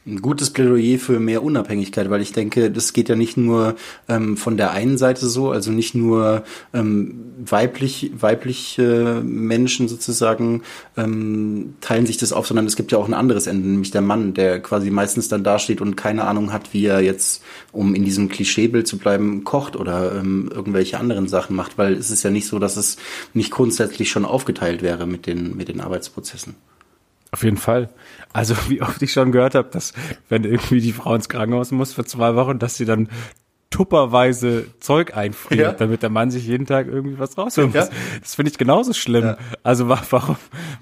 ein 0.07 0.21
gutes 0.21 0.51
Plädoyer 0.51 0.97
für 0.97 1.19
mehr 1.19 1.43
Unabhängigkeit, 1.43 2.09
weil 2.09 2.21
ich 2.21 2.31
denke, 2.31 2.71
das 2.71 2.93
geht 2.93 3.09
ja 3.09 3.15
nicht 3.15 3.35
nur 3.35 3.75
ähm, 4.07 4.37
von 4.37 4.55
der 4.55 4.71
einen 4.71 4.97
Seite 4.97 5.27
so, 5.27 5.51
also 5.51 5.71
nicht 5.71 5.95
nur 5.95 6.43
ähm, 6.73 7.25
weiblich, 7.45 8.11
weibliche 8.17 9.21
Menschen 9.23 9.87
sozusagen 9.87 10.63
ähm, 10.95 11.75
teilen 11.81 12.05
sich 12.05 12.17
das 12.17 12.31
auf, 12.31 12.47
sondern 12.47 12.65
es 12.65 12.77
gibt 12.77 12.91
ja 12.91 12.97
auch 12.97 13.07
ein 13.07 13.13
anderes 13.13 13.47
Ende, 13.47 13.67
nämlich 13.67 13.91
der 13.91 14.01
Mann, 14.01 14.33
der 14.33 14.61
quasi 14.61 14.89
meistens 14.89 15.27
dann 15.27 15.43
dasteht 15.43 15.81
und 15.81 15.97
keine 15.97 16.23
Ahnung 16.23 16.53
hat, 16.53 16.73
wie 16.73 16.85
er 16.85 17.01
jetzt, 17.01 17.43
um 17.73 17.93
in 17.93 18.05
diesem 18.05 18.29
Klischeebild 18.29 18.87
zu 18.87 18.97
bleiben, 18.97 19.43
kocht 19.43 19.75
oder 19.75 20.15
ähm, 20.15 20.49
irgendwelche 20.53 20.97
anderen 20.99 21.27
Sachen 21.27 21.55
macht, 21.55 21.77
weil 21.77 21.93
es 21.93 22.09
ist 22.09 22.23
ja 22.23 22.29
nicht 22.29 22.47
so, 22.47 22.59
dass 22.59 22.77
es 22.77 22.97
nicht 23.33 23.51
grundsätzlich 23.51 24.09
schon 24.09 24.25
aufgeteilt 24.25 24.81
wäre 24.81 25.05
mit 25.05 25.27
den, 25.27 25.57
mit 25.57 25.67
den 25.67 25.81
Arbeitsprozessen. 25.81 26.55
Auf 27.31 27.43
jeden 27.43 27.57
Fall. 27.57 27.89
Also 28.37 28.55
wie 28.69 28.81
oft 28.83 29.01
ich 29.01 29.11
schon 29.11 29.31
gehört 29.31 29.55
habe, 29.55 29.69
dass 29.71 29.93
wenn 30.29 30.43
irgendwie 30.43 30.79
die 30.79 30.93
Frau 30.93 31.15
ins 31.15 31.27
Krankenhaus 31.27 31.71
muss 31.71 31.93
für 31.93 32.05
zwei 32.05 32.35
Wochen, 32.35 32.59
dass 32.59 32.77
sie 32.77 32.85
dann 32.85 33.09
tupperweise 33.71 34.65
Zeug 34.79 35.17
einfriert, 35.17 35.59
ja. 35.59 35.71
damit 35.73 36.03
der 36.03 36.09
Mann 36.09 36.29
sich 36.29 36.45
jeden 36.45 36.65
Tag 36.67 36.87
irgendwie 36.87 37.17
was 37.17 37.37
rausholen 37.37 37.71
muss. 37.71 37.87
Ja. 37.87 37.89
Das 38.21 38.35
finde 38.35 38.51
ich 38.51 38.57
genauso 38.57 38.93
schlimm. 38.93 39.25
Ja. 39.25 39.37
Also 39.63 39.89
warum, 39.89 40.37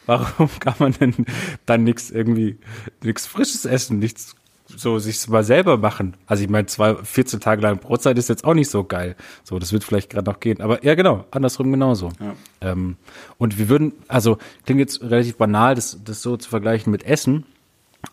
warum 0.06 0.50
kann 0.60 0.76
man 0.80 0.92
denn 0.94 1.26
dann 1.66 1.84
nichts 1.84 2.12
irgendwie, 2.12 2.58
nichts 3.02 3.26
Frisches 3.26 3.66
essen, 3.66 4.00
nichts 4.00 4.36
so 4.68 5.00
sich 5.00 5.28
mal 5.28 5.44
selber 5.44 5.78
machen. 5.78 6.16
Also 6.26 6.44
ich 6.44 6.50
meine, 6.50 6.66
zwei, 6.66 6.96
14 6.96 7.40
Tage 7.40 7.62
lang 7.62 7.80
Brotzeit 7.80 8.18
ist 8.18 8.30
jetzt 8.30 8.44
auch 8.44 8.54
nicht 8.54 8.70
so 8.70 8.84
geil. 8.84 9.16
So, 9.44 9.60
das 9.60 9.72
wird 9.72 9.84
vielleicht 9.84 10.10
gerade 10.10 10.30
noch 10.30 10.40
gehen. 10.40 10.62
Aber 10.62 10.84
ja, 10.84 10.96
genau, 10.96 11.26
andersrum 11.32 11.72
genauso. 11.72 12.10
Ja. 12.20 12.36
Ähm, 12.62 12.98
und 13.38 13.58
wir 13.58 13.70
würden, 13.70 13.94
also 14.08 14.38
klingt 14.66 14.80
jetzt 14.80 15.02
relativ 15.02 15.38
banal, 15.38 15.76
das, 15.76 16.00
das 16.04 16.22
so 16.22 16.38
zu 16.38 16.50
vergleichen 16.50 16.92
mit 16.92 17.04
Essen. 17.04 17.46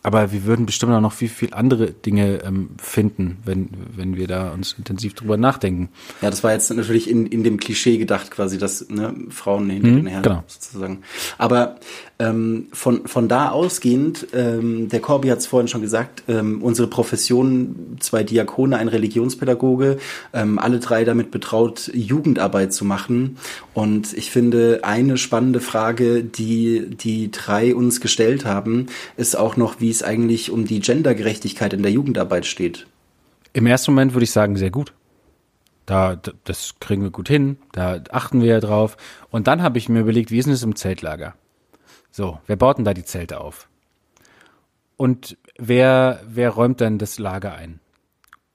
Aber 0.01 0.31
wir 0.31 0.43
würden 0.45 0.65
bestimmt 0.65 0.91
auch 0.93 1.01
noch 1.01 1.13
viel, 1.13 1.29
viel 1.29 1.53
andere 1.53 1.91
Dinge 1.91 2.43
ähm, 2.43 2.71
finden, 2.81 3.37
wenn, 3.45 3.69
wenn 3.95 4.15
wir 4.15 4.27
da 4.27 4.51
uns 4.51 4.73
intensiv 4.77 5.13
drüber 5.13 5.37
nachdenken. 5.37 5.89
Ja, 6.21 6.29
das 6.29 6.43
war 6.43 6.51
jetzt 6.53 6.71
natürlich 6.71 7.09
in, 7.09 7.27
in 7.27 7.43
dem 7.43 7.57
Klischee 7.57 7.97
gedacht, 7.97 8.31
quasi, 8.31 8.57
dass 8.57 8.89
ne, 8.89 9.13
Frauen 9.29 9.69
hinter 9.69 9.93
Mhm, 9.93 9.95
den 9.97 10.07
Herren 10.07 10.23
genau. 10.23 10.43
sozusagen. 10.47 10.99
Aber 11.37 11.77
ähm, 12.19 12.67
von, 12.71 13.07
von 13.07 13.27
da 13.27 13.49
ausgehend, 13.49 14.27
ähm, 14.33 14.87
der 14.89 14.99
Corby 14.99 15.29
hat 15.29 15.39
es 15.39 15.47
vorhin 15.47 15.67
schon 15.67 15.81
gesagt, 15.81 16.23
ähm, 16.27 16.61
unsere 16.61 16.87
Profession, 16.87 17.97
zwei 17.99 18.23
Diakone, 18.23 18.77
ein 18.77 18.87
Religionspädagoge, 18.87 19.97
ähm, 20.33 20.59
alle 20.59 20.79
drei 20.79 21.03
damit 21.03 21.31
betraut, 21.31 21.91
Jugendarbeit 21.93 22.73
zu 22.73 22.85
machen. 22.85 23.37
Und 23.73 24.13
ich 24.13 24.31
finde, 24.31 24.81
eine 24.83 25.17
spannende 25.17 25.59
Frage, 25.59 26.23
die 26.23 26.87
die 26.89 27.31
drei 27.31 27.75
uns 27.75 27.99
gestellt 27.99 28.45
haben, 28.45 28.87
ist 29.17 29.35
auch 29.37 29.57
noch, 29.57 29.81
wie 29.83 29.89
es 29.89 30.01
eigentlich 30.01 30.49
um 30.49 30.65
die 30.65 30.79
Gendergerechtigkeit 30.79 31.73
in 31.73 31.83
der 31.83 31.91
Jugendarbeit 31.91 32.45
steht. 32.45 32.87
Im 33.51 33.67
ersten 33.67 33.91
Moment 33.91 34.13
würde 34.13 34.23
ich 34.23 34.31
sagen, 34.31 34.55
sehr 34.55 34.71
gut. 34.71 34.93
Da, 35.85 36.15
das 36.45 36.75
kriegen 36.79 37.03
wir 37.03 37.11
gut 37.11 37.27
hin, 37.27 37.57
da 37.73 37.99
achten 38.09 38.41
wir 38.41 38.47
ja 38.47 38.59
drauf. 38.61 38.95
Und 39.29 39.47
dann 39.47 39.61
habe 39.61 39.77
ich 39.77 39.89
mir 39.89 39.99
überlegt, 39.99 40.31
wie 40.31 40.37
ist 40.37 40.45
denn 40.45 40.53
es 40.53 40.63
im 40.63 40.77
Zeltlager? 40.77 41.35
So, 42.11 42.39
wer 42.47 42.55
baut 42.55 42.77
denn 42.77 42.85
da 42.85 42.93
die 42.93 43.03
Zelte 43.03 43.41
auf? 43.41 43.67
Und 44.95 45.37
wer, 45.57 46.21
wer 46.25 46.51
räumt 46.51 46.79
dann 46.79 46.97
das 46.97 47.19
Lager 47.19 47.53
ein? 47.53 47.81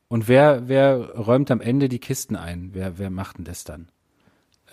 Und 0.08 0.28
wer, 0.28 0.66
wer 0.66 0.96
räumt 0.96 1.50
am 1.50 1.60
Ende 1.60 1.90
die 1.90 1.98
Kisten 1.98 2.36
ein? 2.36 2.70
Wer, 2.72 2.98
wer 2.98 3.10
macht 3.10 3.36
denn 3.36 3.44
das 3.44 3.64
dann? 3.64 3.88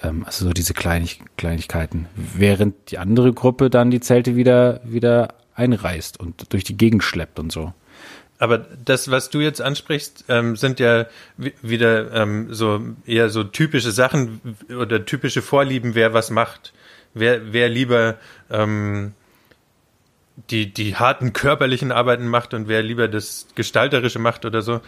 Ähm, 0.01 0.23
also 0.25 0.45
so 0.45 0.53
diese 0.53 0.73
Kleinig 0.73 1.19
Kleinigkeiten. 1.35 2.07
Während 2.15 2.91
die 2.91 2.97
andere 2.97 3.33
Gruppe 3.33 3.69
dann 3.69 3.91
die 3.91 3.99
Zelte 3.99 4.37
wieder, 4.37 4.79
wieder 4.85 5.35
einreißt 5.55 6.19
und 6.19 6.51
durch 6.53 6.63
die 6.63 6.77
Gegend 6.77 7.03
schleppt 7.03 7.39
und 7.39 7.51
so. 7.51 7.73
Aber 8.37 8.57
das, 8.57 9.09
was 9.09 9.29
du 9.29 9.39
jetzt 9.39 9.61
ansprichst, 9.61 10.25
ähm, 10.27 10.57
sind 10.57 10.79
ja 10.81 11.05
wi- 11.37 11.53
wieder 11.61 12.11
ähm, 12.13 12.53
so 12.53 12.81
eher 13.05 13.29
so 13.29 13.45
typische 13.45 13.91
Sachen 13.91 14.41
oder 14.77 15.05
typische 15.05 15.41
Vorlieben, 15.41 15.95
wer 15.95 16.13
was 16.13 16.29
macht. 16.31 16.73
Wer, 17.13 17.53
wer 17.53 17.69
lieber 17.69 18.17
ähm, 18.49 19.13
die, 20.49 20.73
die 20.73 20.97
harten 20.97 21.31
körperlichen 21.31 21.93
Arbeiten 21.93 22.27
macht 22.27 22.53
und 22.53 22.67
wer 22.67 22.83
lieber 22.83 23.07
das 23.07 23.47
Gestalterische 23.55 24.19
macht 24.19 24.43
oder 24.43 24.61
so. 24.61 24.81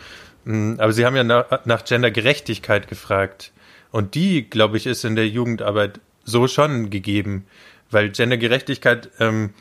Mm, 0.43 0.73
Aber 0.77 0.91
Sie 0.91 1.05
haben 1.05 1.15
ja 1.15 1.23
nach, 1.23 1.63
nach 1.65 1.85
Gendergerechtigkeit 1.85 2.89
gefragt. 2.89 3.53
Und 3.91 4.15
die, 4.15 4.49
glaube 4.49 4.75
ich, 4.75 4.85
ist 4.85 5.05
in 5.05 5.15
der 5.15 5.29
Jugendarbeit 5.29 6.01
so 6.25 6.49
schon 6.49 6.89
gegeben. 6.89 7.45
Weil 7.89 8.09
Gendergerechtigkeit 8.09 9.09
ähm, 9.21 9.51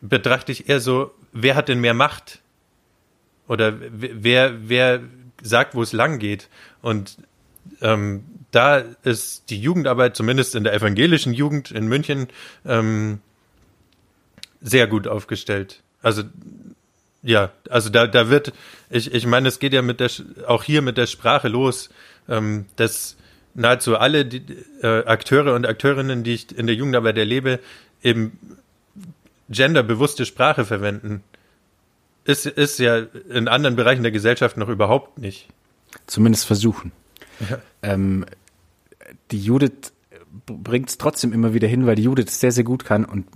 betrachte 0.00 0.52
ich 0.52 0.68
eher 0.68 0.80
so, 0.80 1.12
wer 1.32 1.54
hat 1.56 1.68
denn 1.68 1.80
mehr 1.80 1.94
Macht? 1.94 2.40
Oder 3.48 3.74
wer, 3.80 4.68
wer, 4.68 5.00
sagt, 5.42 5.74
wo 5.74 5.82
es 5.82 5.92
lang 5.92 6.18
geht? 6.18 6.48
Und 6.82 7.16
ähm, 7.80 8.24
da 8.50 8.78
ist 9.02 9.50
die 9.50 9.60
Jugendarbeit, 9.60 10.16
zumindest 10.16 10.54
in 10.54 10.64
der 10.64 10.74
evangelischen 10.74 11.32
Jugend 11.32 11.70
in 11.70 11.88
München, 11.88 12.28
ähm, 12.64 13.20
sehr 14.60 14.86
gut 14.86 15.06
aufgestellt. 15.06 15.82
Also 16.02 16.24
ja, 17.22 17.52
also 17.68 17.90
da, 17.90 18.06
da 18.06 18.30
wird, 18.30 18.52
ich, 18.88 19.12
ich 19.12 19.26
meine, 19.26 19.48
es 19.48 19.58
geht 19.58 19.72
ja 19.72 19.82
mit 19.82 20.00
der, 20.00 20.10
auch 20.46 20.64
hier 20.64 20.80
mit 20.82 20.96
der 20.96 21.06
Sprache 21.06 21.48
los, 21.48 21.90
ähm, 22.28 22.66
dass 22.76 23.16
nahezu 23.54 23.98
alle 23.98 24.24
die, 24.24 24.42
äh, 24.82 25.04
Akteure 25.04 25.54
und 25.54 25.66
Akteurinnen, 25.66 26.24
die 26.24 26.34
ich 26.34 26.56
in 26.56 26.66
der 26.66 26.76
Jugendarbeit 26.76 27.18
erlebe, 27.18 27.60
eben 28.02 28.38
genderbewusste 29.50 30.24
Sprache 30.24 30.64
verwenden. 30.64 31.22
Ist, 32.24 32.46
ist 32.46 32.78
ja 32.78 32.98
in 33.30 33.48
anderen 33.48 33.76
Bereichen 33.76 34.02
der 34.02 34.12
Gesellschaft 34.12 34.56
noch 34.56 34.68
überhaupt 34.68 35.18
nicht. 35.18 35.48
Zumindest 36.06 36.46
versuchen. 36.46 36.92
Ähm, 37.82 38.26
die 39.30 39.42
Judith 39.42 39.92
bringt 40.46 40.90
es 40.90 40.98
trotzdem 40.98 41.32
immer 41.32 41.54
wieder 41.54 41.66
hin, 41.66 41.86
weil 41.86 41.96
die 41.96 42.02
Judith 42.02 42.26
es 42.28 42.40
sehr, 42.40 42.52
sehr 42.52 42.64
gut 42.64 42.84
kann 42.84 43.04
und 43.04 43.26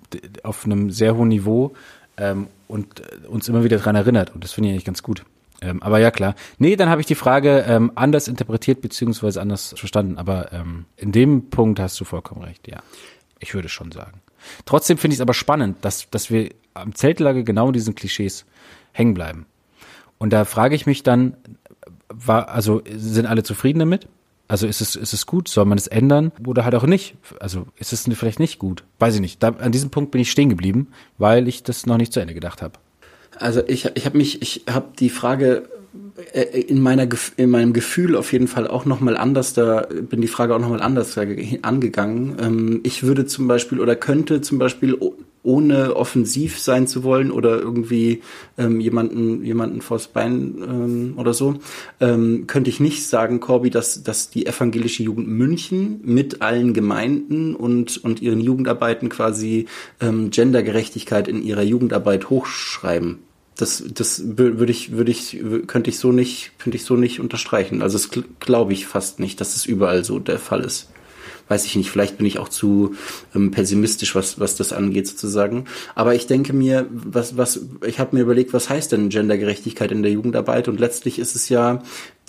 auf 0.42 0.64
einem 0.64 0.90
sehr 0.90 1.16
hohen 1.16 1.28
Niveau 1.28 1.74
ähm, 2.16 2.48
und 2.68 3.00
äh, 3.00 3.26
uns 3.26 3.48
immer 3.48 3.64
wieder 3.64 3.78
dran 3.78 3.96
erinnert. 3.96 4.34
Und 4.34 4.44
das 4.44 4.52
finde 4.52 4.68
ich 4.68 4.74
eigentlich 4.74 4.84
ganz 4.84 5.02
gut. 5.02 5.24
Ähm, 5.60 5.82
aber 5.82 5.98
ja, 5.98 6.10
klar. 6.10 6.34
Nee, 6.58 6.76
dann 6.76 6.88
habe 6.88 7.00
ich 7.00 7.06
die 7.06 7.14
Frage 7.14 7.64
ähm, 7.66 7.92
anders 7.94 8.28
interpretiert 8.28 8.80
beziehungsweise 8.82 9.40
anders 9.40 9.74
verstanden. 9.76 10.18
Aber 10.18 10.52
ähm, 10.52 10.84
in 10.96 11.10
dem 11.10 11.50
Punkt 11.50 11.80
hast 11.80 11.98
du 12.00 12.04
vollkommen 12.04 12.42
recht, 12.42 12.68
ja. 12.68 12.82
Ich 13.40 13.54
würde 13.54 13.68
schon 13.68 13.90
sagen. 13.90 14.20
Trotzdem 14.64 14.98
finde 14.98 15.14
ich 15.14 15.18
es 15.18 15.22
aber 15.22 15.34
spannend, 15.34 15.78
dass, 15.82 16.08
dass 16.10 16.30
wir 16.30 16.50
am 16.74 16.94
Zeltlager 16.94 17.42
genau 17.42 17.68
in 17.68 17.72
diesen 17.72 17.94
Klischees 17.94 18.44
hängen 18.92 19.14
bleiben. 19.14 19.46
Und 20.18 20.32
da 20.32 20.44
frage 20.44 20.74
ich 20.74 20.86
mich 20.86 21.02
dann, 21.02 21.36
war, 22.08 22.48
also 22.48 22.82
sind 22.94 23.26
alle 23.26 23.42
zufrieden 23.42 23.80
damit? 23.80 24.08
Also 24.46 24.66
ist 24.66 24.80
es, 24.80 24.94
ist 24.94 25.12
es 25.12 25.26
gut? 25.26 25.48
Soll 25.48 25.64
man 25.64 25.78
es 25.78 25.86
ändern? 25.86 26.30
Oder 26.46 26.64
halt 26.64 26.74
auch 26.74 26.84
nicht? 26.84 27.16
Also 27.40 27.66
ist 27.76 27.92
es 27.92 28.08
vielleicht 28.14 28.38
nicht 28.38 28.58
gut? 28.58 28.84
Weiß 28.98 29.14
ich 29.14 29.20
nicht. 29.20 29.42
Da, 29.42 29.48
an 29.48 29.72
diesem 29.72 29.90
Punkt 29.90 30.10
bin 30.10 30.20
ich 30.20 30.30
stehen 30.30 30.50
geblieben, 30.50 30.88
weil 31.18 31.48
ich 31.48 31.62
das 31.62 31.86
noch 31.86 31.96
nicht 31.96 32.12
zu 32.12 32.20
Ende 32.20 32.34
gedacht 32.34 32.60
habe. 32.60 32.78
Also 33.38 33.62
ich, 33.66 33.86
ich 33.94 34.06
habe 34.06 34.18
mich, 34.18 34.42
ich 34.42 34.64
habe 34.70 34.88
die 34.98 35.10
Frage 35.10 35.68
in 36.68 36.80
meiner 36.80 37.06
in 37.36 37.50
meinem 37.50 37.72
Gefühl 37.72 38.16
auf 38.16 38.32
jeden 38.32 38.48
Fall 38.48 38.66
auch 38.66 38.84
noch 38.84 39.00
mal 39.00 39.16
anders 39.16 39.52
da 39.52 39.86
bin 39.90 40.20
die 40.20 40.28
Frage 40.28 40.54
auch 40.54 40.58
noch 40.58 40.68
mal 40.68 40.80
anders 40.80 41.16
angegangen. 41.62 42.36
Ähm, 42.40 42.80
ich 42.82 43.02
würde 43.02 43.26
zum 43.26 43.46
Beispiel 43.46 43.80
oder 43.80 43.94
könnte 43.94 44.40
zum 44.40 44.58
Beispiel 44.58 44.98
ohne 45.42 45.94
offensiv 45.94 46.58
sein 46.58 46.86
zu 46.86 47.04
wollen 47.04 47.30
oder 47.30 47.58
irgendwie 47.58 48.22
ähm, 48.58 48.80
jemanden 48.80 49.44
jemanden 49.44 49.82
vors 49.82 50.08
Bein 50.08 50.54
ähm, 50.66 51.14
oder 51.16 51.34
so 51.34 51.56
ähm, 52.00 52.46
könnte 52.46 52.70
ich 52.70 52.80
nicht 52.80 53.06
sagen, 53.06 53.40
Corby, 53.40 53.70
dass 53.70 54.02
dass 54.02 54.30
die 54.30 54.46
evangelische 54.46 55.02
Jugend 55.02 55.28
München 55.28 56.00
mit 56.02 56.42
allen 56.42 56.74
Gemeinden 56.74 57.54
und 57.54 58.02
und 58.02 58.22
ihren 58.22 58.40
Jugendarbeiten 58.40 59.08
quasi 59.08 59.66
ähm, 60.00 60.30
Gendergerechtigkeit 60.30 61.28
in 61.28 61.42
ihrer 61.42 61.62
Jugendarbeit 61.62 62.30
hochschreiben. 62.30 63.23
Das, 63.56 63.84
das 63.86 64.20
wür- 64.20 64.58
würde 64.58 64.72
ich, 64.72 64.92
würde 64.92 65.12
ich, 65.12 65.40
könnte 65.66 65.90
ich 65.90 65.98
so 65.98 66.10
nicht, 66.10 66.52
könnte 66.58 66.76
ich 66.76 66.84
so 66.84 66.96
nicht 66.96 67.20
unterstreichen. 67.20 67.82
Also 67.82 67.98
das 67.98 68.10
gl- 68.10 68.24
glaube 68.40 68.72
ich 68.72 68.86
fast 68.86 69.20
nicht, 69.20 69.40
dass 69.40 69.54
es 69.54 69.64
überall 69.64 70.04
so 70.04 70.18
der 70.18 70.40
Fall 70.40 70.62
ist. 70.62 70.88
Weiß 71.46 71.66
ich 71.66 71.76
nicht, 71.76 71.90
vielleicht 71.90 72.16
bin 72.16 72.26
ich 72.26 72.38
auch 72.38 72.48
zu 72.48 72.94
ähm, 73.34 73.50
pessimistisch, 73.50 74.14
was, 74.14 74.40
was 74.40 74.56
das 74.56 74.72
angeht 74.72 75.06
sozusagen. 75.06 75.66
Aber 75.94 76.14
ich 76.14 76.26
denke 76.26 76.54
mir, 76.54 76.86
was, 76.90 77.36
was, 77.36 77.60
ich 77.86 78.00
habe 78.00 78.16
mir 78.16 78.22
überlegt, 78.22 78.54
was 78.54 78.70
heißt 78.70 78.92
denn 78.92 79.10
Gendergerechtigkeit 79.10 79.92
in 79.92 80.02
der 80.02 80.12
Jugendarbeit? 80.12 80.68
Und 80.68 80.80
letztlich 80.80 81.18
ist 81.18 81.36
es 81.36 81.50
ja 81.50 81.82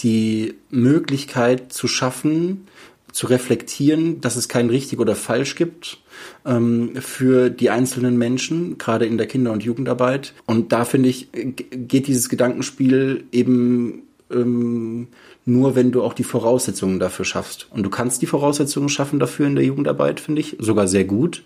die 0.03 0.55
Möglichkeit 0.69 1.71
zu 1.71 1.87
schaffen, 1.87 2.67
zu 3.15 3.27
reflektieren, 3.27 4.19
dass 4.19 4.35
es 4.35 4.49
kein 4.49 4.69
richtig 4.69 4.99
oder 4.99 5.15
falsch 5.15 5.55
gibt 5.55 5.99
ähm, 6.45 6.97
für 6.99 7.49
die 7.49 7.69
einzelnen 7.69 8.17
Menschen, 8.17 8.77
gerade 8.77 9.05
in 9.05 9.17
der 9.17 9.25
Kinder- 9.25 9.53
und 9.53 9.63
Jugendarbeit. 9.63 10.33
Und 10.45 10.73
da 10.73 10.83
finde 10.83 11.07
ich, 11.07 11.31
g- 11.31 11.53
geht 11.71 12.07
dieses 12.07 12.27
Gedankenspiel 12.27 13.23
eben 13.31 14.03
ähm, 14.29 15.07
nur, 15.45 15.75
wenn 15.75 15.93
du 15.93 16.03
auch 16.03 16.13
die 16.13 16.25
Voraussetzungen 16.25 16.99
dafür 16.99 17.23
schaffst. 17.23 17.67
Und 17.71 17.83
du 17.83 17.89
kannst 17.89 18.21
die 18.21 18.25
Voraussetzungen 18.25 18.89
schaffen 18.89 19.17
dafür 19.17 19.47
in 19.47 19.55
der 19.55 19.63
Jugendarbeit, 19.63 20.19
finde 20.19 20.41
ich, 20.41 20.57
sogar 20.59 20.89
sehr 20.89 21.05
gut, 21.05 21.43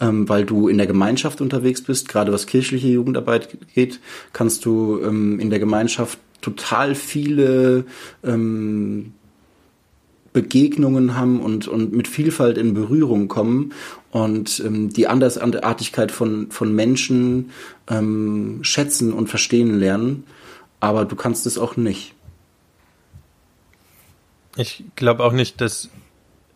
ähm, 0.00 0.28
weil 0.28 0.44
du 0.44 0.68
in 0.68 0.78
der 0.78 0.86
Gemeinschaft 0.86 1.40
unterwegs 1.40 1.82
bist. 1.82 2.08
Gerade 2.08 2.32
was 2.32 2.46
kirchliche 2.46 2.86
Jugendarbeit 2.86 3.58
geht, 3.74 3.98
kannst 4.32 4.64
du 4.64 5.00
ähm, 5.02 5.40
in 5.40 5.50
der 5.50 5.58
Gemeinschaft 5.58 6.20
total 6.42 6.94
viele 6.94 7.86
ähm, 8.22 9.14
Begegnungen 10.32 11.16
haben 11.16 11.40
und, 11.40 11.68
und 11.68 11.92
mit 11.92 12.08
Vielfalt 12.08 12.58
in 12.58 12.74
Berührung 12.74 13.28
kommen 13.28 13.72
und 14.10 14.60
ähm, 14.64 14.92
die 14.92 15.06
Andersartigkeit 15.06 16.12
von, 16.12 16.50
von 16.50 16.74
Menschen 16.74 17.50
ähm, 17.88 18.60
schätzen 18.62 19.12
und 19.12 19.28
verstehen 19.28 19.78
lernen. 19.78 20.24
Aber 20.80 21.04
du 21.04 21.16
kannst 21.16 21.46
es 21.46 21.58
auch 21.58 21.76
nicht. 21.76 22.14
Ich 24.56 24.84
glaube 24.96 25.24
auch 25.24 25.32
nicht, 25.32 25.60
dass 25.60 25.88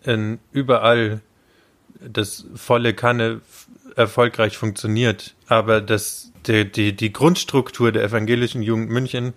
in 0.04 0.38
überall 0.52 1.20
das 2.00 2.46
volle 2.54 2.94
Kanne 2.94 3.40
erfolgreich 3.96 4.56
funktioniert, 4.56 5.34
aber 5.46 5.80
dass 5.80 6.32
die, 6.46 6.70
die, 6.70 6.94
die 6.94 7.12
Grundstruktur 7.12 7.92
der 7.92 8.02
evangelischen 8.02 8.62
Jugend 8.62 8.90
München 8.90 9.34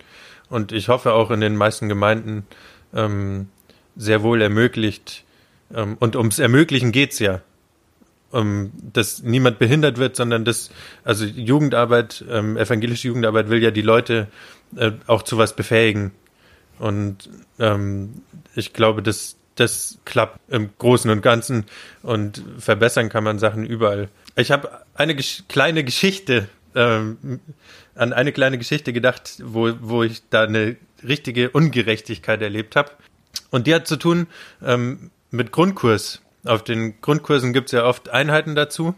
und 0.49 0.71
ich 0.71 0.89
hoffe 0.89 1.13
auch 1.13 1.31
in 1.31 1.41
den 1.41 1.55
meisten 1.55 1.89
Gemeinden 1.89 2.45
ähm, 2.93 3.49
sehr 3.95 4.23
wohl 4.23 4.41
ermöglicht. 4.41 5.23
Ähm, 5.73 5.97
und 5.99 6.15
ums 6.15 6.39
Ermöglichen 6.39 6.91
geht's 6.91 7.19
ja. 7.19 7.41
um, 8.31 8.71
dass 8.93 9.23
niemand 9.23 9.59
behindert 9.59 9.97
wird, 9.97 10.15
sondern 10.15 10.45
dass, 10.45 10.69
also 11.03 11.25
Jugendarbeit, 11.25 12.23
ähm, 12.29 12.57
evangelische 12.57 13.07
Jugendarbeit 13.07 13.49
will 13.49 13.63
ja 13.63 13.71
die 13.71 13.81
Leute 13.81 14.27
äh, 14.75 14.91
auch 15.07 15.23
zu 15.23 15.37
was 15.37 15.55
befähigen. 15.55 16.11
Und 16.79 17.29
ähm, 17.59 18.21
ich 18.55 18.73
glaube, 18.73 19.01
dass 19.01 19.37
das 19.55 19.99
klappt 20.03 20.39
im 20.51 20.69
Großen 20.77 21.09
und 21.09 21.21
Ganzen 21.21 21.65
und 22.03 22.43
verbessern 22.59 23.09
kann 23.09 23.23
man 23.23 23.39
Sachen 23.39 23.65
überall. 23.65 24.09
Ich 24.35 24.51
habe 24.51 24.69
eine 24.95 25.15
gesch 25.15 25.43
kleine 25.47 25.85
Geschichte, 25.85 26.49
ähm, 26.75 27.39
an 27.95 28.11
eine 28.11 28.33
kleine 28.33 28.57
Geschichte 28.57 28.91
gedacht, 28.91 29.41
wo, 29.41 29.71
wo 29.79 30.03
ich 30.03 30.23
da 30.29 30.43
eine 30.43 30.75
richtige 31.07 31.51
Ungerechtigkeit 31.51 32.41
erlebt 32.41 32.75
habe. 32.75 32.91
Und 33.51 33.67
die 33.67 33.75
hat 33.75 33.87
zu 33.87 33.97
tun 33.97 34.27
ähm, 34.63 35.11
mit 35.31 35.51
Grundkurs. 35.51 36.21
Auf 36.45 36.63
den 36.63 37.01
Grundkursen 37.01 37.53
gibt 37.53 37.67
es 37.67 37.71
ja 37.71 37.85
oft 37.85 38.09
Einheiten 38.09 38.55
dazu. 38.55 38.95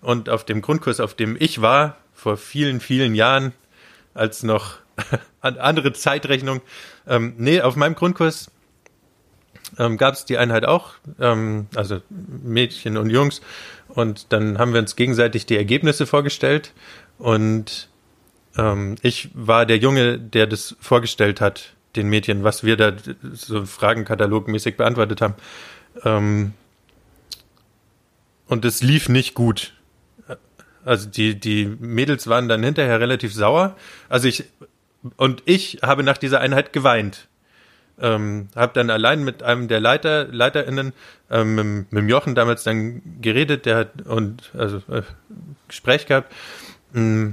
Und 0.00 0.28
auf 0.28 0.44
dem 0.44 0.62
Grundkurs, 0.62 1.00
auf 1.00 1.14
dem 1.14 1.36
ich 1.38 1.60
war, 1.60 1.96
vor 2.14 2.36
vielen, 2.36 2.80
vielen 2.80 3.14
Jahren, 3.14 3.52
als 4.14 4.42
noch 4.42 4.76
andere 5.40 5.92
Zeitrechnung, 5.92 6.62
ähm, 7.06 7.34
nee, 7.36 7.60
auf 7.60 7.76
meinem 7.76 7.94
Grundkurs 7.94 8.50
ähm, 9.78 9.96
gab 9.96 10.14
es 10.14 10.24
die 10.24 10.38
Einheit 10.38 10.64
auch, 10.64 10.94
ähm, 11.20 11.66
also 11.74 12.00
Mädchen 12.08 12.96
und 12.96 13.10
Jungs. 13.10 13.40
Und 13.88 14.32
dann 14.32 14.58
haben 14.58 14.72
wir 14.72 14.80
uns 14.80 14.96
gegenseitig 14.96 15.46
die 15.46 15.56
Ergebnisse 15.56 16.06
vorgestellt. 16.06 16.72
Und 17.18 17.88
ähm, 18.56 18.96
ich 19.02 19.30
war 19.34 19.66
der 19.66 19.78
Junge, 19.78 20.18
der 20.18 20.46
das 20.46 20.76
vorgestellt 20.80 21.40
hat, 21.40 21.75
den 21.96 22.08
Mädchen, 22.08 22.44
was 22.44 22.64
wir 22.64 22.76
da 22.76 22.92
so 23.32 23.64
Fragenkatalogmäßig 23.64 24.76
beantwortet 24.76 25.20
haben. 25.20 25.34
Ähm, 26.04 26.52
und 28.46 28.64
es 28.64 28.82
lief 28.82 29.08
nicht 29.08 29.34
gut. 29.34 29.72
Also 30.84 31.08
die, 31.08 31.38
die 31.38 31.66
Mädels 31.66 32.28
waren 32.28 32.48
dann 32.48 32.62
hinterher 32.62 33.00
relativ 33.00 33.34
sauer. 33.34 33.76
Also 34.08 34.28
ich, 34.28 34.44
und 35.16 35.42
ich 35.46 35.78
habe 35.82 36.02
nach 36.02 36.18
dieser 36.18 36.40
Einheit 36.40 36.72
geweint 36.72 37.28
ähm, 38.00 38.48
habe 38.54 38.72
dann 38.74 38.90
allein 38.90 39.24
mit 39.24 39.42
einem 39.42 39.68
der 39.68 39.80
Leiter, 39.80 40.26
LeiterInnen, 40.26 40.92
ähm, 41.30 41.54
mit, 41.54 41.92
mit 41.92 42.10
Jochen 42.10 42.34
damals 42.34 42.62
dann 42.62 43.02
geredet, 43.20 43.66
der 43.66 43.76
hat 43.76 44.02
und 44.02 44.50
also 44.56 44.78
äh, 44.90 45.02
Gespräch 45.68 46.06
gehabt. 46.06 46.32
Mm. 46.92 47.30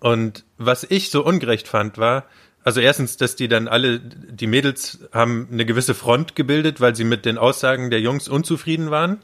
Und 0.00 0.44
was 0.56 0.84
ich 0.84 1.10
so 1.10 1.22
ungerecht 1.24 1.68
fand, 1.68 1.98
war, 1.98 2.24
also 2.62 2.80
erstens, 2.80 3.16
dass 3.16 3.36
die 3.36 3.48
dann 3.48 3.68
alle, 3.68 4.00
die 4.00 4.46
Mädels 4.46 5.00
haben 5.12 5.48
eine 5.50 5.64
gewisse 5.64 5.94
Front 5.94 6.36
gebildet, 6.36 6.80
weil 6.80 6.94
sie 6.94 7.04
mit 7.04 7.24
den 7.24 7.38
Aussagen 7.38 7.90
der 7.90 8.00
Jungs 8.00 8.28
unzufrieden 8.28 8.90
waren. 8.90 9.22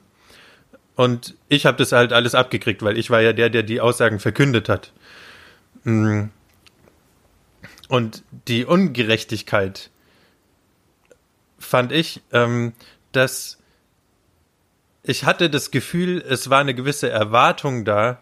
Und 0.95 1.34
ich 1.49 1.66
habe 1.66 1.76
das 1.76 1.93
halt 1.93 2.14
alles 2.14 2.34
abgekriegt, 2.34 2.82
weil 2.82 2.97
ich 2.97 3.11
war 3.11 3.20
ja 3.20 3.34
der, 3.34 3.51
der 3.51 3.62
die 3.62 3.82
Aussagen 3.82 4.18
verkündet 4.18 4.70
hat. 4.70 4.93
Mm. 5.84 6.24
Und 7.89 8.24
die 8.49 8.64
Ungerechtigkeit 8.64 9.91
fand 11.59 11.93
ich, 11.93 12.22
ähm, 12.32 12.72
dass 13.12 13.59
ich 15.03 15.24
hatte 15.24 15.51
das 15.51 15.70
Gefühl, 15.70 16.24
es 16.26 16.51
war 16.51 16.61
eine 16.61 16.74
gewisse 16.74 17.09
Erwartung 17.11 17.84
da, 17.84 18.20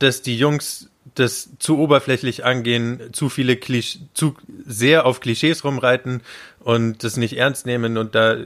dass 0.00 0.22
die 0.22 0.36
Jungs 0.36 0.90
das 1.14 1.50
zu 1.58 1.78
oberflächlich 1.78 2.44
angehen, 2.44 3.10
zu 3.12 3.28
viele 3.28 3.56
Klisch 3.56 3.98
zu 4.14 4.36
sehr 4.66 5.06
auf 5.06 5.20
Klischees 5.20 5.64
rumreiten 5.64 6.22
und 6.60 7.04
das 7.04 7.16
nicht 7.16 7.36
ernst 7.36 7.66
nehmen 7.66 7.96
und 7.96 8.14
da 8.14 8.36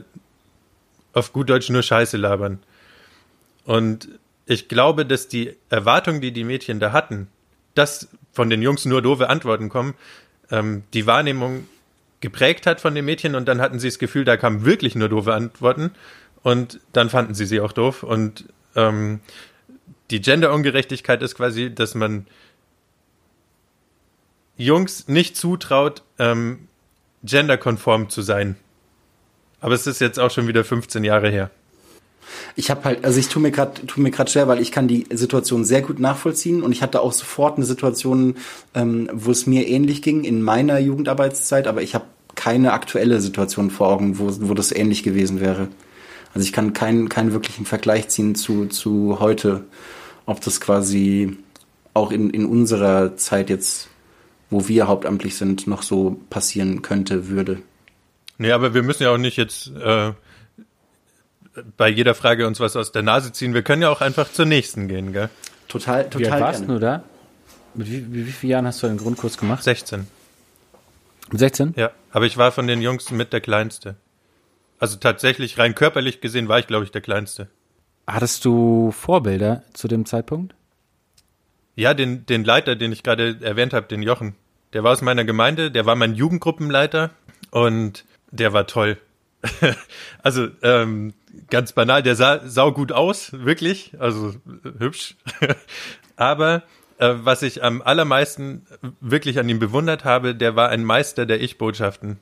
auf 1.13 1.33
gut 1.33 1.49
Deutsch 1.49 1.69
nur 1.69 1.83
Scheiße 1.83 2.17
labern. 2.17 2.59
Und 3.65 4.09
ich 4.45 4.67
glaube, 4.67 5.05
dass 5.05 5.27
die 5.27 5.55
Erwartung, 5.69 6.21
die 6.21 6.31
die 6.31 6.43
Mädchen 6.43 6.79
da 6.79 6.91
hatten, 6.91 7.27
dass 7.75 8.09
von 8.31 8.49
den 8.49 8.61
Jungs 8.61 8.85
nur 8.85 9.01
doofe 9.01 9.29
Antworten 9.29 9.69
kommen, 9.69 9.93
ähm, 10.51 10.83
die 10.93 11.05
Wahrnehmung 11.05 11.67
geprägt 12.19 12.65
hat 12.65 12.81
von 12.81 12.95
den 12.95 13.05
Mädchen 13.05 13.35
und 13.35 13.47
dann 13.47 13.61
hatten 13.61 13.79
sie 13.79 13.87
das 13.87 13.99
Gefühl, 13.99 14.25
da 14.25 14.37
kamen 14.37 14.65
wirklich 14.65 14.95
nur 14.95 15.09
doofe 15.09 15.33
Antworten 15.33 15.91
und 16.41 16.79
dann 16.93 17.09
fanden 17.09 17.33
sie 17.33 17.45
sie 17.45 17.59
auch 17.59 17.73
doof 17.73 18.03
und 18.03 18.45
ähm, 18.75 19.19
die 20.11 20.21
Genderungerechtigkeit 20.21 21.21
ist 21.21 21.35
quasi, 21.35 21.73
dass 21.73 21.95
man 21.95 22.27
Jungs 24.57 25.07
nicht 25.07 25.35
zutraut, 25.35 26.03
ähm, 26.19 26.67
genderkonform 27.23 28.09
zu 28.09 28.21
sein. 28.21 28.55
Aber 29.59 29.73
es 29.73 29.87
ist 29.87 30.01
jetzt 30.01 30.19
auch 30.19 30.29
schon 30.29 30.47
wieder 30.47 30.63
15 30.63 31.03
Jahre 31.03 31.29
her. 31.29 31.49
Ich 32.55 32.69
habe 32.69 32.83
halt, 32.83 33.05
also 33.05 33.19
ich 33.19 33.29
tue 33.29 33.41
mir 33.41 33.51
gerade, 33.51 33.85
tue 33.85 34.01
mir 34.01 34.11
gerade 34.11 34.29
schwer, 34.29 34.47
weil 34.47 34.61
ich 34.61 34.71
kann 34.71 34.87
die 34.87 35.07
Situation 35.11 35.65
sehr 35.65 35.81
gut 35.81 35.99
nachvollziehen 35.99 36.63
und 36.63 36.71
ich 36.71 36.81
hatte 36.81 37.01
auch 37.01 37.13
sofort 37.13 37.57
eine 37.57 37.65
Situation, 37.65 38.35
ähm, 38.73 39.09
wo 39.13 39.31
es 39.31 39.45
mir 39.45 39.67
ähnlich 39.67 40.01
ging 40.01 40.23
in 40.23 40.41
meiner 40.41 40.79
Jugendarbeitszeit, 40.79 41.67
aber 41.67 41.81
ich 41.81 41.95
habe 41.95 42.05
keine 42.35 42.73
aktuelle 42.73 43.21
Situation 43.21 43.69
vor 43.69 43.89
Augen, 43.89 44.19
wo, 44.19 44.29
wo 44.41 44.53
das 44.53 44.71
ähnlich 44.71 45.03
gewesen 45.03 45.39
wäre. 45.39 45.67
Also 46.33 46.45
ich 46.45 46.53
kann 46.53 46.73
keinen, 46.73 47.09
keinen 47.09 47.31
wirklichen 47.31 47.65
Vergleich 47.65 48.09
ziehen 48.09 48.35
zu, 48.35 48.65
zu 48.65 49.19
heute, 49.19 49.65
ob 50.25 50.41
das 50.41 50.59
quasi 50.59 51.37
auch 51.93 52.11
in, 52.11 52.31
in 52.31 52.45
unserer 52.45 53.15
Zeit 53.17 53.49
jetzt, 53.49 53.89
wo 54.53 54.67
wir 54.67 54.87
hauptamtlich 54.87 55.35
sind, 55.35 55.67
noch 55.67 55.83
so 55.83 56.21
passieren 56.29 56.81
könnte, 56.81 57.27
würde. 57.27 57.61
Nee, 58.37 58.51
aber 58.51 58.73
wir 58.73 58.83
müssen 58.83 59.03
ja 59.03 59.11
auch 59.11 59.17
nicht 59.17 59.37
jetzt 59.37 59.71
äh, 59.75 60.13
bei 61.77 61.89
jeder 61.89 62.15
Frage 62.15 62.47
uns 62.47 62.59
was 62.59 62.75
aus 62.75 62.91
der 62.91 63.03
Nase 63.03 63.31
ziehen. 63.31 63.53
Wir 63.53 63.63
können 63.63 63.81
ja 63.81 63.89
auch 63.89 64.01
einfach 64.01 64.31
zur 64.31 64.45
nächsten 64.45 64.87
gehen, 64.87 65.11
gell? 65.13 65.29
Total, 65.67 66.09
total. 66.09 66.19
Wie 66.19 66.31
alt 66.31 66.41
warst 66.41 66.59
gerne. 66.61 66.73
du 66.73 66.79
da? 66.79 67.03
Mit 67.73 67.89
wie, 67.89 68.13
wie, 68.13 68.27
wie 68.27 68.31
vielen 68.31 68.51
Jahren 68.51 68.67
hast 68.67 68.81
du 68.83 68.87
den 68.87 68.97
Grundkurs 68.97 69.37
gemacht? 69.37 69.63
16. 69.63 70.07
Mit 71.31 71.39
16? 71.39 71.73
Ja, 71.75 71.91
aber 72.11 72.25
ich 72.25 72.37
war 72.37 72.51
von 72.51 72.67
den 72.67 72.81
Jungs 72.81 73.11
mit 73.11 73.33
der 73.33 73.41
Kleinste. 73.41 73.95
Also 74.79 74.97
tatsächlich 74.97 75.57
rein 75.57 75.75
körperlich 75.75 76.21
gesehen 76.21 76.47
war 76.47 76.59
ich, 76.59 76.67
glaube 76.67 76.85
ich, 76.85 76.91
der 76.91 77.01
Kleinste. 77.01 77.47
Hattest 78.05 78.43
du 78.45 78.91
Vorbilder 78.91 79.63
zu 79.73 79.87
dem 79.87 80.05
Zeitpunkt? 80.05 80.53
Ja, 81.75 81.93
den, 81.93 82.25
den 82.25 82.43
Leiter, 82.43 82.75
den 82.75 82.91
ich 82.91 83.01
gerade 83.01 83.39
erwähnt 83.41 83.73
habe, 83.73 83.87
den 83.87 84.01
Jochen. 84.03 84.35
Der 84.73 84.83
war 84.83 84.91
aus 84.91 85.01
meiner 85.01 85.23
Gemeinde, 85.23 85.71
der 85.71 85.85
war 85.85 85.95
mein 85.95 86.15
Jugendgruppenleiter 86.15 87.11
und 87.51 88.05
der 88.31 88.53
war 88.53 88.67
toll. 88.67 88.97
also 90.23 90.47
ähm, 90.61 91.13
ganz 91.49 91.73
banal, 91.73 92.01
der 92.01 92.15
sah 92.15 92.47
saugut 92.47 92.91
aus, 92.91 93.31
wirklich, 93.33 93.93
also 93.99 94.29
äh, 94.29 94.79
hübsch. 94.79 95.15
Aber 96.15 96.63
äh, 96.97 97.13
was 97.17 97.43
ich 97.43 97.63
am 97.63 97.81
allermeisten 97.81 98.65
wirklich 98.99 99.39
an 99.39 99.49
ihm 99.49 99.59
bewundert 99.59 100.05
habe, 100.05 100.35
der 100.35 100.55
war 100.55 100.69
ein 100.69 100.83
Meister 100.83 101.25
der 101.25 101.41
Ich-Botschaften. 101.41 102.19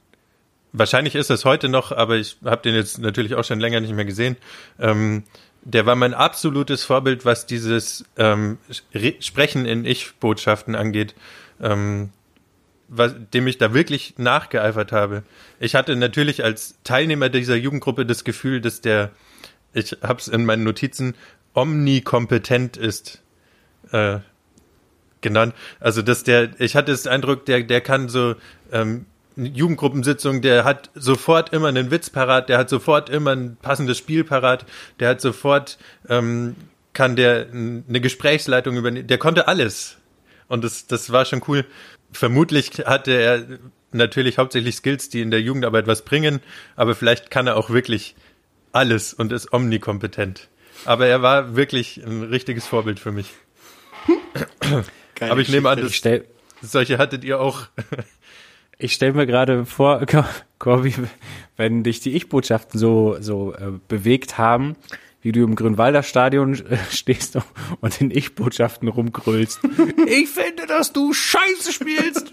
Wahrscheinlich 0.73 1.15
ist 1.15 1.29
es 1.29 1.43
heute 1.43 1.67
noch, 1.67 1.91
aber 1.91 2.15
ich 2.15 2.37
habe 2.45 2.61
den 2.61 2.75
jetzt 2.75 2.97
natürlich 2.97 3.35
auch 3.35 3.43
schon 3.43 3.59
länger 3.59 3.81
nicht 3.81 3.93
mehr 3.93 4.05
gesehen. 4.05 4.37
Ähm, 4.79 5.23
der 5.63 5.85
war 5.85 5.97
mein 5.97 6.13
absolutes 6.13 6.85
Vorbild, 6.85 7.25
was 7.25 7.45
dieses 7.45 8.05
ähm, 8.15 8.57
Re 8.95 9.15
Sprechen 9.19 9.65
in 9.65 9.83
Ich-Botschaften 9.83 10.75
angeht, 10.75 11.13
ähm, 11.61 12.11
was, 12.93 13.15
dem 13.33 13.47
ich 13.47 13.57
da 13.57 13.73
wirklich 13.73 14.15
nachgeeifert 14.17 14.91
habe. 14.91 15.23
Ich 15.59 15.75
hatte 15.75 15.95
natürlich 15.95 16.43
als 16.43 16.75
Teilnehmer 16.83 17.29
dieser 17.29 17.55
Jugendgruppe 17.55 18.05
das 18.05 18.23
Gefühl, 18.25 18.59
dass 18.59 18.81
der, 18.81 19.11
ich 19.73 19.97
habe 20.03 20.19
es 20.19 20.27
in 20.27 20.45
meinen 20.45 20.63
Notizen, 20.63 21.15
omnikompetent 21.53 22.77
ist. 22.77 23.21
Äh, 23.91 24.19
genannt. 25.21 25.53
Also 25.79 26.01
dass 26.01 26.23
der, 26.23 26.49
ich 26.59 26.75
hatte 26.75 26.91
das 26.91 27.07
Eindruck, 27.07 27.45
der, 27.45 27.63
der 27.63 27.81
kann 27.81 28.09
so 28.09 28.35
ähm, 28.71 29.05
Jugendgruppensitzung, 29.35 30.41
der 30.41 30.65
hat 30.65 30.89
sofort 30.95 31.53
immer 31.53 31.67
einen 31.67 31.91
Witz 31.91 32.09
parat, 32.09 32.49
der 32.49 32.57
hat 32.57 32.69
sofort 32.69 33.09
immer 33.09 33.31
ein 33.31 33.55
passendes 33.55 33.97
Spiel 33.97 34.23
parat, 34.23 34.65
der 34.99 35.09
hat 35.09 35.21
sofort, 35.21 35.77
ähm, 36.09 36.55
kann 36.93 37.15
der 37.15 37.47
eine 37.51 38.01
Gesprächsleitung 38.01 38.75
übernehmen, 38.75 39.07
der 39.07 39.17
konnte 39.17 39.47
alles. 39.47 39.97
Und 40.47 40.65
das, 40.65 40.87
das 40.87 41.11
war 41.11 41.23
schon 41.23 41.41
cool. 41.47 41.65
Vermutlich 42.11 42.71
hatte 42.85 43.11
er 43.11 43.45
natürlich 43.91 44.37
hauptsächlich 44.37 44.75
Skills, 44.75 45.09
die 45.09 45.21
in 45.21 45.31
der 45.31 45.41
Jugendarbeit 45.41 45.87
was 45.87 46.03
bringen, 46.03 46.41
aber 46.75 46.95
vielleicht 46.95 47.31
kann 47.31 47.47
er 47.47 47.57
auch 47.57 47.69
wirklich 47.69 48.15
alles 48.71 49.13
und 49.13 49.31
ist 49.31 49.53
omnikompetent. 49.53 50.49
Aber 50.85 51.07
er 51.07 51.21
war 51.21 51.55
wirklich 51.55 51.97
ein 51.97 52.23
richtiges 52.23 52.65
Vorbild 52.65 52.99
für 52.99 53.11
mich. 53.11 53.31
Geile 55.15 55.31
Aber 55.31 55.41
ich 55.41 55.49
nehme 55.49 55.69
an, 55.69 55.77
Ich 55.79 55.85
das, 55.85 55.95
stell, 55.95 56.25
solche 56.61 56.97
hattet 56.97 57.23
ihr 57.23 57.39
auch. 57.39 57.67
ich 58.77 58.93
stell 58.93 59.13
mir 59.13 59.27
gerade 59.27 59.65
vor, 59.65 60.05
Corby, 60.59 60.95
wenn 61.57 61.83
dich 61.83 61.99
die 61.99 62.15
Ich-Botschaften 62.15 62.79
so, 62.79 63.17
so 63.19 63.53
äh, 63.53 63.71
bewegt 63.87 64.37
haben, 64.37 64.75
wie 65.21 65.31
du 65.31 65.43
im 65.43 65.55
Grünwalder 65.55 66.03
Stadion 66.03 66.53
äh, 66.53 66.77
stehst 66.91 67.37
und 67.81 68.01
in 68.01 68.11
Ich-Botschaften 68.11 68.87
rumgrüllst. 68.87 69.59
ich 70.07 70.29
finde, 70.29 70.67
dass 70.67 70.93
du 70.93 71.13
Scheiße 71.13 71.73
spielst. 71.73 72.31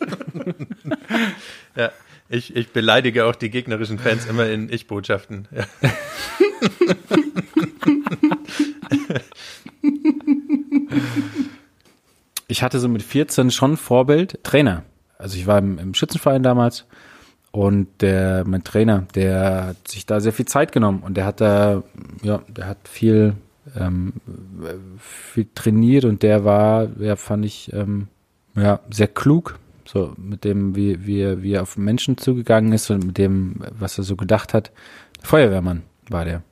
Ja. 1.77 1.93
Ich, 2.31 2.55
ich 2.55 2.73
beleidige 2.73 3.25
auch 3.25 3.35
die 3.35 3.49
gegnerischen 3.49 3.99
Fans 3.99 4.27
immer 4.27 4.47
in 4.49 4.71
Ich-Botschaften. 4.71 5.49
Ja. 5.51 5.65
Ich 12.49 12.63
hatte 12.63 12.79
so 12.79 12.89
mit 12.89 13.03
14 13.03 13.51
schon 13.51 13.77
Vorbild, 13.77 14.43
Trainer. 14.43 14.83
Also 15.19 15.37
ich 15.37 15.47
war 15.47 15.59
im, 15.59 15.79
im 15.79 15.95
Schützenverein 15.95 16.43
damals 16.43 16.87
und 17.59 17.89
der, 18.03 18.45
mein 18.47 18.63
Trainer, 18.63 19.07
der 19.17 19.67
hat 19.69 19.89
sich 19.89 20.07
da 20.07 20.21
sehr 20.21 20.33
viel 20.33 20.47
Zeit 20.47 20.71
genommen 20.71 21.01
und 21.03 21.17
der 21.17 21.25
hat 21.27 21.41
da, 21.41 21.83
ja, 22.23 22.41
der 22.47 22.69
hat 22.69 22.79
viel, 22.87 23.35
ähm, 23.77 24.13
viel 25.01 25.49
trainiert 25.57 26.05
und 26.05 26.23
der 26.23 26.45
war, 26.45 26.89
ja, 27.01 27.17
fand 27.17 27.45
ich, 27.45 27.73
ähm, 27.73 28.07
ja, 28.55 28.79
sehr 28.91 29.09
klug, 29.09 29.59
so 29.85 30.13
mit 30.17 30.45
dem, 30.45 30.77
wie, 30.77 31.05
wie, 31.05 31.43
wie 31.43 31.53
er 31.55 31.63
auf 31.63 31.77
Menschen 31.77 32.17
zugegangen 32.17 32.73
ist 32.73 32.91
und 32.91 33.05
mit 33.05 33.19
dem, 33.19 33.57
was 33.77 33.99
er 33.99 34.05
so 34.05 34.15
gedacht 34.15 34.55
hat. 34.55 34.71
Feuerwehrmann 35.23 35.83
war 36.09 36.25
der. 36.25 36.43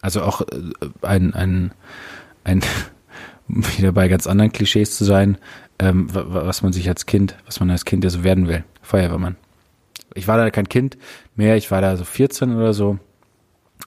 Also 0.00 0.22
auch 0.22 0.40
äh, 0.40 0.46
ein, 1.02 1.32
ein, 1.34 1.70
ein, 2.42 2.60
wieder 3.46 3.92
bei 3.92 4.08
ganz 4.08 4.26
anderen 4.26 4.50
Klischees 4.50 4.96
zu 4.96 5.04
sein, 5.04 5.38
ähm, 5.78 6.12
wa- 6.12 6.24
wa- 6.28 6.46
was 6.46 6.62
man 6.62 6.72
sich 6.72 6.88
als 6.88 7.06
Kind, 7.06 7.36
was 7.46 7.60
man 7.60 7.70
als 7.70 7.84
Kind 7.84 8.02
ja 8.02 8.10
so 8.10 8.24
werden 8.24 8.48
will. 8.48 8.64
Feuerwehrmann. 8.82 9.36
Ich 10.14 10.28
war 10.28 10.38
da 10.38 10.50
kein 10.50 10.68
Kind 10.68 10.98
mehr, 11.36 11.56
ich 11.56 11.70
war 11.70 11.80
da 11.80 11.96
so 11.96 12.04
14 12.04 12.54
oder 12.56 12.72
so. 12.74 12.98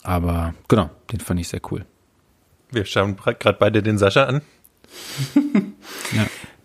Aber 0.03 0.53
genau, 0.67 0.89
den 1.11 1.19
fand 1.19 1.39
ich 1.39 1.47
sehr 1.47 1.61
cool. 1.71 1.85
Wir 2.71 2.85
schauen 2.85 3.17
gerade 3.17 3.57
beide 3.59 3.83
den 3.83 3.97
Sascha 3.97 4.23
an. 4.23 4.41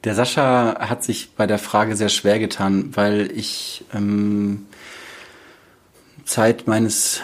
Der 0.04 0.14
Sascha 0.14 0.76
hat 0.78 1.02
sich 1.02 1.30
bei 1.36 1.48
der 1.48 1.58
Frage 1.58 1.96
sehr 1.96 2.10
schwer 2.10 2.38
getan, 2.38 2.90
weil 2.94 3.28
ich 3.34 3.84
ähm, 3.92 4.66
Zeit 6.24 6.68
meines 6.68 7.22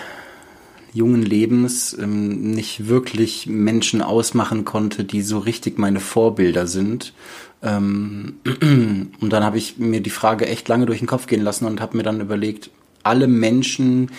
jungen 0.92 1.22
Lebens 1.22 1.96
ähm, 1.96 2.50
nicht 2.50 2.88
wirklich 2.88 3.46
Menschen 3.46 4.02
ausmachen 4.02 4.64
konnte, 4.64 5.04
die 5.04 5.22
so 5.22 5.38
richtig 5.38 5.78
meine 5.78 6.00
Vorbilder 6.00 6.66
sind. 6.66 7.14
Ähm, 7.62 8.34
und 9.20 9.30
dann 9.30 9.44
habe 9.44 9.58
ich 9.58 9.78
mir 9.78 10.00
die 10.00 10.10
Frage 10.10 10.46
echt 10.46 10.68
lange 10.68 10.86
durch 10.86 10.98
den 10.98 11.08
Kopf 11.08 11.26
gehen 11.26 11.42
lassen 11.42 11.66
und 11.66 11.80
habe 11.80 11.96
mir 11.96 12.02
dann 12.02 12.20
überlegt, 12.20 12.70
alle 13.02 13.26
Menschen, 13.26 14.10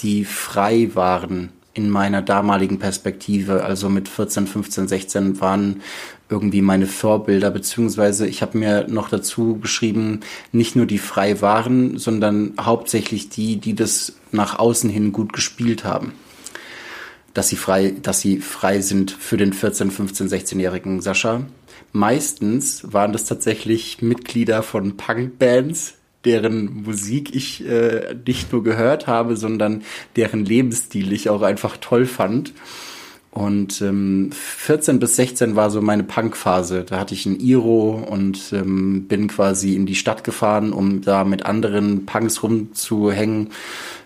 die 0.00 0.24
frei 0.24 0.90
waren 0.94 1.50
in 1.74 1.90
meiner 1.90 2.22
damaligen 2.22 2.78
Perspektive, 2.78 3.64
also 3.64 3.88
mit 3.88 4.08
14, 4.08 4.46
15, 4.46 4.88
16, 4.88 5.40
waren 5.40 5.82
irgendwie 6.28 6.60
meine 6.60 6.86
Vorbilder, 6.86 7.50
beziehungsweise 7.50 8.26
ich 8.26 8.42
habe 8.42 8.58
mir 8.58 8.88
noch 8.88 9.08
dazu 9.08 9.58
geschrieben, 9.58 10.20
nicht 10.50 10.76
nur 10.76 10.86
die 10.86 10.98
frei 10.98 11.40
waren, 11.40 11.98
sondern 11.98 12.54
hauptsächlich 12.60 13.28
die, 13.28 13.56
die 13.56 13.74
das 13.74 14.14
nach 14.32 14.58
außen 14.58 14.90
hin 14.90 15.12
gut 15.12 15.32
gespielt 15.32 15.84
haben 15.84 16.12
dass 17.38 17.48
sie 17.48 17.56
frei, 17.56 17.94
dass 18.02 18.20
sie 18.20 18.40
frei 18.40 18.80
sind 18.80 19.12
für 19.12 19.36
den 19.36 19.52
14, 19.52 19.92
15, 19.92 20.28
16-jährigen 20.28 21.00
Sascha. 21.00 21.42
Meistens 21.98 22.92
waren 22.92 23.12
das 23.12 23.24
tatsächlich 23.24 24.02
Mitglieder 24.02 24.62
von 24.62 24.96
Punkbands, 24.96 25.94
deren 26.24 26.84
Musik 26.84 27.34
ich 27.34 27.66
äh, 27.66 28.14
nicht 28.24 28.52
nur 28.52 28.62
gehört 28.62 29.08
habe, 29.08 29.36
sondern 29.36 29.82
deren 30.14 30.44
Lebensstil 30.44 31.12
ich 31.12 31.28
auch 31.28 31.42
einfach 31.42 31.76
toll 31.76 32.06
fand. 32.06 32.52
Und 33.32 33.82
ähm, 33.82 34.30
14 34.32 35.00
bis 35.00 35.16
16 35.16 35.56
war 35.56 35.70
so 35.70 35.82
meine 35.82 36.04
Punkphase. 36.04 36.84
Da 36.84 37.00
hatte 37.00 37.14
ich 37.14 37.26
ein 37.26 37.40
Iro 37.40 38.06
und 38.08 38.52
ähm, 38.52 39.08
bin 39.08 39.26
quasi 39.26 39.74
in 39.74 39.84
die 39.84 39.96
Stadt 39.96 40.22
gefahren, 40.22 40.72
um 40.72 41.00
da 41.00 41.24
mit 41.24 41.46
anderen 41.46 42.06
Punks 42.06 42.44
rumzuhängen. 42.44 43.50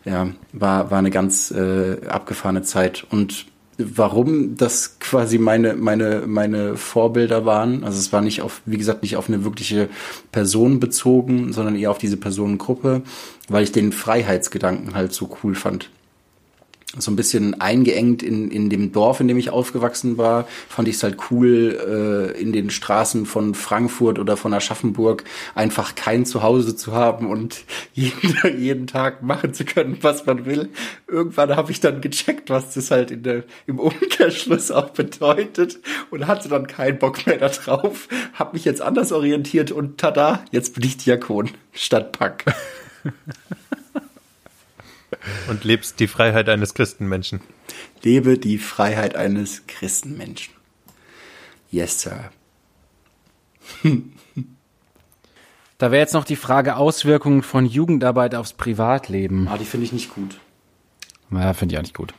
Ja, 0.07 0.28
war, 0.55 0.90
war 0.90 0.99
eine 0.99 1.11
ganz 1.11 1.51
äh, 1.51 1.99
abgefahrene 2.07 2.62
Zeit. 2.62 3.07
Und 3.11 3.51
warum 3.79 4.57
das 4.57 4.99
quasi 4.99 5.39
meine, 5.39 5.75
meine, 5.75 6.25
meine 6.27 6.77
Vorbilder 6.77 7.45
waren, 7.45 7.85
also 7.85 7.99
es 7.99 8.12
war 8.12 8.20
nicht 8.20 8.43
auf, 8.43 8.62
wie 8.66 8.79
gesagt, 8.79 9.03
nicht 9.03 9.16
auf 9.16 9.29
eine 9.29 9.45
wirkliche 9.45 9.89
Person 10.31 10.81
bezogen, 10.81 11.53
sondern 11.53 11.77
eher 11.77 11.91
auf 11.91 11.99
diese 11.99 12.16
Personengruppe, 12.16 13.03
weil 13.49 13.64
ich 13.64 13.73
den 13.73 13.93
Freiheitsgedanken 13.93 14.95
halt 14.95 15.12
so 15.12 15.37
cool 15.43 15.55
fand 15.55 15.91
so 16.99 17.11
ein 17.11 17.16
bisschen 17.16 17.59
eingeengt 17.61 18.22
in, 18.22 18.51
in 18.51 18.68
dem 18.68 18.93
Dorf, 18.93 19.20
in 19.20 19.28
dem 19.28 19.38
ich 19.38 19.51
aufgewachsen 19.51 20.18
war, 20.18 20.47
fand 20.68 20.88
ich 20.88 20.97
es 20.97 21.03
halt 21.03 21.16
cool, 21.30 22.34
äh, 22.36 22.40
in 22.40 22.53
den 22.53 22.68
Straßen 22.68 23.24
von 23.24 23.55
Frankfurt 23.55 24.18
oder 24.18 24.36
von 24.36 24.53
Aschaffenburg 24.53 25.24
einfach 25.55 25.95
kein 25.95 26.26
Zuhause 26.26 26.76
zu 26.76 26.93
haben 26.93 27.30
und 27.30 27.64
jeden, 27.95 28.61
jeden 28.61 28.86
Tag 28.86 29.22
machen 29.22 29.55
zu 29.55 29.64
können, 29.64 29.99
was 30.03 30.26
man 30.26 30.45
will. 30.45 30.68
Irgendwann 31.09 31.57
habe 31.57 31.72
ich 31.72 31.80
dann 31.80 32.03
gecheckt, 32.03 32.51
was 32.51 32.74
das 32.74 32.90
halt 32.90 33.11
in 33.11 33.22
der, 33.22 33.45
im 33.66 33.78
Umkehrschluss 33.78 34.70
auch 34.70 34.90
bedeutet 34.90 35.78
und 36.11 36.26
hatte 36.26 36.51
dann 36.51 36.66
keinen 36.66 36.99
Bock 36.99 37.26
mehr 37.26 37.38
darauf, 37.38 38.09
habe 38.34 38.53
mich 38.53 38.66
jetzt 38.66 38.82
anders 38.82 39.12
orientiert 39.12 39.72
und 39.72 39.99
tada, 39.99 40.45
jetzt 40.51 40.74
bin 40.74 40.84
ich 40.84 40.99
Diakon 40.99 41.51
statt 41.72 42.12
Pack. 42.12 42.45
Und 45.49 45.64
lebst 45.64 46.01
die 46.01 46.09
Freiheit 46.09 46.49
eines 46.49 46.75
Christenmenschen. 46.75 47.41
Lebe 48.03 48.39
die 48.39 48.59
Freiheit 48.59 49.14
eines 49.14 49.66
Christenmenschen. 49.66 50.55
Yes, 51.70 52.01
Sir. 52.01 52.31
Da 55.79 55.91
wäre 55.91 56.01
jetzt 56.01 56.14
noch 56.14 56.23
die 56.23 56.37
Frage 56.37 56.77
Auswirkungen 56.77 57.43
von 57.43 57.66
Jugendarbeit 57.66 58.37
aufs 58.37 58.53
Privatleben. 58.53 59.49
Ah, 59.49 59.59
die 59.59 59.64
finde 59.64 59.85
ich 59.85 59.93
nicht 59.93 60.14
gut. 60.14 60.39
Ja, 61.33 61.55
finde 61.55 61.75
ich 61.75 61.79
auch 61.79 61.83
nicht 61.83 61.97
gut. 61.97 62.14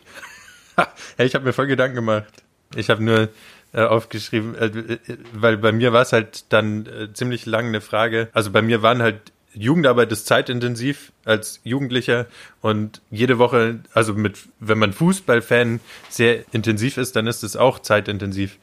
Hey, 1.16 1.28
ich 1.28 1.36
habe 1.36 1.46
mir 1.46 1.54
voll 1.54 1.68
Gedanken 1.68 1.96
gemacht. 1.96 2.44
Ich 2.76 2.90
habe 2.90 3.02
nur 3.02 3.30
äh, 3.72 3.84
aufgeschrieben, 3.84 4.56
äh, 4.56 4.66
äh, 4.66 5.00
weil 5.34 5.58
bei 5.58 5.72
mir 5.72 5.94
war 5.94 6.02
es 6.02 6.12
halt 6.12 6.52
dann 6.52 6.86
äh, 6.88 7.14
ziemlich 7.14 7.46
lang 7.46 7.68
eine 7.68 7.80
Frage. 7.80 8.30
Also 8.34 8.52
bei 8.52 8.62
mir 8.62 8.82
waren 8.82 9.02
halt 9.02 9.33
Jugendarbeit 9.54 10.12
ist 10.12 10.26
zeitintensiv 10.26 11.12
als 11.26 11.60
Jugendlicher 11.64 12.28
und 12.62 13.02
jede 13.12 13.38
Woche, 13.38 13.80
also 13.94 14.14
mit, 14.14 14.38
wenn 14.60 14.80
man 14.80 14.94
Fußballfan 14.94 15.80
sehr 16.10 16.44
intensiv 16.52 16.98
ist, 16.98 17.16
dann 17.16 17.28
ist 17.28 17.44
es 17.44 17.56
auch 17.56 17.80
zeitintensiv. 17.80 18.58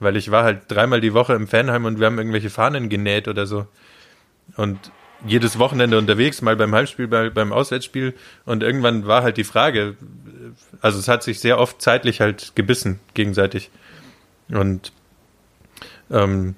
Weil 0.00 0.16
ich 0.16 0.30
war 0.30 0.44
halt 0.44 0.62
dreimal 0.68 1.00
die 1.00 1.14
Woche 1.14 1.34
im 1.34 1.48
Fanheim 1.48 1.84
und 1.84 1.98
wir 1.98 2.06
haben 2.06 2.18
irgendwelche 2.18 2.50
Fahnen 2.50 2.88
genäht 2.88 3.26
oder 3.26 3.46
so. 3.46 3.66
Und 4.56 4.78
jedes 5.26 5.58
Wochenende 5.58 5.98
unterwegs, 5.98 6.42
mal 6.42 6.56
beim 6.56 6.74
Heimspiel, 6.74 7.08
mal 7.08 7.30
beim 7.30 7.52
Auswärtsspiel. 7.52 8.14
Und 8.44 8.62
irgendwann 8.62 9.06
war 9.06 9.22
halt 9.22 9.36
die 9.36 9.44
Frage, 9.44 9.96
also 10.80 10.98
es 10.98 11.08
hat 11.08 11.22
sich 11.22 11.40
sehr 11.40 11.58
oft 11.58 11.82
zeitlich 11.82 12.20
halt 12.20 12.52
gebissen 12.54 13.00
gegenseitig. 13.14 13.70
Und 14.48 14.92
ähm, 16.10 16.54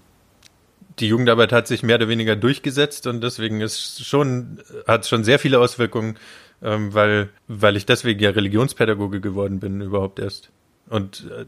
die 1.01 1.09
Jugendarbeit 1.09 1.53
hat 1.53 1.67
sich 1.67 1.83
mehr 1.83 1.97
oder 1.97 2.09
weniger 2.09 2.37
durchgesetzt 2.37 3.07
und 3.07 3.23
deswegen 3.23 3.61
ist 3.61 4.05
schon, 4.05 4.61
hat 4.87 5.07
schon 5.07 5.25
sehr 5.25 5.39
viele 5.39 5.59
Auswirkungen, 5.59 6.17
ähm, 6.63 6.93
weil, 6.93 7.31
weil 7.49 7.77
ich 7.77 7.87
deswegen 7.87 8.21
ja 8.21 8.31
Religionspädagoge 8.31 9.21
geworden 9.21 9.61
bin 9.61 9.81
überhaupt 9.81 10.19
erst. 10.19 10.51
Und 10.89 11.27
äh, 11.31 11.47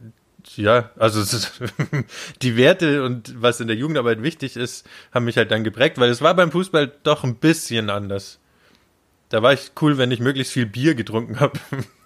ja, 0.57 0.91
also 0.97 1.21
ist, 1.21 1.61
die 2.43 2.57
Werte 2.57 3.05
und 3.05 3.41
was 3.41 3.61
in 3.61 3.69
der 3.69 3.77
Jugendarbeit 3.77 4.23
wichtig 4.23 4.57
ist, 4.57 4.89
haben 5.13 5.27
mich 5.27 5.37
halt 5.37 5.51
dann 5.51 5.65
geprägt, 5.65 5.99
weil 5.99 6.11
es 6.11 6.23
war 6.23 6.35
beim 6.35 6.51
Fußball 6.51 6.93
doch 7.03 7.25
ein 7.25 7.37
bisschen 7.37 7.91
anders. 7.91 8.41
Da 9.29 9.43
war 9.43 9.53
ich 9.53 9.73
cool, 9.81 9.99
wenn 9.99 10.11
ich 10.11 10.21
möglichst 10.21 10.53
viel 10.53 10.67
Bier 10.67 10.95
getrunken 10.95 11.41
habe. 11.41 11.59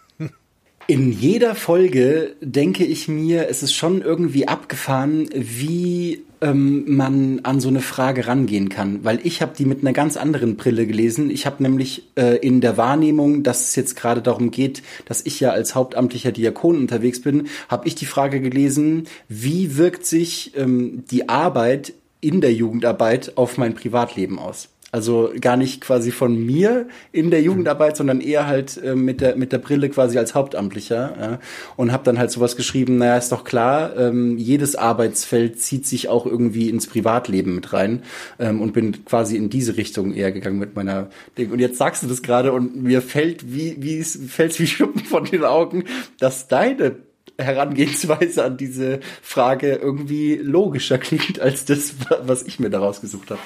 In 0.88 1.10
jeder 1.10 1.56
Folge 1.56 2.36
denke 2.40 2.84
ich 2.84 3.08
mir, 3.08 3.48
es 3.48 3.64
ist 3.64 3.74
schon 3.74 4.02
irgendwie 4.02 4.46
abgefahren, 4.46 5.28
wie 5.34 6.22
ähm, 6.40 6.84
man 6.86 7.40
an 7.40 7.58
so 7.58 7.68
eine 7.68 7.80
Frage 7.80 8.28
rangehen 8.28 8.68
kann. 8.68 9.02
Weil 9.02 9.18
ich 9.24 9.42
habe 9.42 9.52
die 9.58 9.64
mit 9.64 9.80
einer 9.80 9.92
ganz 9.92 10.16
anderen 10.16 10.56
Brille 10.56 10.86
gelesen. 10.86 11.28
Ich 11.28 11.44
habe 11.44 11.60
nämlich 11.60 12.04
äh, 12.14 12.36
in 12.36 12.60
der 12.60 12.76
Wahrnehmung, 12.76 13.42
dass 13.42 13.62
es 13.62 13.74
jetzt 13.74 13.96
gerade 13.96 14.22
darum 14.22 14.52
geht, 14.52 14.84
dass 15.06 15.26
ich 15.26 15.40
ja 15.40 15.50
als 15.50 15.74
hauptamtlicher 15.74 16.30
Diakon 16.30 16.76
unterwegs 16.76 17.20
bin, 17.20 17.48
habe 17.68 17.88
ich 17.88 17.96
die 17.96 18.06
Frage 18.06 18.40
gelesen, 18.40 19.08
wie 19.28 19.76
wirkt 19.76 20.06
sich 20.06 20.52
ähm, 20.56 21.02
die 21.10 21.28
Arbeit 21.28 21.94
in 22.20 22.40
der 22.40 22.52
Jugendarbeit 22.52 23.36
auf 23.36 23.58
mein 23.58 23.74
Privatleben 23.74 24.38
aus? 24.38 24.68
Also 24.96 25.30
gar 25.42 25.58
nicht 25.58 25.82
quasi 25.82 26.10
von 26.10 26.42
mir 26.42 26.88
in 27.12 27.30
der 27.30 27.42
Jugendarbeit, 27.42 27.98
sondern 27.98 28.22
eher 28.22 28.46
halt 28.46 28.82
äh, 28.82 28.94
mit 28.94 29.20
der 29.20 29.36
mit 29.36 29.52
der 29.52 29.58
Brille 29.58 29.90
quasi 29.90 30.16
als 30.16 30.34
Hauptamtlicher 30.34 31.14
ja. 31.20 31.38
und 31.76 31.92
habe 31.92 32.02
dann 32.02 32.18
halt 32.18 32.30
sowas 32.30 32.56
geschrieben. 32.56 32.96
Naja, 32.96 33.18
ist 33.18 33.30
doch 33.30 33.44
klar, 33.44 33.94
ähm, 33.98 34.38
jedes 34.38 34.74
Arbeitsfeld 34.74 35.60
zieht 35.60 35.84
sich 35.84 36.08
auch 36.08 36.24
irgendwie 36.24 36.70
ins 36.70 36.86
Privatleben 36.86 37.56
mit 37.56 37.74
rein 37.74 38.04
ähm, 38.38 38.62
und 38.62 38.72
bin 38.72 39.04
quasi 39.04 39.36
in 39.36 39.50
diese 39.50 39.76
Richtung 39.76 40.14
eher 40.14 40.32
gegangen 40.32 40.58
mit 40.58 40.76
meiner 40.76 41.10
Ding. 41.36 41.50
Und 41.50 41.58
jetzt 41.58 41.76
sagst 41.76 42.02
du 42.02 42.06
das 42.06 42.22
gerade 42.22 42.52
und 42.52 42.82
mir 42.82 43.02
fällt 43.02 43.52
wie 43.52 43.76
wie 43.78 43.98
es 43.98 44.18
fällt 44.28 44.58
wie 44.58 44.66
Schuppen 44.66 45.04
von 45.04 45.26
den 45.26 45.44
Augen, 45.44 45.84
dass 46.18 46.48
deine 46.48 46.96
Herangehensweise 47.36 48.44
an 48.44 48.56
diese 48.56 49.00
Frage 49.20 49.74
irgendwie 49.74 50.36
logischer 50.36 50.96
klingt 50.96 51.38
als 51.38 51.66
das, 51.66 51.96
was 52.22 52.44
ich 52.44 52.58
mir 52.60 52.70
daraus 52.70 53.02
gesucht 53.02 53.30
habe. 53.30 53.40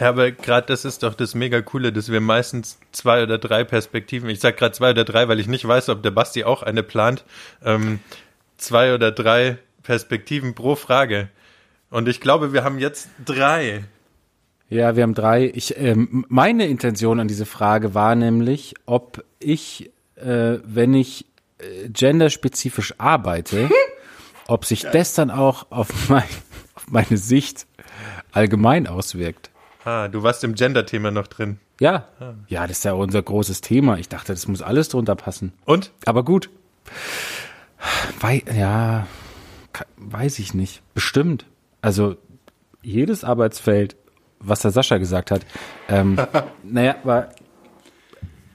Ja, 0.00 0.10
aber 0.10 0.30
gerade 0.30 0.66
das 0.68 0.84
ist 0.84 1.02
doch 1.02 1.14
das 1.14 1.34
mega 1.34 1.60
coole, 1.60 1.92
dass 1.92 2.10
wir 2.10 2.20
meistens 2.20 2.78
zwei 2.92 3.22
oder 3.22 3.38
drei 3.38 3.64
Perspektiven, 3.64 4.30
ich 4.30 4.40
sag 4.40 4.56
gerade 4.56 4.72
zwei 4.72 4.90
oder 4.90 5.04
drei, 5.04 5.28
weil 5.28 5.40
ich 5.40 5.48
nicht 5.48 5.66
weiß, 5.66 5.88
ob 5.88 6.02
der 6.02 6.12
Basti 6.12 6.44
auch 6.44 6.62
eine 6.62 6.82
plant, 6.84 7.24
ähm, 7.64 7.98
zwei 8.58 8.94
oder 8.94 9.10
drei 9.10 9.58
Perspektiven 9.82 10.54
pro 10.54 10.76
Frage. 10.76 11.28
Und 11.90 12.08
ich 12.08 12.20
glaube, 12.20 12.52
wir 12.52 12.62
haben 12.62 12.78
jetzt 12.78 13.08
drei. 13.24 13.84
Ja, 14.68 14.94
wir 14.94 15.02
haben 15.02 15.14
drei. 15.14 15.50
Ich, 15.54 15.78
ähm, 15.78 16.26
meine 16.28 16.66
Intention 16.66 17.18
an 17.18 17.28
diese 17.28 17.46
Frage 17.46 17.94
war 17.94 18.14
nämlich, 18.14 18.74
ob 18.86 19.24
ich, 19.40 19.90
äh, 20.16 20.58
wenn 20.62 20.94
ich 20.94 21.24
äh, 21.58 21.88
genderspezifisch 21.88 22.94
arbeite, 22.98 23.70
ob 24.46 24.64
sich 24.64 24.82
das 24.82 25.14
dann 25.14 25.30
auch 25.30 25.70
auf, 25.70 26.08
mein, 26.08 26.22
auf 26.74 26.86
meine 26.88 27.16
Sicht 27.16 27.66
allgemein 28.30 28.86
auswirkt. 28.86 29.50
Ah, 29.88 30.08
du 30.08 30.22
warst 30.22 30.44
im 30.44 30.54
Gender-Thema 30.54 31.10
noch 31.10 31.28
drin. 31.28 31.60
Ja, 31.80 32.08
ja, 32.46 32.66
das 32.66 32.78
ist 32.78 32.84
ja 32.84 32.92
unser 32.92 33.22
großes 33.22 33.62
Thema. 33.62 33.96
Ich 33.96 34.10
dachte, 34.10 34.34
das 34.34 34.46
muss 34.46 34.60
alles 34.60 34.90
drunter 34.90 35.16
passen. 35.16 35.54
Und? 35.64 35.92
Aber 36.04 36.24
gut. 36.24 36.50
Wei 38.20 38.42
ja, 38.54 39.06
weiß 39.96 40.40
ich 40.40 40.52
nicht. 40.52 40.82
Bestimmt. 40.92 41.46
Also 41.80 42.18
jedes 42.82 43.24
Arbeitsfeld, 43.24 43.96
was 44.40 44.60
der 44.60 44.72
Sascha 44.72 44.98
gesagt 44.98 45.30
hat, 45.30 45.46
ähm, 45.88 46.18
naja, 46.62 46.96
aber 47.02 47.30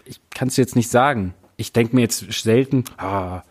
ich 0.06 0.20
kann 0.30 0.50
es 0.50 0.58
jetzt 0.58 0.76
nicht 0.76 0.92
sagen. 0.92 1.34
Ich 1.58 1.74
denke 1.74 1.96
mir 1.96 2.04
jetzt 2.04 2.32
selten, 2.32 2.84
ah, 2.98 3.42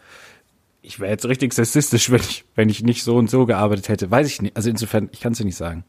ich 0.83 1.01
wäre 1.01 1.11
jetzt 1.11 1.27
richtig 1.27 1.53
sexistisch, 1.53 2.11
wenn 2.13 2.21
ich, 2.21 2.45
wenn 2.55 2.69
ich 2.69 2.85
nicht 2.85 3.03
so 3.03 3.17
und 3.17 3.29
so 3.29 3.45
gearbeitet 3.45 3.89
hätte. 3.89 4.09
Weiß 4.09 4.29
ich 4.29 4.41
nicht. 4.41 4.57
Also 4.57 4.71
insofern, 4.71 5.09
ich 5.11 5.19
kann 5.19 5.33
es 5.33 5.39
dir 5.39 5.47
nicht 5.47 5.57
sagen. 5.57 5.85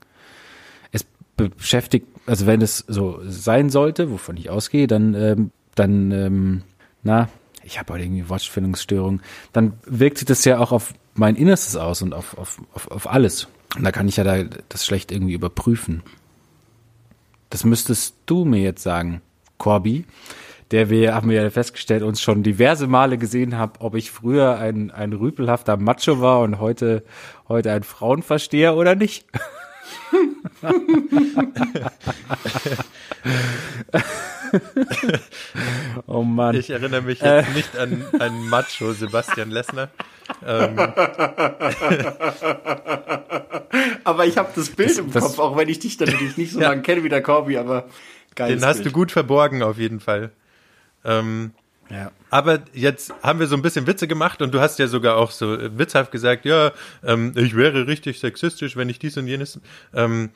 Es 1.38 1.50
beschäftigt, 1.50 2.08
also 2.26 2.46
wenn 2.46 2.62
es 2.62 2.80
so 2.88 3.20
sein 3.26 3.70
sollte, 3.70 4.12
wovon 4.12 4.38
ich 4.38 4.50
ausgehe, 4.50 4.88
dann, 4.88 5.14
ähm, 5.14 5.52
dann, 5.76 6.12
ähm, 6.12 6.62
na, 7.02 7.30
ich 7.64 7.80
habe 7.80 7.94
heute 7.94 8.04
irgendwie 8.04 8.30
Wortfindungsstörung, 8.30 9.22
dann 9.52 9.74
wirkt 9.86 10.20
sich 10.20 10.28
das 10.28 10.46
ja 10.46 10.60
auch 10.60 10.72
auf 10.72 10.94
mein 11.16 11.36
Innerstes 11.36 11.76
aus 11.76 12.02
und 12.02 12.14
auf, 12.14 12.38
auf, 12.38 12.62
auf, 12.74 12.92
auf 12.92 13.10
alles. 13.10 13.48
Und 13.76 13.84
da 13.84 13.92
kann 13.92 14.08
ich 14.08 14.18
ja 14.18 14.24
da 14.24 14.44
das 14.70 14.86
schlecht 14.86 15.12
irgendwie 15.12 15.34
überprüfen. 15.34 16.04
Das 17.50 17.64
müsstest 17.64 18.16
du 18.26 18.46
mir 18.46 18.62
jetzt 18.62 18.84
sagen, 18.84 19.22
Corby, 19.58 20.06
der 20.72 20.90
wir, 20.90 21.14
haben 21.14 21.30
wir 21.30 21.42
ja 21.42 21.50
festgestellt, 21.50 22.04
uns 22.04 22.22
schon 22.22 22.44
diverse 22.44 22.88
Male 22.88 23.18
gesehen 23.18 23.58
haben, 23.58 23.74
ob 23.80 23.96
ich 23.96 24.12
früher 24.12 24.58
ein, 24.58 24.92
ein 24.92 25.14
rüpelhafter 25.14 25.78
Macho 25.78 26.20
war 26.20 26.42
und 26.42 26.60
heute, 26.60 27.04
heute 27.48 27.72
ein 27.72 27.84
Frauenversteher 27.84 28.76
oder 28.76 28.96
nicht. 28.96 29.26
oh 36.08 36.24
Mann. 36.24 36.56
Ich 36.56 36.70
erinnere 36.70 37.02
mich 37.02 37.20
jetzt 37.22 37.54
nicht 37.56 37.78
an, 37.78 38.06
an 38.20 38.48
Macho 38.50 38.94
Sebastian 38.94 39.52
Lessner. 39.52 39.90
Ähm, 40.46 40.78
Aber 44.04 44.26
ich 44.26 44.38
habe 44.38 44.50
das 44.56 44.70
Bild 44.70 44.90
Das- 44.92 44.98
im 44.98 45.12
das- 45.12 45.24
Kopf, 45.24 45.40
auch 45.40 45.58
wenn 45.58 45.70
ich 45.70 45.80
dich 45.80 46.00
natürlich 46.00 46.38
nicht 46.38 46.54
so 46.54 46.60
Ja. 46.62 46.70
lange 46.70 46.82
kenne 46.82 47.04
wie 47.04 47.10
der 47.10 47.22
Corby, 47.22 47.58
aber 47.58 47.86
geil. 48.36 48.56
den 48.56 48.64
hast 48.66 48.80
du 48.80 48.84
Bild. 48.84 48.94
gut 48.96 49.12
verborgen 49.12 49.64
auf 49.64 49.78
jeden 49.78 50.00
Fall. 50.00 50.32
Ähm, 51.04 51.52
ja. 51.90 52.12
Aber 52.30 52.60
jetzt 52.74 53.14
haben 53.22 53.40
wir 53.40 53.48
so 53.48 53.56
ein 53.56 53.62
bisschen 53.62 53.86
Witze 53.88 54.08
gemacht 54.08 54.42
und 54.42 54.54
du 54.54 54.62
hast 54.62 54.80
ja 54.80 54.88
sogar 54.88 55.18
auch 55.18 55.32
so 55.32 55.54
äh, 55.56 55.78
witzhaft 55.78 56.12
gesagt, 56.12 56.46
ja, 56.46 56.72
ähm, 57.04 57.34
ich 57.36 57.56
wäre 57.56 57.88
richtig 57.88 58.20
sexistisch, 58.20 58.76
wenn 58.78 58.88
ich 58.90 59.00
dies 59.00 59.18
und 59.18 59.28
jenes. 59.28 59.60
Ähm, 59.94 60.30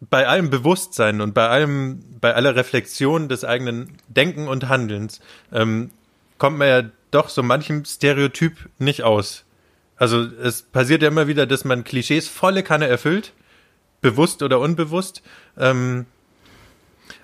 bei 0.00 0.26
allem 0.26 0.50
Bewusstsein 0.50 1.20
und 1.20 1.34
bei 1.34 1.48
allem, 1.48 2.04
bei 2.20 2.34
aller 2.34 2.54
Reflexion 2.54 3.28
des 3.28 3.44
eigenen 3.44 3.98
Denken 4.08 4.48
und 4.48 4.68
Handelns 4.68 5.20
ähm, 5.52 5.90
kommt 6.38 6.58
man 6.58 6.68
ja 6.68 6.82
doch 7.10 7.28
so 7.28 7.42
manchem 7.42 7.84
Stereotyp 7.84 8.68
nicht 8.78 9.02
aus. 9.02 9.44
Also 9.96 10.22
es 10.22 10.62
passiert 10.62 11.02
ja 11.02 11.08
immer 11.08 11.26
wieder, 11.26 11.46
dass 11.46 11.64
man 11.64 11.84
Klischees 11.84 12.28
volle 12.28 12.62
Kanne 12.62 12.86
erfüllt, 12.86 13.32
bewusst 14.00 14.42
oder 14.42 14.60
unbewusst. 14.60 15.22
Ähm, 15.56 16.06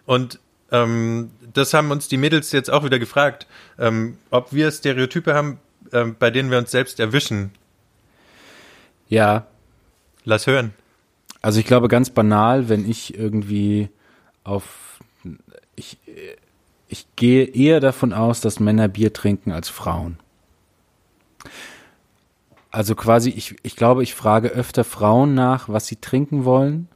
und 0.06 0.40
ähm, 0.72 1.30
das 1.52 1.74
haben 1.74 1.90
uns 1.90 2.08
die 2.08 2.16
Mädels 2.16 2.50
jetzt 2.50 2.70
auch 2.70 2.84
wieder 2.84 2.98
gefragt, 2.98 3.46
ähm, 3.78 4.18
ob 4.30 4.52
wir 4.52 4.72
Stereotype 4.72 5.34
haben, 5.34 5.60
ähm, 5.92 6.16
bei 6.18 6.30
denen 6.30 6.50
wir 6.50 6.58
uns 6.58 6.72
selbst 6.72 6.98
erwischen. 6.98 7.52
Ja, 9.08 9.46
Lass 10.24 10.46
hören. 10.46 10.72
Also 11.44 11.60
ich 11.60 11.66
glaube 11.66 11.88
ganz 11.88 12.08
banal, 12.08 12.70
wenn 12.70 12.88
ich 12.88 13.18
irgendwie 13.18 13.90
auf 14.44 14.98
ich 15.76 15.98
ich 16.88 17.06
gehe 17.16 17.44
eher 17.44 17.80
davon 17.80 18.14
aus, 18.14 18.40
dass 18.40 18.60
Männer 18.60 18.88
Bier 18.88 19.12
trinken 19.12 19.52
als 19.52 19.68
Frauen. 19.68 20.16
Also 22.70 22.94
quasi 22.94 23.28
ich 23.28 23.56
ich 23.62 23.76
glaube, 23.76 24.02
ich 24.02 24.14
frage 24.14 24.48
öfter 24.48 24.84
Frauen 24.84 25.34
nach, 25.34 25.68
was 25.68 25.86
sie 25.86 25.96
trinken 25.96 26.46
wollen. 26.46 26.88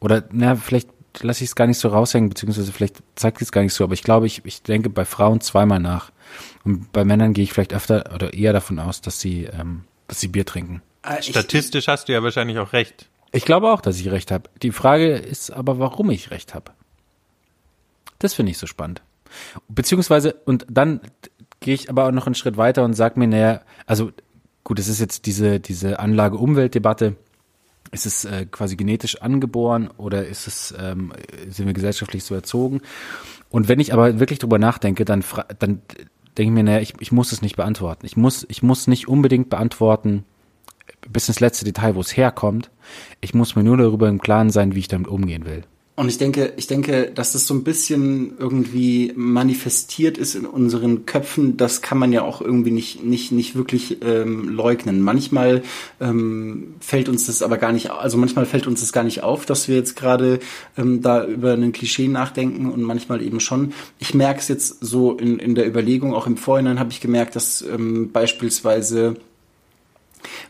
Oder 0.00 0.24
na, 0.32 0.56
vielleicht 0.56 0.88
lasse 1.20 1.44
ich 1.44 1.50
es 1.50 1.54
gar 1.54 1.68
nicht 1.68 1.78
so 1.78 1.86
raushängen, 1.86 2.30
beziehungsweise 2.30 2.72
vielleicht 2.72 3.00
zeigt 3.14 3.36
ich 3.36 3.42
es 3.46 3.52
gar 3.52 3.62
nicht 3.62 3.74
so, 3.74 3.84
aber 3.84 3.94
ich 3.94 4.02
glaube, 4.02 4.26
ich, 4.26 4.44
ich 4.44 4.62
denke 4.64 4.90
bei 4.90 5.04
Frauen 5.04 5.40
zweimal 5.40 5.78
nach. 5.78 6.10
Und 6.64 6.90
bei 6.90 7.04
Männern 7.04 7.32
gehe 7.32 7.44
ich 7.44 7.52
vielleicht 7.52 7.74
öfter 7.74 8.10
oder 8.12 8.34
eher 8.34 8.52
davon 8.52 8.80
aus, 8.80 9.02
dass 9.02 9.20
sie, 9.20 9.44
ähm, 9.44 9.84
dass 10.08 10.18
sie 10.18 10.28
Bier 10.28 10.44
trinken. 10.44 10.82
Äh, 11.06 11.20
ich- 11.20 11.26
Statistisch 11.26 11.86
hast 11.86 12.08
du 12.08 12.12
ja 12.12 12.24
wahrscheinlich 12.24 12.58
auch 12.58 12.72
recht. 12.72 13.08
Ich 13.32 13.44
glaube 13.44 13.70
auch, 13.70 13.80
dass 13.80 13.98
ich 13.98 14.10
recht 14.10 14.30
habe. 14.30 14.50
Die 14.62 14.72
Frage 14.72 15.14
ist 15.14 15.50
aber, 15.50 15.78
warum 15.78 16.10
ich 16.10 16.30
recht 16.30 16.54
habe. 16.54 16.72
Das 18.18 18.34
finde 18.34 18.50
ich 18.52 18.58
so 18.58 18.66
spannend. 18.66 19.02
Beziehungsweise, 19.68 20.34
und 20.44 20.66
dann 20.68 21.00
gehe 21.60 21.74
ich 21.74 21.88
aber 21.88 22.06
auch 22.06 22.12
noch 22.12 22.26
einen 22.26 22.34
Schritt 22.34 22.56
weiter 22.56 22.84
und 22.84 22.94
sage 22.94 23.18
mir, 23.18 23.28
naja, 23.28 23.60
also 23.86 24.10
gut, 24.64 24.78
es 24.78 24.88
ist 24.88 25.00
jetzt 25.00 25.26
diese, 25.26 25.60
diese 25.60 25.98
Anlage-Umwelt-Debatte. 26.00 27.16
Ist 27.92 28.06
es 28.06 28.24
äh, 28.24 28.46
quasi 28.46 28.76
genetisch 28.76 29.20
angeboren 29.20 29.90
oder 29.96 30.26
ist 30.26 30.46
es, 30.46 30.74
ähm, 30.78 31.12
sind 31.48 31.66
wir 31.66 31.72
gesellschaftlich 31.72 32.22
so 32.24 32.34
erzogen? 32.34 32.82
Und 33.48 33.68
wenn 33.68 33.80
ich 33.80 33.92
aber 33.92 34.20
wirklich 34.20 34.38
drüber 34.38 34.58
nachdenke, 34.58 35.04
dann, 35.04 35.24
dann 35.58 35.82
denke 36.38 36.42
ich 36.42 36.50
mir, 36.50 36.62
naja, 36.62 36.80
ich, 36.80 36.94
ich 37.00 37.10
muss 37.10 37.32
es 37.32 37.42
nicht 37.42 37.56
beantworten. 37.56 38.06
Ich 38.06 38.16
muss, 38.16 38.46
ich 38.48 38.62
muss 38.62 38.86
nicht 38.86 39.08
unbedingt 39.08 39.50
beantworten, 39.50 40.24
bis 41.12 41.28
ins 41.28 41.40
letzte 41.40 41.64
Detail, 41.64 41.94
wo 41.94 42.00
es 42.00 42.16
herkommt. 42.16 42.70
Ich 43.20 43.34
muss 43.34 43.56
mir 43.56 43.62
nur 43.62 43.76
darüber 43.76 44.08
im 44.08 44.20
Klaren 44.20 44.50
sein, 44.50 44.74
wie 44.74 44.80
ich 44.80 44.88
damit 44.88 45.08
umgehen 45.08 45.44
will. 45.44 45.64
Und 46.00 46.08
ich 46.08 46.16
denke, 46.16 46.54
ich 46.56 46.66
denke, 46.66 47.12
dass 47.14 47.32
das 47.34 47.46
so 47.46 47.52
ein 47.52 47.62
bisschen 47.62 48.38
irgendwie 48.38 49.12
manifestiert 49.16 50.16
ist 50.16 50.34
in 50.34 50.46
unseren 50.46 51.04
Köpfen. 51.04 51.58
Das 51.58 51.82
kann 51.82 51.98
man 51.98 52.10
ja 52.10 52.22
auch 52.22 52.40
irgendwie 52.40 52.70
nicht 52.70 53.04
nicht 53.04 53.32
nicht 53.32 53.54
wirklich 53.54 53.98
ähm, 54.02 54.48
leugnen. 54.48 55.02
Manchmal 55.02 55.62
ähm, 56.00 56.76
fällt 56.80 57.10
uns 57.10 57.26
das 57.26 57.42
aber 57.42 57.58
gar 57.58 57.72
nicht, 57.72 57.90
also 57.90 58.16
manchmal 58.16 58.46
fällt 58.46 58.66
uns 58.66 58.80
das 58.80 58.94
gar 58.94 59.04
nicht 59.04 59.22
auf, 59.22 59.44
dass 59.44 59.68
wir 59.68 59.76
jetzt 59.76 59.94
gerade 59.94 60.40
ähm, 60.78 61.02
da 61.02 61.26
über 61.26 61.52
ein 61.52 61.72
Klischee 61.72 62.08
nachdenken 62.08 62.70
und 62.70 62.80
manchmal 62.80 63.20
eben 63.20 63.38
schon. 63.38 63.74
Ich 63.98 64.14
merke 64.14 64.40
es 64.40 64.48
jetzt 64.48 64.78
so 64.80 65.18
in 65.18 65.38
in 65.38 65.54
der 65.54 65.68
Überlegung, 65.68 66.14
auch 66.14 66.26
im 66.26 66.38
Vorhinein 66.38 66.80
habe 66.80 66.92
ich 66.92 67.02
gemerkt, 67.02 67.36
dass 67.36 67.60
ähm, 67.60 68.10
beispielsweise 68.10 69.16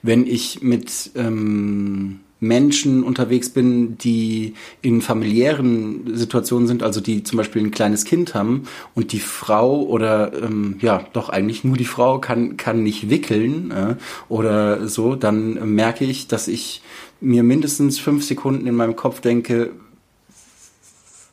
wenn 0.03 0.27
ich 0.27 0.63
mit 0.63 1.11
ähm, 1.15 2.21
Menschen 2.41 3.05
unterwegs 3.05 3.51
bin, 3.51 3.99
die 3.99 4.55
in 4.81 5.03
familiären 5.03 6.17
Situationen 6.17 6.67
sind, 6.67 6.83
also 6.83 7.01
die 7.01 7.23
zum 7.23 7.37
Beispiel 7.37 7.63
ein 7.63 7.71
kleines 7.71 8.05
Kind 8.07 8.35
haben 8.35 8.65
und 8.95 9.13
die 9.13 9.21
Frau 9.21 9.83
oder 9.83 10.33
ähm, 10.43 10.79
ja 10.81 11.05
doch 11.13 11.29
eigentlich 11.29 11.65
nur 11.65 11.77
die 11.77 11.85
Frau 11.85 12.19
kann 12.19 12.57
kann 12.57 12.83
nicht 12.83 13.11
wickeln 13.11 13.71
äh, 13.71 13.97
oder 14.31 14.89
so, 14.89 15.17
dann 15.17 15.75
merke 15.75 16.07
ich, 16.07 16.29
dass 16.29 16.49
ich 16.49 16.83
mir 17.21 17.43
mindestens 17.43 17.99
fünf 17.99 18.25
Sekunden 18.25 18.67
in 18.67 18.75
meinem 18.75 18.97
Kopf 18.97 19.21
denke, 19.21 19.73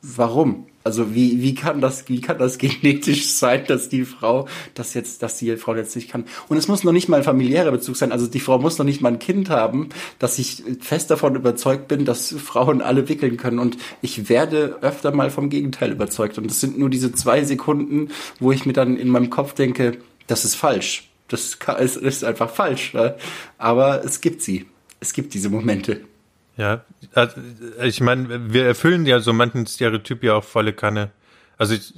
warum? 0.01 0.65
Also 0.87 1.13
wie, 1.13 1.41
wie 1.41 1.53
kann 1.53 1.81
das, 1.81 2.07
wie 2.07 2.21
kann 2.21 2.37
das 2.37 2.57
genetisch 2.57 3.27
sein, 3.27 3.65
dass 3.67 3.89
die 3.89 4.05
Frau 4.05 4.47
das 4.73 4.93
jetzt, 4.93 5.21
dass 5.21 5.37
die 5.37 5.57
Frau 5.57 5.75
jetzt 5.75 5.97
nicht 5.97 6.09
kann? 6.09 6.23
Und 6.47 6.55
es 6.55 6.69
muss 6.69 6.85
noch 6.85 6.93
nicht 6.93 7.09
mal 7.09 7.17
ein 7.17 7.23
familiärer 7.23 7.71
Bezug 7.71 7.97
sein. 7.97 8.13
Also 8.13 8.25
die 8.27 8.39
Frau 8.39 8.57
muss 8.57 8.77
noch 8.77 8.85
nicht 8.85 9.01
mal 9.01 9.09
ein 9.09 9.19
Kind 9.19 9.49
haben, 9.49 9.89
dass 10.17 10.39
ich 10.39 10.63
fest 10.79 11.11
davon 11.11 11.35
überzeugt 11.35 11.89
bin, 11.89 12.05
dass 12.05 12.33
Frauen 12.33 12.81
alle 12.81 13.09
wickeln 13.09 13.35
können. 13.35 13.59
Und 13.59 13.77
ich 14.01 14.29
werde 14.29 14.77
öfter 14.81 15.11
mal 15.11 15.29
vom 15.29 15.49
Gegenteil 15.49 15.91
überzeugt. 15.91 16.37
Und 16.37 16.49
es 16.49 16.61
sind 16.61 16.79
nur 16.79 16.89
diese 16.89 17.11
zwei 17.11 17.43
Sekunden, 17.43 18.09
wo 18.39 18.53
ich 18.53 18.65
mir 18.65 18.73
dann 18.73 18.95
in 18.95 19.09
meinem 19.09 19.29
Kopf 19.29 19.53
denke, 19.53 19.97
das 20.27 20.45
ist 20.45 20.55
falsch. 20.55 21.09
Das 21.27 21.57
ist 22.01 22.23
einfach 22.23 22.49
falsch. 22.49 22.93
Ne? 22.93 23.17
Aber 23.57 24.05
es 24.05 24.21
gibt 24.21 24.41
sie. 24.41 24.67
Es 25.01 25.11
gibt 25.11 25.33
diese 25.33 25.49
Momente. 25.49 26.01
Ja, 26.57 26.83
also, 27.13 27.39
ich 27.83 28.01
meine, 28.01 28.51
wir 28.51 28.65
erfüllen 28.65 29.05
ja 29.05 29.19
so 29.19 29.31
manchen 29.31 29.67
Stereotyp 29.67 30.23
ja 30.23 30.35
auch 30.35 30.43
volle 30.43 30.73
Kanne. 30.73 31.11
Also 31.57 31.75
ich, 31.75 31.93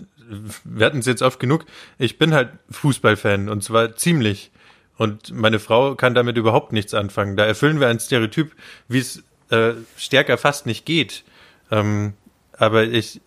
wir 0.63 0.85
hatten 0.85 0.99
es 0.99 1.05
jetzt 1.05 1.21
oft 1.21 1.39
genug. 1.39 1.65
Ich 1.97 2.17
bin 2.17 2.33
halt 2.33 2.49
Fußballfan 2.69 3.49
und 3.49 3.63
zwar 3.63 3.95
ziemlich. 3.95 4.51
Und 4.97 5.33
meine 5.33 5.59
Frau 5.59 5.95
kann 5.95 6.13
damit 6.13 6.37
überhaupt 6.37 6.73
nichts 6.73 6.93
anfangen. 6.93 7.37
Da 7.37 7.45
erfüllen 7.45 7.79
wir 7.79 7.87
ein 7.87 7.99
Stereotyp, 8.01 8.51
wie 8.89 8.99
es 8.99 9.23
äh, 9.49 9.71
stärker 9.97 10.37
fast 10.37 10.65
nicht 10.65 10.85
geht. 10.85 11.23
Ähm, 11.71 12.13
aber 12.51 12.83
ich 12.83 13.21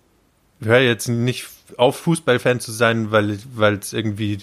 höre 0.61 0.81
jetzt 0.81 1.09
nicht 1.09 1.47
auf, 1.79 1.97
Fußballfan 1.97 2.61
zu 2.61 2.73
sein, 2.73 3.11
weil 3.11 3.39
weil 3.55 3.75
es 3.75 3.95
irgendwie 3.95 4.39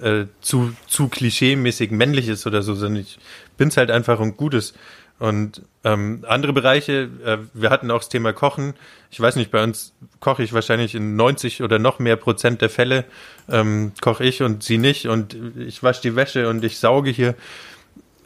äh, 0.00 0.24
zu 0.40 0.74
zu 0.86 1.08
klischeemäßig 1.08 1.90
männlich 1.90 2.28
ist 2.28 2.46
oder 2.46 2.62
so, 2.62 2.74
sondern 2.74 3.02
ich 3.02 3.18
bin's 3.58 3.76
halt 3.76 3.90
einfach 3.90 4.18
und 4.18 4.38
Gutes. 4.38 4.72
Und 5.20 5.60
ähm, 5.84 6.24
andere 6.26 6.54
Bereiche, 6.54 7.10
äh, 7.24 7.38
wir 7.52 7.68
hatten 7.68 7.90
auch 7.90 7.98
das 7.98 8.08
Thema 8.08 8.32
Kochen. 8.32 8.72
Ich 9.10 9.20
weiß 9.20 9.36
nicht, 9.36 9.50
bei 9.50 9.62
uns 9.62 9.92
koche 10.18 10.42
ich 10.42 10.54
wahrscheinlich 10.54 10.94
in 10.94 11.14
90 11.14 11.62
oder 11.62 11.78
noch 11.78 11.98
mehr 11.98 12.16
Prozent 12.16 12.62
der 12.62 12.70
Fälle 12.70 13.04
ähm, 13.46 13.92
koche 14.00 14.24
ich 14.24 14.42
und 14.42 14.62
sie 14.62 14.78
nicht 14.78 15.08
und 15.08 15.36
ich 15.58 15.82
wasche 15.82 16.00
die 16.00 16.16
Wäsche 16.16 16.48
und 16.48 16.64
ich 16.64 16.78
sauge 16.78 17.10
hier. 17.10 17.34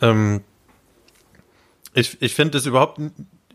Ähm, 0.01 0.43
ich 1.95 2.17
ich 2.23 2.35
finde 2.37 2.59
es 2.59 2.67
überhaupt 2.67 3.01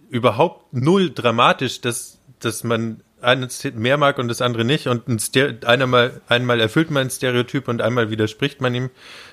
überhaupt 0.10 0.74
null 0.74 1.10
dramatisch, 1.10 1.80
dass 1.80 2.20
dass 2.40 2.66
man 2.66 3.02
eines 3.22 3.64
mehr 3.74 3.98
mag 3.98 4.18
und 4.20 4.28
das 4.28 4.42
andere 4.42 4.66
nicht 4.66 4.88
und 4.88 5.08
ein 5.08 5.20
Ster 5.20 5.56
einmal, 5.66 6.20
einmal 6.28 6.60
erfüllt 6.60 6.92
man 6.92 7.08
ein 7.08 7.10
Stereotyp 7.10 7.70
und 7.70 7.82
einmal 7.82 8.10
widerspricht 8.10 8.60
man 8.60 8.76
ihm, 8.76 8.90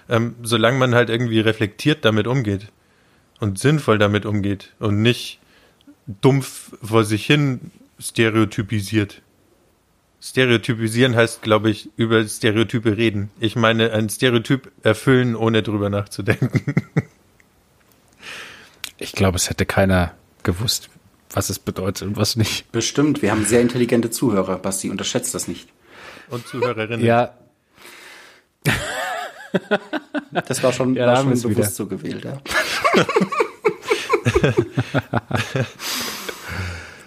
ähm, 0.09 0.37
solange 0.45 0.79
man 0.79 0.95
halt 0.95 1.11
irgendwie 1.11 1.41
reflektiert 1.41 2.05
damit 2.05 2.29
umgeht 2.29 2.69
und 3.41 3.59
sinnvoll 3.59 3.99
damit 3.99 4.27
umgeht 4.27 4.75
und 4.79 5.03
nicht 5.03 5.41
dumpf 6.07 6.73
vor 6.83 7.05
sich 7.05 7.27
hin 7.27 7.71
stereotypisiert. 7.99 9.23
Stereotypisieren 10.21 11.15
heißt, 11.15 11.43
glaube 11.43 11.71
ich, 11.71 11.91
über 11.97 12.27
Stereotype 12.27 12.97
reden. 12.97 13.31
Ich 13.39 13.55
meine, 13.55 13.93
ein 13.93 14.09
Stereotyp 14.09 14.73
erfüllen, 14.83 15.37
ohne 15.37 15.63
drüber 15.63 15.91
nachzudenken. 15.91 16.75
Ich 18.99 19.13
glaube, 19.13 19.37
es 19.37 19.51
hätte 19.51 19.67
keiner 19.67 20.15
gewusst, 20.43 20.89
was 21.31 21.51
es 21.51 21.59
bedeutet 21.59 22.09
und 22.09 22.17
was 22.17 22.35
nicht. 22.37 22.73
Bestimmt, 22.73 23.21
wir 23.21 23.31
haben 23.31 23.45
sehr 23.45 23.61
intelligente 23.61 24.11
Zuhörer, 24.11 24.57
Basti, 24.59 24.89
unterschätzt 24.89 25.35
das 25.35 25.49
nicht. 25.49 25.69
Und 26.31 26.47
Zuhörerinnen. 26.47 27.05
Ja, 27.05 27.35
Das 30.47 30.63
war 30.63 30.73
schon, 30.73 30.95
Ja, 30.95 31.07
war 31.07 31.15
da 31.15 31.19
haben 31.21 31.31
schon 31.37 31.51
bewusst 31.51 31.59
wieder. 31.59 31.71
so 31.71 31.87
gewählt, 31.87 32.25
ja. 32.25 32.41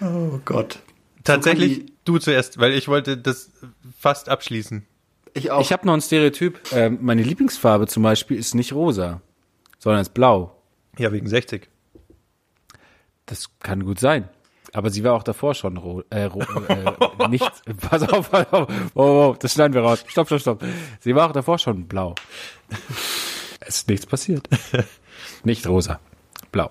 oh 0.00 0.38
Gott. 0.44 0.80
Tatsächlich 1.24 1.78
So 1.78 1.84
du 2.04 2.18
zuerst, 2.18 2.58
weil 2.58 2.72
ich 2.72 2.88
wollte 2.88 3.16
das 3.16 3.50
fast 3.98 4.28
abschließen. 4.28 4.86
Ich 5.34 5.50
auch. 5.50 5.60
ich 5.60 5.72
habe 5.72 5.86
noch 5.86 5.94
ein 5.94 6.00
Stereotyp. 6.00 6.58
Ähm, 6.72 6.98
meine 7.00 7.22
Lieblingsfarbe 7.22 7.86
zum 7.86 8.02
Beispiel 8.02 8.36
ist 8.36 8.54
nicht 8.54 8.72
rosa, 8.72 9.20
sondern 9.78 10.02
ist 10.02 10.14
blau. 10.14 10.56
Ja, 10.98 11.12
wegen 11.12 11.28
60. 11.28 11.68
Das 13.26 13.48
kann 13.60 13.84
gut 13.84 14.00
sein. 14.00 14.28
Aber 14.72 14.90
sie 14.90 15.02
war 15.04 15.14
auch 15.14 15.22
davor 15.22 15.54
schon 15.54 15.76
ro 15.76 16.02
äh, 16.10 16.24
ro 16.24 16.40
äh, 16.68 17.28
nicht. 17.28 17.50
Pass 17.80 18.02
auf, 18.08 18.30
pass 18.30 18.52
auf. 18.52 18.68
Oh, 18.94 19.02
oh, 19.02 19.36
das 19.38 19.52
schneiden 19.54 19.74
wir 19.74 19.82
raus. 19.82 20.04
Stopp, 20.06 20.26
stopp, 20.26 20.40
stopp. 20.40 20.64
Sie 21.00 21.14
war 21.14 21.28
auch 21.28 21.32
davor 21.32 21.58
schon 21.58 21.86
blau. 21.86 22.14
Es 23.62 23.76
ist 23.76 23.88
nichts 23.88 24.06
passiert. 24.06 24.48
Nicht 25.44 25.66
rosa, 25.66 26.00
blau. 26.50 26.70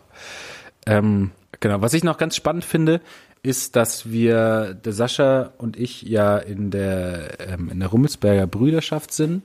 Ähm, 0.88 1.32
genau. 1.60 1.82
Was 1.82 1.94
ich 1.94 2.04
noch 2.04 2.18
ganz 2.18 2.36
spannend 2.36 2.66
finde, 2.66 3.00
ist, 3.44 3.76
dass 3.76 4.12
wir, 4.12 4.74
der 4.74 4.94
Sascha 4.94 5.54
und 5.58 5.78
ich 5.78 6.02
ja 6.02 6.38
in 6.38 6.72
der 6.72 7.40
ähm, 7.40 7.70
in 7.70 7.80
der 7.80 7.90
Rummelsberger 7.90 8.48
Brüderschaft 8.48 9.14
sind. 9.14 9.44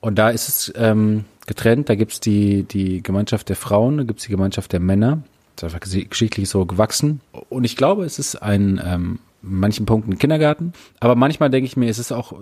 Und 0.00 0.18
da 0.18 0.30
ist 0.30 0.48
es 0.48 0.72
ähm, 0.76 1.24
getrennt. 1.46 1.88
Da 1.88 1.94
gibt's 1.94 2.20
die, 2.20 2.64
die 2.64 3.02
Gemeinschaft 3.02 3.48
der 3.48 3.56
Frauen, 3.56 3.98
da 3.98 4.04
gibt's 4.04 4.24
die 4.24 4.32
Gemeinschaft 4.32 4.72
der 4.72 4.80
Männer. 4.80 5.22
Ist 5.56 5.64
einfach 5.64 5.80
geschichtlich 5.80 6.48
so 6.48 6.66
gewachsen. 6.66 7.20
Und 7.48 7.64
ich 7.64 7.76
glaube, 7.76 8.04
es 8.04 8.18
ist 8.18 8.36
ein, 8.36 8.80
ähm, 8.84 9.18
manchen 9.42 9.86
Punkten 9.86 10.18
Kindergarten. 10.18 10.72
Aber 11.00 11.14
manchmal 11.14 11.50
denke 11.50 11.66
ich 11.66 11.76
mir, 11.76 11.90
es 11.90 11.98
ist 11.98 12.12
auch 12.12 12.32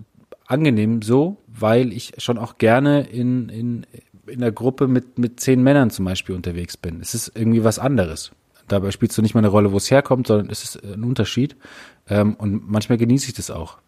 angenehm 0.47 1.03
so, 1.03 1.39
weil 1.47 1.93
ich 1.93 2.13
schon 2.19 2.39
auch 2.39 2.59
gerne 2.59 3.03
in, 3.03 3.49
in, 3.49 3.87
in 4.27 4.41
der 4.41 4.53
Gruppe 4.53 4.87
mit, 4.87 5.19
mit 5.19 5.41
zehn 5.41 5.63
Männern 5.63 5.91
zum 5.91 6.05
Beispiel 6.05 6.35
unterwegs 6.35 6.77
bin. 6.77 7.01
Es 7.01 7.15
ist 7.15 7.33
irgendwie 7.35 7.65
was 7.65 7.79
anderes. 7.79 8.33
Dabei 8.69 8.91
spielst 8.93 9.19
du 9.19 9.23
nicht 9.23 9.35
mal 9.35 9.41
eine 9.41 9.49
Rolle, 9.49 9.73
wo 9.73 9.77
es 9.79 9.91
herkommt, 9.91 10.29
sondern 10.29 10.51
es 10.51 10.63
ist 10.63 10.85
ein 10.85 11.03
Unterschied. 11.03 11.57
Ähm, 12.09 12.35
und 12.35 12.71
manchmal 12.71 12.99
genieße 12.99 13.29
ich 13.29 13.35
das 13.35 13.51
auch. 13.51 13.79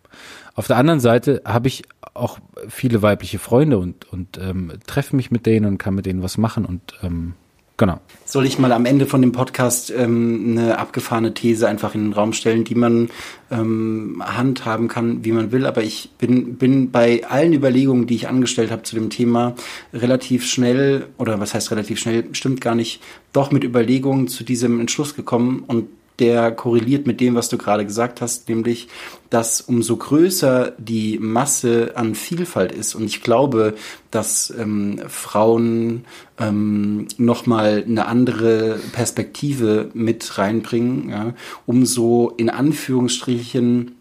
Auf 0.54 0.66
der 0.66 0.76
anderen 0.76 1.00
Seite 1.00 1.42
habe 1.44 1.68
ich 1.68 1.84
auch 2.14 2.38
viele 2.68 3.00
weibliche 3.00 3.38
Freunde 3.38 3.78
und, 3.78 4.10
und 4.12 4.38
ähm, 4.38 4.72
treffe 4.86 5.16
mich 5.16 5.30
mit 5.30 5.46
denen 5.46 5.66
und 5.66 5.78
kann 5.78 5.94
mit 5.94 6.06
denen 6.06 6.22
was 6.22 6.36
machen 6.36 6.64
und 6.64 6.94
ähm, 7.02 7.34
genau. 7.76 8.00
Soll 8.24 8.46
ich 8.46 8.58
mal 8.58 8.72
am 8.72 8.86
Ende 8.86 9.06
von 9.06 9.20
dem 9.20 9.32
Podcast 9.32 9.90
ähm, 9.90 10.56
eine 10.58 10.78
abgefahrene 10.78 11.34
These 11.34 11.68
einfach 11.68 11.94
in 11.94 12.04
den 12.04 12.12
Raum 12.12 12.32
stellen, 12.32 12.64
die 12.64 12.74
man 12.74 13.10
ähm, 13.50 14.22
handhaben 14.24 14.88
kann, 14.88 15.24
wie 15.24 15.32
man 15.32 15.52
will. 15.52 15.66
Aber 15.66 15.82
ich 15.82 16.10
bin, 16.18 16.56
bin 16.56 16.90
bei 16.90 17.24
allen 17.28 17.52
Überlegungen, 17.52 18.06
die 18.06 18.14
ich 18.14 18.28
angestellt 18.28 18.70
habe 18.70 18.82
zu 18.82 18.94
dem 18.94 19.10
Thema, 19.10 19.54
relativ 19.92 20.46
schnell, 20.46 21.08
oder 21.18 21.40
was 21.40 21.54
heißt 21.54 21.70
relativ 21.70 21.98
schnell, 21.98 22.24
stimmt 22.32 22.60
gar 22.60 22.74
nicht, 22.74 23.02
doch 23.32 23.50
mit 23.50 23.64
Überlegungen 23.64 24.28
zu 24.28 24.44
diesem 24.44 24.80
Entschluss 24.80 25.14
gekommen 25.14 25.64
und 25.66 25.88
der 26.22 26.52
korreliert 26.52 27.06
mit 27.06 27.20
dem, 27.20 27.34
was 27.34 27.48
du 27.48 27.58
gerade 27.58 27.84
gesagt 27.84 28.20
hast, 28.20 28.48
nämlich, 28.48 28.86
dass 29.28 29.60
umso 29.60 29.96
größer 29.96 30.72
die 30.78 31.18
Masse 31.18 31.92
an 31.96 32.14
Vielfalt 32.14 32.70
ist, 32.70 32.94
und 32.94 33.04
ich 33.06 33.22
glaube, 33.22 33.74
dass 34.12 34.54
ähm, 34.56 35.00
Frauen 35.08 36.04
ähm, 36.38 37.08
nochmal 37.18 37.84
eine 37.84 38.06
andere 38.06 38.78
Perspektive 38.92 39.90
mit 39.94 40.38
reinbringen, 40.38 41.10
ja, 41.10 41.34
umso 41.66 42.32
in 42.36 42.48
Anführungsstrichen 42.48 43.96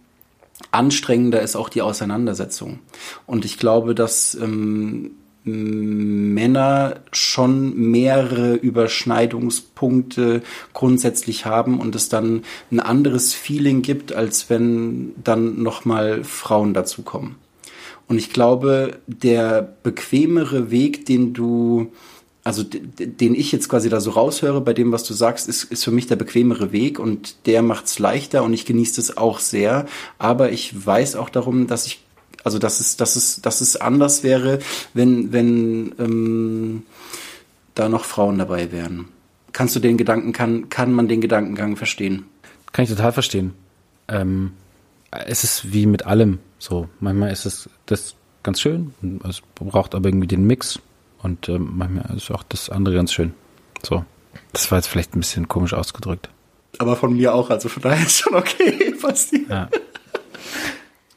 anstrengender 0.71 1.41
ist 1.41 1.55
auch 1.55 1.69
die 1.69 1.81
Auseinandersetzung. 1.81 2.79
Und 3.25 3.45
ich 3.45 3.57
glaube, 3.57 3.95
dass 3.95 4.35
ähm, 4.35 5.15
Männer 5.43 6.99
schon 7.11 7.75
mehrere 7.75 8.53
Überschneidungspunkte 8.53 10.43
grundsätzlich 10.73 11.45
haben 11.45 11.79
und 11.79 11.95
es 11.95 12.09
dann 12.09 12.43
ein 12.71 12.79
anderes 12.79 13.33
Feeling 13.33 13.81
gibt, 13.81 14.13
als 14.13 14.49
wenn 14.49 15.13
dann 15.23 15.63
nochmal 15.63 16.23
Frauen 16.23 16.73
dazukommen. 16.73 17.37
Und 18.07 18.17
ich 18.17 18.31
glaube, 18.33 18.99
der 19.07 19.61
bequemere 19.83 20.69
Weg, 20.69 21.05
den 21.05 21.33
du, 21.33 21.93
also 22.43 22.61
den 22.63 23.35
ich 23.35 23.51
jetzt 23.51 23.69
quasi 23.69 23.89
da 23.89 24.01
so 24.01 24.11
raushöre 24.11 24.61
bei 24.61 24.73
dem, 24.73 24.91
was 24.91 25.05
du 25.05 25.13
sagst, 25.13 25.47
ist, 25.47 25.63
ist 25.65 25.85
für 25.85 25.91
mich 25.91 26.07
der 26.07 26.17
bequemere 26.17 26.71
Weg 26.73 26.99
und 26.99 27.47
der 27.47 27.61
macht's 27.61 27.99
leichter 27.99 28.43
und 28.43 28.53
ich 28.53 28.65
genieße 28.65 28.97
das 28.97 29.15
auch 29.15 29.39
sehr. 29.39 29.85
Aber 30.19 30.51
ich 30.51 30.85
weiß 30.85 31.15
auch 31.15 31.29
darum, 31.29 31.67
dass 31.67 31.87
ich, 31.87 32.01
also 32.43 32.59
dass 32.59 32.79
es, 32.79 32.97
dass 32.97 33.15
es, 33.15 33.41
dass 33.41 33.61
es 33.61 33.75
anders 33.75 34.23
wäre, 34.23 34.59
wenn, 34.93 35.31
wenn 35.31 35.93
ähm, 35.99 36.83
da 37.75 37.89
noch 37.89 38.05
Frauen 38.05 38.37
dabei 38.37 38.71
wären. 38.71 39.07
Kannst 39.53 39.75
du 39.75 39.79
den 39.79 39.97
Gedanken, 39.97 40.33
kann, 40.33 40.69
kann 40.69 40.93
man 40.93 41.07
den 41.07 41.21
Gedankengang 41.21 41.75
verstehen? 41.75 42.25
Kann 42.71 42.83
ich 42.83 42.89
total 42.89 43.11
verstehen. 43.11 43.53
Ähm, 44.07 44.53
es 45.11 45.43
ist 45.43 45.73
wie 45.73 45.85
mit 45.85 46.05
allem 46.05 46.39
so. 46.57 46.87
Manchmal 46.99 47.31
ist 47.31 47.45
es 47.45 47.69
das 47.85 48.15
ganz 48.43 48.61
schön, 48.61 48.93
es 49.27 49.41
braucht 49.55 49.93
aber 49.93 50.09
irgendwie 50.09 50.27
den 50.27 50.45
Mix 50.45 50.79
und 51.21 51.49
ähm, 51.49 51.73
manchmal 51.75 52.15
ist 52.15 52.31
auch 52.31 52.43
das 52.43 52.69
andere 52.69 52.95
ganz 52.95 53.13
schön. 53.13 53.33
So. 53.83 54.05
Das 54.53 54.71
war 54.71 54.77
jetzt 54.77 54.87
vielleicht 54.87 55.15
ein 55.15 55.19
bisschen 55.19 55.47
komisch 55.47 55.73
ausgedrückt. 55.73 56.29
Aber 56.77 56.95
von 56.95 57.15
mir 57.15 57.33
auch, 57.33 57.49
also 57.49 57.69
von 57.69 57.83
daher 57.83 58.05
ist 58.05 58.19
schon 58.19 58.35
okay, 58.35 58.93
Basti. 59.01 59.45
Ja. 59.49 59.69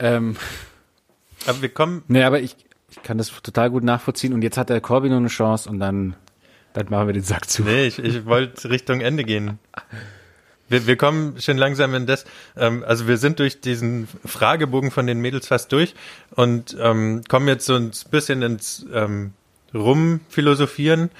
ähm, 0.00 0.36
Aber 1.46 1.62
wir 1.62 1.68
kommen, 1.68 2.02
nee, 2.08 2.22
aber 2.22 2.40
ich, 2.40 2.56
ich 2.90 3.02
kann 3.02 3.18
das 3.18 3.30
total 3.42 3.70
gut 3.70 3.82
nachvollziehen 3.82 4.32
und 4.32 4.42
jetzt 4.42 4.56
hat 4.56 4.70
der 4.70 4.80
Corby 4.80 5.08
nur 5.08 5.18
eine 5.18 5.28
Chance 5.28 5.68
und 5.68 5.80
dann, 5.80 6.16
dann 6.72 6.86
machen 6.90 7.06
wir 7.06 7.14
den 7.14 7.22
Sack 7.22 7.48
zu. 7.48 7.62
nee, 7.62 7.86
ich, 7.86 7.98
ich 7.98 8.26
wollte 8.26 8.70
Richtung 8.70 9.00
Ende 9.00 9.24
gehen. 9.24 9.58
Wir, 10.68 10.86
wir 10.86 10.96
kommen 10.96 11.40
schon 11.40 11.58
langsam 11.58 11.94
in 11.94 12.06
das, 12.06 12.24
ähm, 12.56 12.84
also 12.86 13.06
wir 13.06 13.18
sind 13.18 13.38
durch 13.38 13.60
diesen 13.60 14.08
Fragebogen 14.24 14.90
von 14.90 15.06
den 15.06 15.20
Mädels 15.20 15.46
fast 15.46 15.70
durch 15.72 15.94
und 16.30 16.76
ähm, 16.80 17.22
kommen 17.28 17.48
jetzt 17.48 17.66
so 17.66 17.74
ein 17.74 17.92
bisschen 18.10 18.42
ins 18.42 18.86
ähm, 18.92 19.32
Rumphilosophieren 19.74 21.10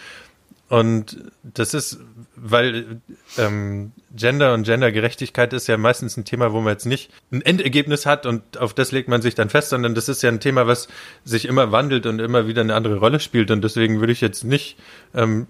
und 0.68 1.30
das 1.42 1.74
ist, 1.74 2.00
weil 2.36 3.00
ähm, 3.36 3.92
Gender 4.14 4.54
und 4.54 4.64
Gendergerechtigkeit 4.64 5.52
ist 5.52 5.66
ja 5.66 5.76
meistens 5.76 6.16
ein 6.16 6.24
Thema, 6.24 6.52
wo 6.52 6.60
man 6.60 6.72
jetzt 6.72 6.86
nicht 6.86 7.10
ein 7.30 7.42
Endergebnis 7.42 8.06
hat 8.06 8.24
und 8.24 8.58
auf 8.58 8.72
das 8.72 8.90
legt 8.90 9.08
man 9.08 9.20
sich 9.20 9.34
dann 9.34 9.50
fest, 9.50 9.68
sondern 9.68 9.94
das 9.94 10.08
ist 10.08 10.22
ja 10.22 10.30
ein 10.30 10.40
Thema, 10.40 10.66
was 10.66 10.88
sich 11.24 11.44
immer 11.44 11.70
wandelt 11.70 12.06
und 12.06 12.18
immer 12.18 12.46
wieder 12.46 12.62
eine 12.62 12.74
andere 12.74 12.96
Rolle 12.96 13.20
spielt. 13.20 13.50
Und 13.50 13.62
deswegen 13.62 14.00
würde 14.00 14.12
ich 14.12 14.22
jetzt 14.22 14.42
nicht 14.44 14.78
ähm, 15.14 15.46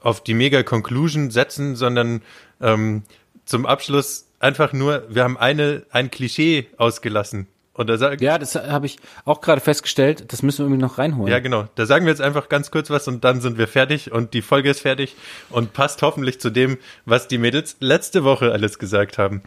auf 0.00 0.22
die 0.22 0.34
Mega-Conclusion 0.34 1.30
setzen, 1.30 1.74
sondern 1.74 2.22
ähm, 2.60 3.04
zum 3.46 3.64
Abschluss 3.64 4.28
einfach 4.40 4.74
nur, 4.74 5.04
wir 5.08 5.24
haben 5.24 5.38
eine, 5.38 5.84
ein 5.90 6.10
Klischee 6.10 6.68
ausgelassen 6.76 7.46
Und 7.78 7.86
da 7.86 7.96
sagen, 7.96 8.22
Ja, 8.22 8.38
das 8.38 8.56
habe 8.56 8.86
ich 8.86 8.98
auch 9.24 9.40
gerade 9.40 9.60
festgestellt. 9.60 10.32
Das 10.32 10.42
müssen 10.42 10.58
wir 10.58 10.64
irgendwie 10.66 10.82
noch 10.82 10.98
reinholen. 10.98 11.30
ja 11.32 11.38
genau, 11.38 11.66
da 11.76 11.86
sagen 11.86 12.04
wir 12.04 12.10
jetzt 12.10 12.20
einfach 12.20 12.48
ganz 12.48 12.70
kurz 12.70 12.90
was 12.90 13.06
und 13.08 13.24
dann 13.24 13.40
sind 13.40 13.56
wir 13.56 13.68
fertig 13.68 14.12
und 14.12 14.34
die 14.34 14.42
Folge 14.42 14.68
ist 14.68 14.80
fertig 14.80 15.14
und 15.48 15.72
passt 15.72 16.02
hoffentlich 16.02 16.40
zu 16.40 16.50
dem, 16.50 16.76
was 17.06 17.28
die 17.28 17.38
Mädels 17.38 17.76
letzte 17.78 18.24
Woche 18.24 18.52
alles 18.52 18.78
gesagt 18.78 19.16
haben. 19.16 19.42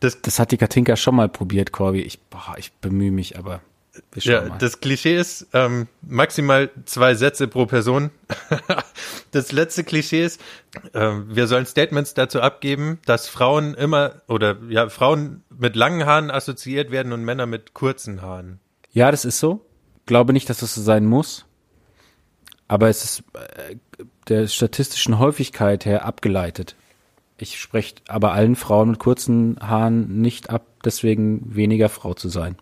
Das, 0.00 0.20
Das 0.22 0.38
hat 0.38 0.50
die 0.50 0.56
Katinka 0.56 0.96
schon 0.96 1.14
mal 1.14 1.28
probiert, 1.28 1.72
Corby. 1.72 2.00
Ich, 2.00 2.20
boah, 2.22 2.54
ich 2.56 2.72
bemühe 2.72 3.12
mich, 3.12 3.38
aber 3.38 3.60
ja, 4.16 4.42
mal. 4.42 4.58
das 4.58 4.80
Klischee 4.80 5.16
ist 5.16 5.48
ähm, 5.52 5.86
maximal 6.02 6.70
zwei 6.84 7.14
Sätze 7.14 7.48
pro 7.48 7.66
Person. 7.66 8.10
das 9.30 9.52
letzte 9.52 9.84
Klischee 9.84 10.24
ist, 10.24 10.40
ähm, 10.94 11.26
wir 11.28 11.46
sollen 11.46 11.66
Statements 11.66 12.14
dazu 12.14 12.40
abgeben, 12.40 12.98
dass 13.06 13.28
Frauen 13.28 13.74
immer 13.74 14.22
oder 14.28 14.56
ja 14.68 14.88
Frauen 14.88 15.42
mit 15.56 15.76
langen 15.76 16.06
Haaren 16.06 16.30
assoziiert 16.30 16.90
werden 16.90 17.12
und 17.12 17.24
Männer 17.24 17.46
mit 17.46 17.74
kurzen 17.74 18.22
Haaren. 18.22 18.60
ja, 18.92 19.10
das 19.10 19.24
ist 19.24 19.38
so. 19.38 19.64
Glaube 20.06 20.32
nicht, 20.32 20.50
dass 20.50 20.58
das 20.58 20.74
so 20.74 20.82
sein 20.82 21.06
muss. 21.06 21.46
Aber 22.68 22.88
es 22.88 23.04
ist 23.04 23.24
äh, 23.34 23.76
der 24.28 24.48
statistischen 24.48 25.18
Häufigkeit 25.18 25.84
her 25.84 26.04
abgeleitet. 26.04 26.76
Ich 27.36 27.60
spreche 27.60 27.96
aber 28.08 28.32
allen 28.32 28.56
Frauen 28.56 28.90
mit 28.90 28.98
kurzen 28.98 29.58
Haaren 29.60 30.20
nicht 30.20 30.50
ab, 30.50 30.66
deswegen 30.84 31.54
weniger 31.54 31.88
Frau 31.88 32.14
zu 32.14 32.28
sein. 32.28 32.56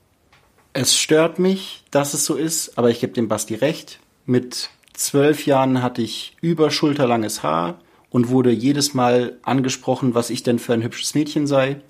Es 0.74 0.96
stört 0.96 1.38
mich, 1.38 1.82
dass 1.90 2.14
es 2.14 2.24
so 2.24 2.34
ist, 2.34 2.78
aber 2.78 2.88
ich 2.88 3.00
gebe 3.00 3.12
dem 3.12 3.28
Basti 3.28 3.54
recht. 3.54 3.98
Mit 4.24 4.70
zwölf 4.94 5.44
Jahren 5.44 5.82
hatte 5.82 6.00
ich 6.00 6.36
überschulterlanges 6.40 7.42
Haar 7.42 7.78
und 8.08 8.30
wurde 8.30 8.50
jedes 8.50 8.94
Mal 8.94 9.38
angesprochen, 9.42 10.14
was 10.14 10.30
ich 10.30 10.42
denn 10.42 10.58
für 10.58 10.72
ein 10.72 10.82
hübsches 10.82 11.14
Mädchen 11.14 11.46
sei. 11.46 11.80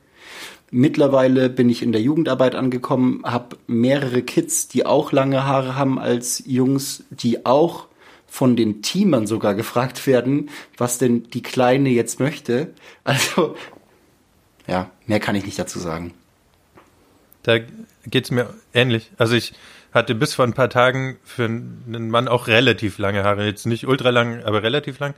Mittlerweile 0.71 1.49
bin 1.49 1.69
ich 1.69 1.83
in 1.83 1.93
der 1.93 2.01
Jugendarbeit 2.01 2.55
angekommen, 2.55 3.23
habe 3.25 3.57
mehrere 3.67 4.23
Kids, 4.23 4.69
die 4.69 4.87
auch 4.87 5.13
lange 5.13 5.45
Haare 5.45 5.77
haben 5.77 5.99
als 5.99 6.43
Jungs, 6.47 7.05
die 7.11 7.45
auch 7.47 7.87
von 8.27 8.57
den 8.57 8.81
Teamern 8.83 9.27
sogar 9.27 9.55
gefragt 9.55 10.07
werden, 10.07 10.49
was 10.79 10.97
denn 10.99 11.25
die 11.31 11.43
Kleine 11.43 11.91
jetzt 11.91 12.19
möchte. 12.19 12.73
Also, 13.05 13.55
ja, 14.67 14.91
mehr 15.07 15.21
kann 15.21 15.35
ich 15.35 15.45
nicht 15.45 15.59
dazu 15.59 15.79
sagen. 15.79 16.15
Da 17.43 17.59
geht's 18.07 18.31
mir 18.31 18.53
ähnlich. 18.75 19.11
Also 19.19 19.35
ich 19.35 19.53
hatte 19.93 20.15
bis 20.15 20.35
vor 20.35 20.47
ein 20.47 20.55
paar 20.55 20.71
Tagen 20.71 21.19
für 21.25 21.45
einen 21.45 22.11
Mann 22.11 22.29
auch 22.29 22.47
relativ 22.47 22.99
lange 22.99 23.25
Haare. 23.25 23.45
Jetzt 23.45 23.67
nicht 23.67 23.87
ultra 23.87 24.11
lang, 24.11 24.43
aber 24.45 24.63
relativ 24.63 24.99
lang. 24.99 25.15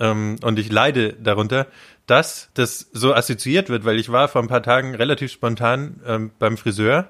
Ähm, 0.00 0.36
und 0.42 0.58
ich 0.58 0.70
leide 0.70 1.12
darunter, 1.14 1.66
dass 2.06 2.50
das 2.54 2.88
so 2.92 3.14
assoziiert 3.14 3.68
wird, 3.68 3.84
weil 3.84 3.98
ich 3.98 4.10
war 4.10 4.28
vor 4.28 4.42
ein 4.42 4.48
paar 4.48 4.62
Tagen 4.62 4.94
relativ 4.94 5.32
spontan 5.32 6.00
ähm, 6.06 6.30
beim 6.38 6.56
Friseur 6.56 7.08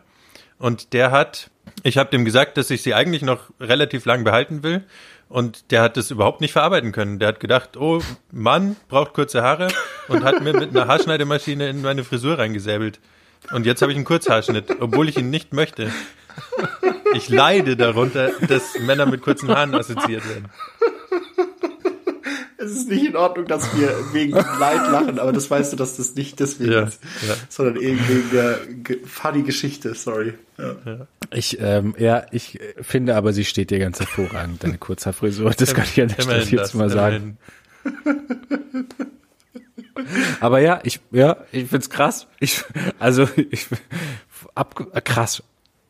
und 0.58 0.92
der 0.92 1.10
hat, 1.10 1.50
ich 1.82 1.98
habe 1.98 2.10
dem 2.10 2.24
gesagt, 2.24 2.56
dass 2.56 2.70
ich 2.70 2.82
sie 2.82 2.94
eigentlich 2.94 3.22
noch 3.22 3.50
relativ 3.60 4.04
lang 4.06 4.24
behalten 4.24 4.62
will 4.62 4.84
und 5.28 5.70
der 5.70 5.82
hat 5.82 5.96
das 5.96 6.10
überhaupt 6.10 6.40
nicht 6.40 6.52
verarbeiten 6.52 6.92
können. 6.92 7.18
Der 7.18 7.28
hat 7.28 7.40
gedacht, 7.40 7.76
oh, 7.76 8.00
Mann 8.30 8.76
braucht 8.88 9.12
kurze 9.12 9.42
Haare 9.42 9.68
und 10.08 10.24
hat 10.24 10.42
mir 10.42 10.52
mit 10.54 10.70
einer 10.70 10.86
Haarschneidemaschine 10.88 11.68
in 11.68 11.82
meine 11.82 12.04
Frisur 12.04 12.38
reingesäbelt. 12.38 13.00
Und 13.52 13.66
jetzt 13.66 13.82
habe 13.82 13.92
ich 13.92 13.96
einen 13.96 14.04
Kurzhaarschnitt, 14.04 14.80
obwohl 14.80 15.08
ich 15.08 15.16
ihn 15.18 15.30
nicht 15.30 15.52
möchte. 15.52 15.90
Ich 17.14 17.28
leide 17.28 17.76
darunter, 17.76 18.30
dass 18.48 18.78
Männer 18.80 19.06
mit 19.06 19.22
kurzen 19.22 19.48
Haaren 19.48 19.74
assoziiert 19.74 20.28
werden. 20.28 20.46
Es 22.58 22.72
ist 22.72 22.88
nicht 22.88 23.04
in 23.04 23.16
Ordnung, 23.16 23.46
dass 23.46 23.76
wir 23.78 23.94
wegen 24.12 24.32
Leid 24.32 24.90
lachen, 24.90 25.18
aber 25.20 25.32
das 25.32 25.48
weißt 25.50 25.72
du, 25.72 25.76
dass 25.76 25.96
das 25.98 26.14
nicht 26.16 26.40
deswegen 26.40 26.72
Ja, 26.72 26.82
ist, 26.82 27.00
ja. 27.26 27.34
sondern 27.48 27.76
eben 27.76 28.00
wegen 28.08 28.30
der 28.32 28.58
funny 29.04 29.42
Geschichte, 29.42 29.94
sorry. 29.94 30.34
Ja. 30.58 31.06
Ich, 31.32 31.58
ähm, 31.60 31.94
ja, 31.98 32.26
ich 32.32 32.58
finde 32.80 33.14
aber, 33.14 33.32
sie 33.32 33.44
steht 33.44 33.70
dir 33.70 33.78
ganz 33.78 34.00
hervorragend, 34.00 34.64
deine 34.64 34.78
Kurzhaarfrisur. 34.78 35.50
Das 35.50 35.74
kann 35.74 35.84
ich 35.84 36.00
an 36.00 36.08
der 36.08 36.22
Stelle 36.22 36.44
jetzt 36.44 36.74
mal 36.74 36.90
sagen. 36.90 37.38
Aber 40.40 40.60
ja, 40.60 40.80
ich, 40.82 41.00
ja, 41.10 41.36
ich 41.52 41.68
find's 41.68 41.90
krass. 41.90 42.26
Ich, 42.40 42.62
also, 42.98 43.28
ich, 43.50 43.66
ab, 44.54 44.74
krass. 45.04 45.42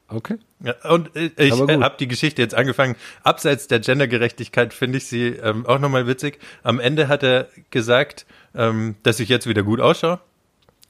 Okay. 0.08 0.38
Ja, 0.60 0.74
und 0.90 1.14
äh, 1.16 1.30
ich 1.36 1.52
äh, 1.52 1.80
habe 1.80 1.96
die 1.98 2.06
Geschichte 2.06 2.40
jetzt 2.40 2.54
angefangen. 2.54 2.94
Abseits 3.24 3.66
der 3.66 3.80
Gendergerechtigkeit 3.80 4.72
finde 4.72 4.98
ich 4.98 5.06
sie 5.06 5.28
ähm, 5.28 5.66
auch 5.66 5.80
nochmal 5.80 6.06
witzig. 6.06 6.38
Am 6.62 6.78
Ende 6.78 7.08
hat 7.08 7.24
er 7.24 7.48
gesagt, 7.70 8.24
ähm, 8.54 8.94
dass 9.02 9.18
ich 9.18 9.28
jetzt 9.28 9.48
wieder 9.48 9.64
gut 9.64 9.80
ausschaue 9.80 10.20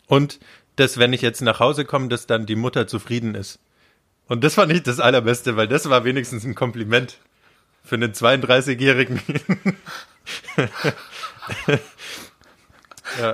und 0.07 0.39
dass, 0.77 0.99
wenn 0.99 1.15
ich 1.15 1.23
jetzt 1.23 1.41
nach 1.41 1.61
Hause 1.61 1.87
komme, 1.87 2.09
dass 2.09 2.27
dann 2.27 2.45
die 2.45 2.57
Mutter 2.57 2.87
zufrieden 2.87 3.35
ist. 3.35 3.59
Und 4.29 4.45
das 4.45 4.59
war 4.59 4.67
nicht 4.67 4.87
das 4.87 5.01
Allerbeste, 5.01 5.57
weil 5.57 5.69
das 5.69 5.89
war 5.89 6.05
wenigstens 6.05 6.45
ein 6.45 6.55
Kompliment 6.55 7.19
für 7.83 7.95
einen 7.95 8.13
32-Jährigen. 8.13 9.21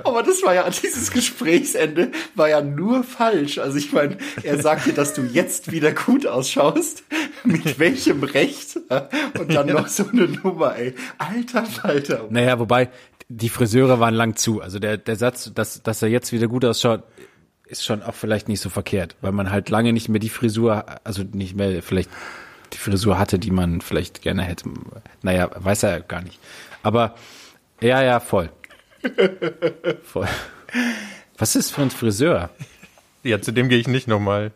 Aber 0.03 0.23
das 0.23 0.43
war 0.43 0.53
ja, 0.53 0.69
dieses 0.83 1.11
Gesprächsende 1.11 2.11
war 2.35 2.49
ja 2.49 2.61
nur 2.61 3.03
falsch. 3.03 3.57
Also 3.57 3.77
ich 3.77 3.91
meine, 3.91 4.17
er 4.43 4.61
sagte, 4.61 4.93
dass 4.93 5.13
du 5.13 5.21
jetzt 5.21 5.71
wieder 5.71 5.91
gut 5.91 6.25
ausschaust. 6.25 7.03
Mit 7.43 7.79
welchem 7.79 8.23
Recht? 8.23 8.77
Und 9.39 9.53
dann 9.53 9.67
noch 9.67 9.87
so 9.87 10.05
eine 10.11 10.27
Nummer, 10.27 10.75
ey. 10.77 10.95
Alter 11.17 11.65
Falter. 11.65 12.27
Naja, 12.29 12.59
wobei, 12.59 12.89
die 13.29 13.49
Friseure 13.49 13.99
waren 13.99 14.13
lang 14.13 14.35
zu. 14.35 14.61
Also 14.61 14.79
der, 14.79 14.97
der 14.97 15.15
Satz, 15.15 15.51
dass, 15.53 15.83
dass 15.83 16.01
er 16.01 16.09
jetzt 16.09 16.31
wieder 16.31 16.47
gut 16.47 16.63
ausschaut, 16.65 17.03
ist 17.67 17.83
schon 17.83 18.03
auch 18.03 18.13
vielleicht 18.13 18.47
nicht 18.47 18.61
so 18.61 18.69
verkehrt, 18.69 19.15
weil 19.21 19.31
man 19.31 19.51
halt 19.51 19.69
lange 19.69 19.93
nicht 19.93 20.09
mehr 20.09 20.19
die 20.19 20.29
Frisur, 20.29 20.85
also 21.03 21.23
nicht 21.23 21.55
mehr 21.55 21.81
vielleicht 21.81 22.09
die 22.73 22.77
Frisur 22.77 23.17
hatte, 23.17 23.39
die 23.39 23.51
man 23.51 23.81
vielleicht 23.81 24.21
gerne 24.21 24.43
hätte. 24.43 24.69
Naja, 25.21 25.49
weiß 25.55 25.83
er 25.83 26.01
gar 26.01 26.21
nicht. 26.21 26.39
Aber 26.81 27.15
ja, 27.81 28.01
ja, 28.01 28.19
voll. 28.19 28.49
voll. 30.03 30.27
Was 31.37 31.55
ist 31.55 31.71
für 31.71 31.81
ein 31.81 31.91
Friseur? 31.91 32.49
ja, 33.23 33.41
zu 33.41 33.51
dem 33.51 33.69
gehe 33.69 33.79
ich 33.79 33.87
nicht 33.87 34.07
nochmal. 34.07 34.51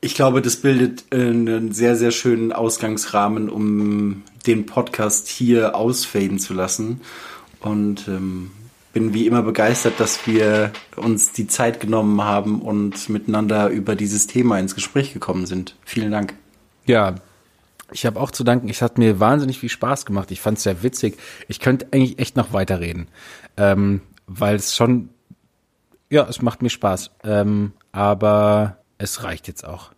Ich 0.00 0.14
glaube, 0.14 0.42
das 0.42 0.56
bildet 0.56 1.04
äh, 1.10 1.16
einen 1.16 1.72
sehr, 1.72 1.96
sehr 1.96 2.10
schönen 2.10 2.52
Ausgangsrahmen, 2.52 3.48
um 3.48 4.22
den 4.46 4.66
Podcast 4.66 5.28
hier 5.28 5.74
ausfaden 5.74 6.38
zu 6.38 6.54
lassen. 6.54 7.00
Und 7.60 8.06
ähm, 8.06 8.50
bin 8.92 9.12
wie 9.12 9.26
immer 9.26 9.42
begeistert, 9.42 9.98
dass 9.98 10.26
wir 10.26 10.72
uns 10.96 11.32
die 11.32 11.46
Zeit 11.46 11.80
genommen 11.80 12.22
haben 12.22 12.62
und 12.62 13.08
miteinander 13.08 13.68
über 13.68 13.94
dieses 13.94 14.26
Thema 14.26 14.58
ins 14.58 14.74
Gespräch 14.74 15.12
gekommen 15.12 15.44
sind. 15.44 15.76
Vielen 15.84 16.12
Dank. 16.12 16.34
Ja, 16.86 17.16
ich 17.92 18.06
habe 18.06 18.20
auch 18.20 18.30
zu 18.30 18.44
danken. 18.44 18.68
Es 18.68 18.82
hat 18.82 18.98
mir 18.98 19.20
wahnsinnig 19.20 19.58
viel 19.58 19.68
Spaß 19.68 20.06
gemacht. 20.06 20.30
Ich 20.30 20.40
fand 20.40 20.58
es 20.58 20.64
sehr 20.64 20.82
witzig. 20.82 21.18
Ich 21.48 21.60
könnte 21.60 21.86
eigentlich 21.92 22.18
echt 22.18 22.36
noch 22.36 22.52
weiterreden, 22.52 23.08
ähm, 23.56 24.00
weil 24.26 24.56
es 24.56 24.74
schon, 24.74 25.10
ja, 26.10 26.26
es 26.28 26.42
macht 26.42 26.62
mir 26.62 26.70
Spaß. 26.70 27.10
Ähm, 27.24 27.72
aber 27.92 28.78
es 28.98 29.22
reicht 29.22 29.48
jetzt 29.48 29.64
auch. 29.64 29.92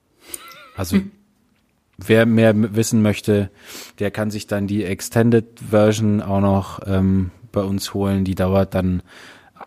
Also 0.76 0.99
wer 1.99 2.26
mehr 2.26 2.55
wissen 2.76 3.03
möchte, 3.03 3.51
der 3.99 4.11
kann 4.11 4.30
sich 4.30 4.47
dann 4.47 4.66
die 4.66 4.84
Extended 4.84 5.47
Version 5.70 6.22
auch 6.22 6.41
noch 6.41 6.80
ähm, 6.86 7.30
bei 7.53 7.62
uns 7.62 7.95
holen. 7.95 8.24
Die 8.24 8.34
dauert 8.34 8.74
dann 8.74 9.03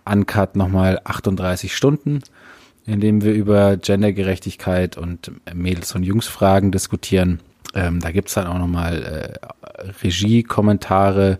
uncut 0.05 0.55
nochmal 0.55 1.01
38 1.03 1.75
Stunden, 1.75 2.21
indem 2.85 3.23
wir 3.23 3.33
über 3.33 3.77
Gendergerechtigkeit 3.77 4.97
und 4.97 5.31
Mädels- 5.53 5.95
und 5.95 6.03
Jungsfragen 6.03 6.71
diskutieren. 6.71 7.39
Ähm, 7.73 7.99
da 7.99 8.11
gibt's 8.11 8.33
dann 8.33 8.47
auch 8.47 8.57
nochmal 8.57 9.39
äh, 9.43 9.91
Regie-Kommentare 10.03 11.39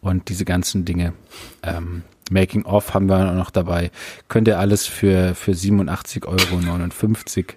und 0.00 0.28
diese 0.28 0.44
ganzen 0.44 0.84
Dinge. 0.84 1.14
Ähm, 1.62 2.02
Making 2.30 2.64
of 2.64 2.94
haben 2.94 3.08
wir 3.08 3.28
auch 3.28 3.34
noch 3.34 3.50
dabei. 3.50 3.90
Könnt 4.28 4.48
ihr 4.48 4.58
alles 4.58 4.86
für, 4.86 5.34
für 5.34 5.52
87,59 5.52 6.26
Euro 6.26 7.54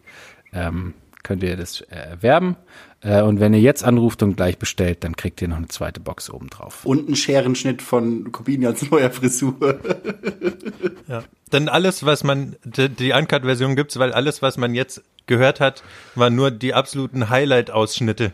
ähm, 0.53 0.93
könnt 1.23 1.43
ihr 1.43 1.57
das 1.57 1.81
erwerben. 1.81 2.55
Äh, 3.01 3.21
und 3.21 3.39
wenn 3.39 3.53
ihr 3.53 3.59
jetzt 3.59 3.83
anruft 3.83 4.23
und 4.23 4.35
gleich 4.35 4.57
bestellt, 4.57 5.03
dann 5.03 5.15
kriegt 5.15 5.41
ihr 5.41 5.47
noch 5.47 5.57
eine 5.57 5.67
zweite 5.67 5.99
Box 5.99 6.29
oben 6.29 6.49
drauf. 6.49 6.85
Und 6.85 7.09
ein 7.09 7.15
Scherenschnitt 7.15 7.81
von 7.81 8.31
Corbinians 8.31 8.89
neuer 8.89 9.11
Frisur. 9.11 9.55
Ja. 11.07 11.23
Denn 11.53 11.69
alles, 11.69 12.05
was 12.05 12.25
man, 12.25 12.57
die, 12.65 12.89
die 12.89 13.13
Uncut-Version 13.13 13.77
gibt's, 13.77 13.97
weil 13.97 14.11
alles, 14.11 14.41
was 14.41 14.57
man 14.57 14.75
jetzt 14.75 15.01
gehört 15.25 15.61
hat, 15.61 15.81
waren 16.15 16.35
nur 16.35 16.51
die 16.51 16.73
absoluten 16.73 17.29
Highlight-Ausschnitte 17.29 18.33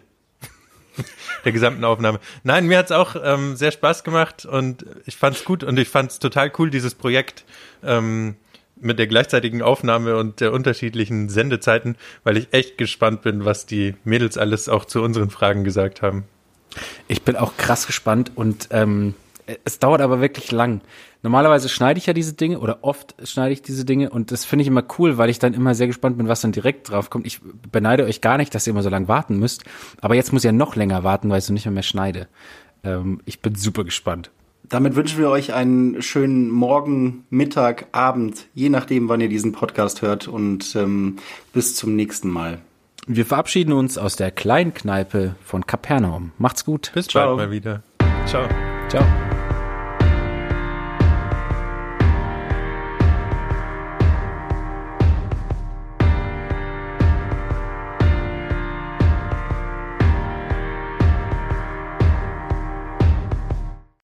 der 1.46 1.52
gesamten 1.52 1.84
Aufnahme. 1.84 2.20
Nein, 2.44 2.66
mir 2.66 2.80
hat's 2.80 2.92
auch 2.92 3.16
ähm, 3.24 3.56
sehr 3.56 3.72
Spaß 3.72 4.04
gemacht 4.04 4.46
und 4.46 4.86
ich 5.06 5.16
fand's 5.16 5.46
gut 5.46 5.64
und 5.64 5.78
ich 5.78 5.88
fand's 5.88 6.18
total 6.18 6.52
cool, 6.58 6.72
dieses 6.72 6.96
Projekt 6.96 7.46
ähm, 7.84 8.36
mit 8.84 9.00
der 9.00 9.08
gleichzeitigen 9.08 9.62
Aufnahme 9.62 10.18
und 10.18 10.40
der 10.40 10.54
unterschiedlichen 10.54 11.30
Sendezeiten, 11.30 11.96
weil 12.24 12.38
ich 12.38 12.50
echt 12.52 12.78
gespannt 12.78 13.22
bin, 13.22 13.46
was 13.46 13.66
die 13.66 13.96
Mädels 14.04 14.38
alles 14.38 14.70
auch 14.70 14.86
zu 14.86 15.02
unseren 15.02 15.30
Fragen 15.30 15.64
gesagt 15.64 16.02
haben. 16.02 16.26
Ich 17.08 17.22
bin 17.22 17.36
auch 17.36 17.58
krass 17.58 17.86
gespannt 17.88 18.32
und 18.36 18.70
ähm, 18.72 19.14
es 19.66 19.80
dauert 19.80 20.02
aber 20.02 20.22
wirklich 20.22 20.52
lang. 20.52 20.82
Normalerweise 21.22 21.70
schneide 21.70 21.98
ich 21.98 22.06
ja 22.06 22.14
diese 22.14 22.34
Dinge 22.34 22.60
oder 22.60 22.80
oft 22.82 23.16
schneide 23.24 23.54
ich 23.54 23.62
diese 23.62 23.86
Dinge 23.86 24.10
und 24.10 24.32
das 24.32 24.44
finde 24.44 24.64
ich 24.64 24.68
immer 24.68 24.84
cool, 24.98 25.18
weil 25.18 25.30
ich 25.30 25.40
dann 25.40 25.54
immer 25.54 25.76
sehr 25.76 25.88
gespannt 25.88 26.18
bin, 26.18 26.28
was 26.28 26.42
dann 26.42 26.52
direkt 26.52 26.90
drauf 26.90 27.10
kommt. 27.10 27.26
Ich 27.26 27.40
beneide 27.72 28.04
euch 28.06 28.22
gar 28.22 28.38
nicht, 28.38 28.54
dass 28.54 28.68
ihr 28.68 28.72
immer 28.72 28.84
so 28.84 28.90
lange 28.90 29.08
warten 29.08 29.38
müsst, 29.38 29.64
aber 30.02 30.16
jetzt 30.16 30.34
muss 30.34 30.44
ich 30.44 30.48
ja 30.48 30.52
noch 30.52 30.76
länger 30.76 31.04
warten, 31.04 31.30
weil 31.30 31.40
ich 31.40 31.46
so 31.46 31.54
nicht 31.54 31.66
mehr, 31.66 31.74
mehr 31.74 31.84
schneide. 31.84 32.28
Ähm, 32.84 33.22
ich 33.26 33.42
bin 33.42 33.56
super 33.56 33.84
gespannt. 33.84 34.32
Damit 34.70 34.96
wünschen 34.96 35.20
wir 35.20 35.30
euch 35.30 35.54
einen 35.54 36.02
schönen 36.02 36.50
Morgen, 36.50 37.26
Mittag, 37.30 37.88
Abend, 37.92 38.48
je 38.54 38.70
nachdem, 38.70 39.10
wann 39.10 39.22
ihr 39.22 39.30
diesen 39.30 39.52
Podcast 39.52 40.02
hört 40.02 40.28
und 40.28 40.76
ähm, 40.76 41.18
bis 41.54 41.76
zum 41.76 41.96
nächsten 41.96 42.30
Mal. 42.30 42.60
Wir 43.06 43.26
verabschieden 43.26 43.74
uns 43.74 43.98
aus 43.98 44.16
der 44.16 44.32
Kleinkneipe 44.32 45.36
von 45.44 45.68
Kapernaum. 45.68 46.32
Macht's 46.38 46.64
gut. 46.64 46.92
Bis 46.94 47.08
Ciao. 47.08 47.36
bald 47.36 47.50
mal 47.50 47.52
wieder. 47.52 47.84
Ciao. 48.26 48.48
Ciao. 48.88 49.04